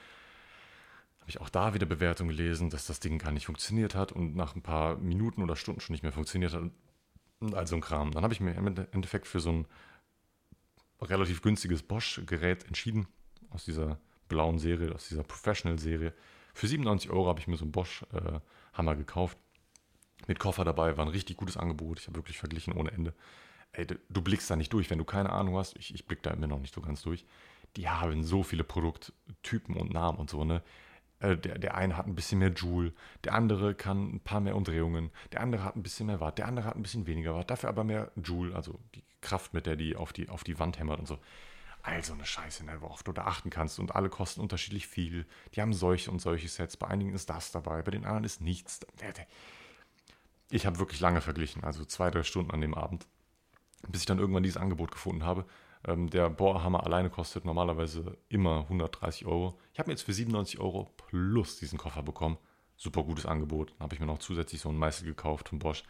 Habe 1.27 1.31
ich 1.31 1.41
auch 1.41 1.49
da 1.49 1.73
wieder 1.73 1.85
Bewertungen 1.85 2.29
gelesen, 2.29 2.69
dass 2.69 2.87
das 2.87 3.01
Ding 3.01 3.19
gar 3.19 3.31
nicht 3.31 3.47
funktioniert 3.47 3.95
hat 3.95 4.13
und 4.13 4.37
nach 4.37 4.55
ein 4.55 4.61
paar 4.61 4.95
Minuten 4.95 5.43
oder 5.43 5.57
Stunden 5.57 5.81
schon 5.81 5.91
nicht 5.91 6.03
mehr 6.03 6.13
funktioniert 6.13 6.53
hat 6.53 6.71
und 7.41 7.53
all 7.53 7.67
so 7.67 7.75
ein 7.75 7.81
Kram. 7.81 8.11
Dann 8.11 8.23
habe 8.23 8.33
ich 8.33 8.39
mir 8.39 8.53
im 8.55 8.65
Endeffekt 8.65 9.27
für 9.27 9.41
so 9.41 9.51
ein 9.51 9.67
relativ 11.01 11.41
günstiges 11.41 11.83
Bosch-Gerät 11.83 12.63
entschieden, 12.63 13.07
aus 13.49 13.65
dieser 13.65 13.99
blauen 14.29 14.57
Serie, 14.57 14.95
aus 14.95 15.09
dieser 15.09 15.23
Professional-Serie. 15.23 16.13
Für 16.53 16.67
97 16.67 17.11
Euro 17.11 17.27
habe 17.27 17.41
ich 17.41 17.47
mir 17.47 17.57
so 17.57 17.65
einen 17.65 17.73
Bosch-Hammer 17.73 18.93
äh, 18.93 18.95
gekauft 18.95 19.37
mit 20.27 20.39
Koffer 20.39 20.63
dabei, 20.63 20.95
war 20.95 21.05
ein 21.05 21.11
richtig 21.11 21.35
gutes 21.35 21.57
Angebot. 21.57 21.99
Ich 21.99 22.07
habe 22.07 22.15
wirklich 22.15 22.37
verglichen 22.37 22.71
ohne 22.71 22.91
Ende. 22.91 23.13
Ey, 23.73 23.85
du 23.85 24.21
blickst 24.21 24.49
da 24.49 24.55
nicht 24.55 24.71
durch, 24.71 24.89
wenn 24.89 24.97
du 24.97 25.03
keine 25.03 25.33
Ahnung 25.33 25.57
hast. 25.57 25.75
Ich, 25.75 25.93
ich 25.93 26.07
blick 26.07 26.23
da 26.23 26.31
immer 26.31 26.47
noch 26.47 26.59
nicht 26.59 26.73
so 26.73 26.79
ganz 26.79 27.01
durch. 27.01 27.25
Die 27.75 27.89
haben 27.89 28.23
so 28.23 28.43
viele 28.43 28.63
Produkttypen 28.63 29.75
und 29.75 29.91
Namen 29.91 30.19
und 30.19 30.29
so, 30.29 30.45
ne? 30.45 30.63
Äh, 31.19 31.37
der, 31.37 31.57
der 31.57 31.75
eine 31.75 31.97
hat 31.97 32.05
ein 32.05 32.15
bisschen 32.15 32.39
mehr 32.39 32.51
Joule, 32.51 32.93
der 33.23 33.33
andere 33.33 33.73
kann 33.73 34.15
ein 34.15 34.19
paar 34.19 34.39
mehr 34.39 34.55
Umdrehungen, 34.55 35.11
der 35.31 35.41
andere 35.41 35.63
hat 35.63 35.75
ein 35.75 35.83
bisschen 35.83 36.07
mehr 36.07 36.19
Watt, 36.19 36.37
der 36.37 36.47
andere 36.47 36.67
hat 36.67 36.75
ein 36.75 36.83
bisschen 36.83 37.07
weniger 37.07 37.33
Watt, 37.35 37.49
dafür 37.49 37.69
aber 37.69 37.83
mehr 37.83 38.11
Joule, 38.15 38.55
also 38.55 38.79
die 38.93 39.03
Kraft, 39.21 39.53
mit 39.53 39.65
der 39.65 39.75
die 39.75 39.95
auf 39.95 40.13
die, 40.13 40.29
auf 40.29 40.43
die 40.43 40.59
Wand 40.59 40.79
hämmert 40.79 40.99
und 40.99 41.07
so. 41.07 41.17
Also 41.81 42.13
eine 42.13 42.25
Scheiße, 42.25 42.65
ne, 42.65 42.81
worauf 42.81 43.01
du 43.03 43.13
da 43.13 43.23
achten 43.23 43.49
kannst. 43.49 43.79
Und 43.79 43.95
alle 43.95 44.09
kosten 44.09 44.41
unterschiedlich 44.41 44.87
viel. 44.87 45.25
Die 45.53 45.61
haben 45.61 45.73
solche 45.73 46.11
und 46.11 46.19
solche 46.19 46.49
Sets. 46.49 46.75
Bei 46.75 46.87
einigen 46.87 47.13
ist 47.13 47.29
das 47.29 47.51
dabei, 47.51 47.81
bei 47.81 47.91
den 47.91 48.03
anderen 48.03 48.25
ist 48.25 48.41
nichts. 48.41 48.81
Ich 50.49 50.65
habe 50.65 50.79
wirklich 50.79 50.99
lange 50.99 51.21
verglichen, 51.21 51.63
also 51.63 51.85
zwei, 51.85 52.11
drei 52.11 52.23
Stunden 52.23 52.51
an 52.51 52.59
dem 52.59 52.73
Abend, 52.73 53.07
bis 53.87 54.01
ich 54.01 54.05
dann 54.05 54.19
irgendwann 54.19 54.43
dieses 54.43 54.57
Angebot 54.57 54.91
gefunden 54.91 55.23
habe. 55.23 55.45
Ähm, 55.85 56.09
der 56.09 56.29
Bohrhammer 56.29 56.85
alleine 56.85 57.09
kostet 57.09 57.45
normalerweise 57.45 58.17
immer 58.29 58.61
130 58.61 59.25
Euro. 59.25 59.59
Ich 59.73 59.79
habe 59.79 59.89
mir 59.89 59.93
jetzt 59.93 60.03
für 60.03 60.13
97 60.13 60.59
Euro 60.59 60.89
plus 60.95 61.57
diesen 61.57 61.77
Koffer 61.77 62.03
bekommen. 62.03 62.37
Super 62.75 63.03
gutes 63.03 63.25
Angebot. 63.25 63.71
Dann 63.71 63.85
habe 63.85 63.95
ich 63.95 63.99
mir 63.99 64.05
noch 64.05 64.19
zusätzlich 64.19 64.61
so 64.61 64.69
einen 64.69 64.77
Meißel 64.77 65.05
gekauft 65.05 65.49
von 65.49 65.59
Bosch. 65.59 65.83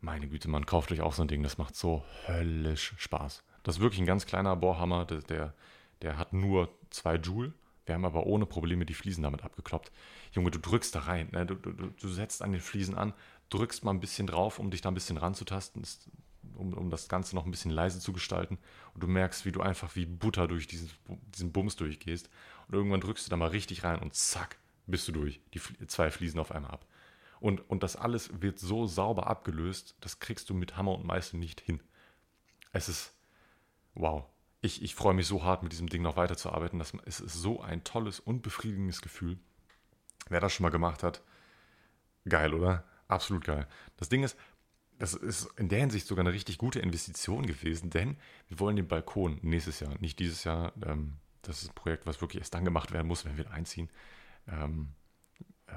Meine 0.00 0.28
Güte, 0.28 0.48
man 0.48 0.64
kauft 0.64 0.92
euch 0.92 1.02
auch 1.02 1.12
so 1.12 1.22
ein 1.22 1.28
Ding, 1.28 1.42
das 1.42 1.58
macht 1.58 1.76
so 1.76 2.04
höllisch 2.26 2.94
Spaß. 2.96 3.44
Das 3.62 3.76
ist 3.76 3.80
wirklich 3.82 4.00
ein 4.00 4.06
ganz 4.06 4.24
kleiner 4.24 4.56
Bohrhammer, 4.56 5.04
der, 5.04 5.20
der, 5.20 5.54
der 6.00 6.16
hat 6.16 6.32
nur 6.32 6.70
zwei 6.88 7.16
Joule. 7.16 7.52
Wir 7.84 7.94
haben 7.94 8.04
aber 8.04 8.26
ohne 8.26 8.46
Probleme 8.46 8.86
die 8.86 8.94
Fliesen 8.94 9.22
damit 9.22 9.42
abgekloppt. 9.42 9.90
Junge, 10.32 10.50
du 10.50 10.58
drückst 10.58 10.94
da 10.94 11.00
rein, 11.00 11.28
ne? 11.32 11.44
du, 11.44 11.54
du, 11.54 11.72
du 11.72 12.08
setzt 12.08 12.40
an 12.40 12.52
den 12.52 12.60
Fliesen 12.60 12.94
an, 12.94 13.12
drückst 13.50 13.84
mal 13.84 13.90
ein 13.90 14.00
bisschen 14.00 14.26
drauf, 14.26 14.58
um 14.58 14.70
dich 14.70 14.80
da 14.80 14.90
ein 14.90 14.94
bisschen 14.94 15.18
ranzutasten, 15.18 15.82
um, 16.54 16.72
um 16.74 16.90
das 16.90 17.08
Ganze 17.08 17.34
noch 17.34 17.44
ein 17.44 17.50
bisschen 17.50 17.70
leise 17.70 18.00
zu 18.00 18.12
gestalten. 18.12 18.58
Und 18.94 19.02
du 19.02 19.06
merkst, 19.06 19.44
wie 19.44 19.52
du 19.52 19.60
einfach 19.60 19.96
wie 19.96 20.06
Butter 20.06 20.48
durch 20.48 20.66
diesen, 20.66 20.90
diesen 21.34 21.52
Bums 21.52 21.76
durchgehst. 21.76 22.30
Und 22.68 22.74
irgendwann 22.74 23.00
drückst 23.00 23.26
du 23.26 23.30
da 23.30 23.36
mal 23.36 23.48
richtig 23.48 23.84
rein 23.84 23.98
und 23.98 24.14
zack, 24.14 24.58
bist 24.86 25.08
du 25.08 25.12
durch. 25.12 25.40
Die 25.54 25.60
zwei 25.86 26.10
Fliesen 26.10 26.40
auf 26.40 26.52
einmal 26.52 26.72
ab. 26.72 26.86
Und, 27.40 27.68
und 27.70 27.82
das 27.82 27.96
alles 27.96 28.42
wird 28.42 28.58
so 28.58 28.86
sauber 28.86 29.26
abgelöst, 29.26 29.96
das 30.00 30.20
kriegst 30.20 30.50
du 30.50 30.54
mit 30.54 30.76
Hammer 30.76 30.92
und 30.92 31.06
Meißel 31.06 31.38
nicht 31.40 31.60
hin. 31.60 31.80
Es 32.72 32.88
ist 32.88 33.14
wow. 33.94 34.24
Ich, 34.60 34.82
ich 34.82 34.94
freue 34.94 35.14
mich 35.14 35.26
so 35.26 35.42
hart, 35.42 35.62
mit 35.62 35.72
diesem 35.72 35.88
Ding 35.88 36.02
noch 36.02 36.16
weiterzuarbeiten. 36.16 36.78
Das, 36.78 36.92
es 37.06 37.20
ist 37.20 37.32
so 37.32 37.62
ein 37.62 37.82
tolles 37.82 38.20
und 38.20 38.42
befriedigendes 38.42 39.00
Gefühl. 39.00 39.38
Wer 40.28 40.40
das 40.40 40.52
schon 40.52 40.64
mal 40.64 40.70
gemacht 40.70 41.02
hat, 41.02 41.22
geil, 42.28 42.52
oder? 42.52 42.84
Absolut 43.08 43.44
geil. 43.44 43.66
Das 43.96 44.10
Ding 44.10 44.22
ist, 44.22 44.36
das 45.00 45.14
ist 45.14 45.48
in 45.56 45.70
der 45.70 45.80
Hinsicht 45.80 46.06
sogar 46.06 46.24
eine 46.24 46.34
richtig 46.34 46.58
gute 46.58 46.78
Investition 46.78 47.46
gewesen, 47.46 47.88
denn 47.88 48.18
wir 48.48 48.60
wollen 48.60 48.76
den 48.76 48.86
Balkon 48.86 49.38
nächstes 49.40 49.80
Jahr, 49.80 49.94
nicht 49.98 50.18
dieses 50.18 50.44
Jahr. 50.44 50.74
Ähm, 50.84 51.14
das 51.40 51.62
ist 51.62 51.70
ein 51.70 51.74
Projekt, 51.74 52.06
was 52.06 52.20
wirklich 52.20 52.40
erst 52.40 52.52
dann 52.52 52.66
gemacht 52.66 52.92
werden 52.92 53.08
muss, 53.08 53.24
wenn 53.24 53.38
wir 53.38 53.50
einziehen. 53.50 53.88
Ähm, 54.46 54.92
äh, 55.68 55.72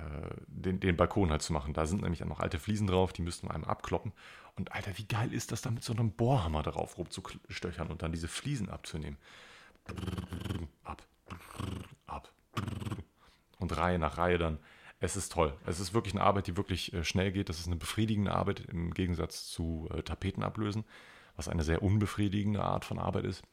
den, 0.48 0.82
den, 0.82 0.98
Balkon 0.98 1.32
halt 1.32 1.42
zu 1.42 1.54
machen. 1.54 1.74
Da 1.74 1.86
sind 1.86 2.02
nämlich 2.02 2.20
noch 2.20 2.42
alte 2.42 2.60
Fliesen 2.60 2.86
drauf, 2.86 3.14
die 3.14 3.22
müssten 3.22 3.48
wir 3.48 3.56
einmal 3.56 3.70
abkloppen. 3.70 4.12
Und 4.56 4.74
Alter, 4.74 4.98
wie 4.98 5.08
geil 5.08 5.32
ist 5.32 5.54
das 5.54 5.62
da 5.62 5.72
mit 5.72 5.86
so 5.86 5.94
einem 5.94 6.12
Bohrhammer 6.12 6.62
darauf 6.62 6.98
rumzustöchern 6.98 7.88
und 7.88 8.02
dann 8.02 8.12
diese 8.12 8.28
Fliesen 8.28 8.70
abzunehmen. 8.70 9.18
Ab, 10.84 11.02
ab. 12.08 12.30
Und 13.58 13.78
Reihe 13.78 14.00
nach 14.00 14.18
Reihe 14.18 14.38
dann 14.38 14.60
es 15.04 15.18
ist 15.18 15.34
toll. 15.34 15.54
Es 15.66 15.82
ist 15.82 15.94
wirklich 15.94 16.14
eine 16.14 16.24
Arbeit, 16.24 16.48
die 16.48 16.56
wirklich 16.56 16.94
äh, 16.94 17.04
schnell 17.04 17.34
geht. 17.34 17.50
Das 17.50 17.60
ist 17.60 17.68
eine 17.68 17.76
befriedigende 17.76 18.34
Arbeit 18.34 18.62
im 18.62 18.94
Gegensatz 18.94 19.48
zu 19.48 19.90
äh, 19.94 20.02
Tapeten 20.02 20.44
ablösen, 20.44 20.86
was 21.36 21.50
eine 21.50 21.64
sehr 21.64 21.84
unbefriedigende 21.84 22.64
Art 22.64 22.86
von 22.86 23.00
Arbeit 23.00 23.26
ist. 23.26 23.44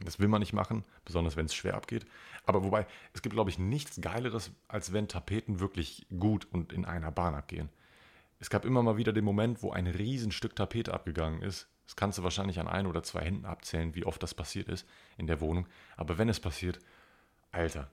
Das 0.00 0.18
will 0.18 0.28
man 0.28 0.40
nicht 0.40 0.54
machen, 0.54 0.84
besonders 1.04 1.36
wenn 1.36 1.44
es 1.44 1.54
schwer 1.54 1.74
abgeht. 1.74 2.06
Aber 2.46 2.64
wobei, 2.64 2.86
es 3.12 3.20
gibt, 3.20 3.34
glaube 3.34 3.50
ich, 3.50 3.58
nichts 3.58 4.00
Geileres, 4.00 4.50
als 4.66 4.94
wenn 4.94 5.08
Tapeten 5.08 5.60
wirklich 5.60 6.06
gut 6.18 6.48
und 6.50 6.72
in 6.72 6.86
einer 6.86 7.12
Bahn 7.12 7.34
abgehen. 7.34 7.68
Es 8.38 8.48
gab 8.48 8.64
immer 8.64 8.82
mal 8.82 8.96
wieder 8.96 9.12
den 9.12 9.26
Moment, 9.26 9.62
wo 9.62 9.72
ein 9.72 9.86
Riesenstück 9.86 10.56
Tapete 10.56 10.94
abgegangen 10.94 11.42
ist. 11.42 11.68
Das 11.84 11.96
kannst 11.96 12.16
du 12.16 12.22
wahrscheinlich 12.22 12.58
an 12.58 12.66
ein 12.66 12.86
oder 12.86 13.02
zwei 13.02 13.20
Händen 13.20 13.44
abzählen, 13.44 13.94
wie 13.94 14.06
oft 14.06 14.22
das 14.22 14.32
passiert 14.32 14.70
ist 14.70 14.88
in 15.18 15.26
der 15.26 15.42
Wohnung. 15.42 15.68
Aber 15.98 16.16
wenn 16.16 16.30
es 16.30 16.40
passiert, 16.40 16.78
Alter, 17.50 17.90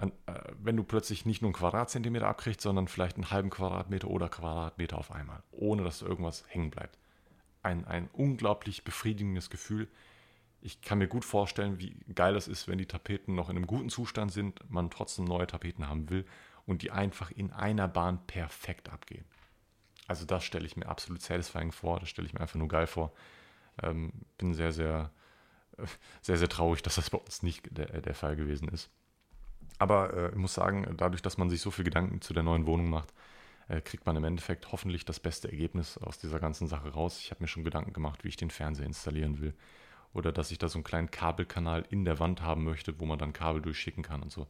an, 0.00 0.12
äh, 0.26 0.32
wenn 0.62 0.76
du 0.76 0.82
plötzlich 0.82 1.26
nicht 1.26 1.42
nur 1.42 1.50
einen 1.50 1.54
Quadratzentimeter 1.54 2.26
abkriegst, 2.26 2.62
sondern 2.62 2.88
vielleicht 2.88 3.16
einen 3.16 3.30
halben 3.30 3.50
Quadratmeter 3.50 4.08
oder 4.08 4.28
Quadratmeter 4.28 4.98
auf 4.98 5.12
einmal, 5.12 5.42
ohne 5.50 5.82
dass 5.84 6.02
irgendwas 6.02 6.44
hängen 6.48 6.70
bleibt. 6.70 6.98
Ein, 7.62 7.84
ein 7.84 8.08
unglaublich 8.12 8.84
befriedigendes 8.84 9.50
Gefühl. 9.50 9.88
Ich 10.62 10.80
kann 10.80 10.98
mir 10.98 11.08
gut 11.08 11.24
vorstellen, 11.24 11.78
wie 11.78 11.96
geil 12.14 12.34
es 12.34 12.48
ist, 12.48 12.66
wenn 12.66 12.78
die 12.78 12.86
Tapeten 12.86 13.34
noch 13.34 13.50
in 13.50 13.56
einem 13.56 13.66
guten 13.66 13.90
Zustand 13.90 14.32
sind, 14.32 14.60
man 14.70 14.90
trotzdem 14.90 15.26
neue 15.26 15.46
Tapeten 15.46 15.86
haben 15.88 16.08
will 16.08 16.24
und 16.66 16.82
die 16.82 16.90
einfach 16.90 17.30
in 17.30 17.52
einer 17.52 17.88
Bahn 17.88 18.26
perfekt 18.26 18.90
abgehen. 18.90 19.24
Also 20.06 20.24
das 20.24 20.44
stelle 20.44 20.66
ich 20.66 20.76
mir 20.76 20.88
absolut 20.88 21.22
satisfying 21.22 21.72
vor, 21.72 22.00
das 22.00 22.08
stelle 22.08 22.26
ich 22.26 22.34
mir 22.34 22.40
einfach 22.40 22.56
nur 22.56 22.68
geil 22.68 22.86
vor. 22.86 23.12
Ähm, 23.82 24.12
bin 24.38 24.54
sehr, 24.54 24.72
sehr, 24.72 25.10
sehr, 26.22 26.38
sehr 26.38 26.48
traurig, 26.48 26.82
dass 26.82 26.96
das 26.96 27.10
bei 27.10 27.18
uns 27.18 27.42
nicht 27.42 27.68
der, 27.70 28.00
der 28.00 28.14
Fall 28.14 28.36
gewesen 28.36 28.68
ist. 28.68 28.90
Aber 29.78 30.14
äh, 30.14 30.28
ich 30.30 30.36
muss 30.36 30.54
sagen, 30.54 30.94
dadurch, 30.96 31.22
dass 31.22 31.38
man 31.38 31.50
sich 31.50 31.60
so 31.60 31.70
viel 31.70 31.84
Gedanken 31.84 32.20
zu 32.20 32.34
der 32.34 32.42
neuen 32.42 32.66
Wohnung 32.66 32.90
macht, 32.90 33.12
äh, 33.68 33.80
kriegt 33.80 34.04
man 34.04 34.16
im 34.16 34.24
Endeffekt 34.24 34.72
hoffentlich 34.72 35.04
das 35.04 35.20
beste 35.20 35.50
Ergebnis 35.50 35.96
aus 35.98 36.18
dieser 36.18 36.40
ganzen 36.40 36.66
Sache 36.66 36.90
raus. 36.90 37.20
Ich 37.20 37.30
habe 37.30 37.42
mir 37.42 37.48
schon 37.48 37.64
Gedanken 37.64 37.92
gemacht, 37.92 38.24
wie 38.24 38.28
ich 38.28 38.36
den 38.36 38.50
Fernseher 38.50 38.86
installieren 38.86 39.40
will. 39.40 39.54
Oder 40.12 40.32
dass 40.32 40.50
ich 40.50 40.58
da 40.58 40.68
so 40.68 40.78
einen 40.78 40.84
kleinen 40.84 41.10
Kabelkanal 41.10 41.84
in 41.88 42.04
der 42.04 42.18
Wand 42.18 42.42
haben 42.42 42.64
möchte, 42.64 42.98
wo 42.98 43.06
man 43.06 43.18
dann 43.18 43.32
Kabel 43.32 43.62
durchschicken 43.62 44.02
kann 44.02 44.22
und 44.22 44.32
so. 44.32 44.48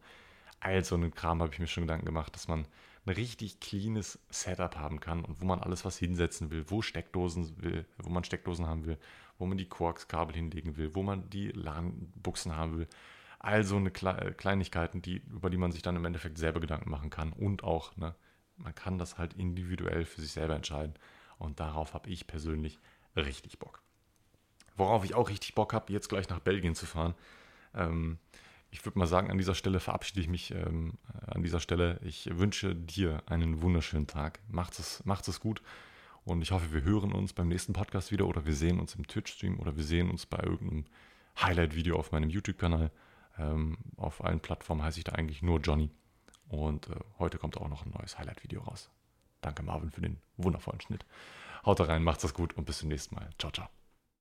All 0.59 0.83
so 0.85 0.95
einen 0.95 1.15
Kram 1.15 1.43
habe 1.43 1.53
ich 1.53 1.59
mir 1.59 1.67
schon 1.67 1.85
Gedanken 1.85 2.07
gemacht, 2.07 2.35
dass 2.35 2.49
man 2.49 2.67
ein 3.07 3.13
richtig 3.13 3.61
cleanes 3.61 4.19
Setup 4.31 4.77
haben 4.77 5.01
kann 5.01 5.25
und 5.25 5.41
wo 5.41 5.47
man 5.47 5.61
alles 5.61 5.85
was 5.85 5.99
hinsetzen 5.99 6.51
will, 6.51 6.65
wo 6.69 6.83
Steckdosen 6.83 7.63
will, 7.63 7.87
wo 7.99 8.11
man 8.11 8.25
Steckdosen 8.25 8.67
haben 8.67 8.85
will, 8.85 8.99
wo 9.39 9.47
man 9.47 9.59
die 9.59 9.69
Quarks-Kabel 9.69 10.35
hinlegen 10.35 10.77
will, 10.77 10.95
wo 10.95 11.03
man 11.03 11.29
die 11.31 11.49
LAN-Buchsen 11.49 12.57
haben 12.57 12.79
will 12.79 12.89
Also 13.41 13.77
eine 13.77 13.91
Kle 13.91 14.35
Kleinigkeiten, 14.37 15.01
die, 15.01 15.23
über 15.33 15.49
die 15.49 15.57
man 15.57 15.73
sich 15.73 15.81
dann 15.81 15.97
im 15.97 16.05
Endeffekt 16.05 16.37
selber 16.37 16.61
Gedanken 16.61 16.91
machen 16.91 17.09
kann. 17.09 17.33
Und 17.33 17.65
auch, 17.65 17.97
ne, 17.97 18.15
man 18.57 18.75
kann 18.75 18.99
das 18.99 19.17
halt 19.17 19.33
individuell 19.33 20.05
für 20.05 20.21
sich 20.21 20.33
selber 20.33 20.55
entscheiden. 20.55 20.95
Und 21.39 21.59
darauf 21.59 21.95
habe 21.95 22.11
ich 22.11 22.27
persönlich 22.27 22.79
richtig 23.17 23.59
Bock. 23.59 23.83
Worauf 24.77 25.05
ich 25.05 25.15
auch 25.15 25.31
richtig 25.31 25.55
Bock 25.55 25.73
habe, 25.73 25.91
jetzt 25.91 26.11
gleich 26.11 26.29
nach 26.29 26.41
Belgien 26.41 26.75
zu 26.75 26.85
fahren. 26.85 27.15
Ähm, 27.75 28.19
ich 28.71 28.85
würde 28.85 28.99
mal 28.99 29.07
sagen, 29.07 29.31
an 29.31 29.39
dieser 29.39 29.55
Stelle 29.55 29.81
verabschiede 29.81 30.21
ich 30.21 30.29
mich 30.29 30.51
ähm, 30.53 30.99
an 31.27 31.43
dieser 31.43 31.61
Stelle. 31.61 31.99
Ich 32.05 32.29
wünsche 32.39 32.77
dir 32.77 33.23
einen 33.25 33.63
wunderschönen 33.63 34.07
Tag. 34.07 34.41
Macht 34.49 34.79
es, 34.79 35.03
macht 35.07 35.27
es 35.29 35.41
gut. 35.41 35.63
Und 36.25 36.43
ich 36.43 36.51
hoffe, 36.51 36.75
wir 36.75 36.83
hören 36.83 37.13
uns 37.13 37.33
beim 37.33 37.49
nächsten 37.49 37.73
Podcast 37.73 38.13
wieder 38.13 38.27
oder 38.27 38.45
wir 38.45 38.55
sehen 38.55 38.79
uns 38.79 38.95
im 38.95 39.07
Twitch-Stream 39.07 39.59
oder 39.59 39.77
wir 39.77 39.85
sehen 39.85 40.11
uns 40.11 40.27
bei 40.27 40.43
irgendeinem 40.43 40.85
Highlight-Video 41.41 41.97
auf 41.97 42.13
meinem 42.13 42.29
YouTube-Kanal. 42.29 42.91
Ähm, 43.39 43.79
auf 43.97 44.25
allen 44.25 44.41
Plattformen 44.41 44.83
heiße 44.83 44.99
ich 44.99 45.05
da 45.05 45.13
eigentlich 45.13 45.43
nur 45.43 45.61
Johnny. 45.61 45.91
Und 46.49 46.89
äh, 46.89 46.97
heute 47.19 47.39
kommt 47.39 47.57
auch 47.57 47.69
noch 47.69 47.87
ein 47.87 47.93
neues 47.97 48.19
Highlight-Video 48.19 48.63
raus. 48.63 48.91
Danke 49.41 49.63
Marvin 49.63 49.91
für 49.91 50.03
den 50.03 50.19
wundervollen 50.37 50.81
Schnitt. 50.81 51.05
Haut 51.65 51.81
rein, 51.81 52.03
macht's 52.03 52.23
das 52.23 52.35
gut 52.35 52.55
und 52.55 52.65
bis 52.65 52.79
zum 52.79 52.89
nächsten 52.89 53.15
Mal. 53.15 53.31
Ciao, 53.39 53.53
ciao. 53.53 53.80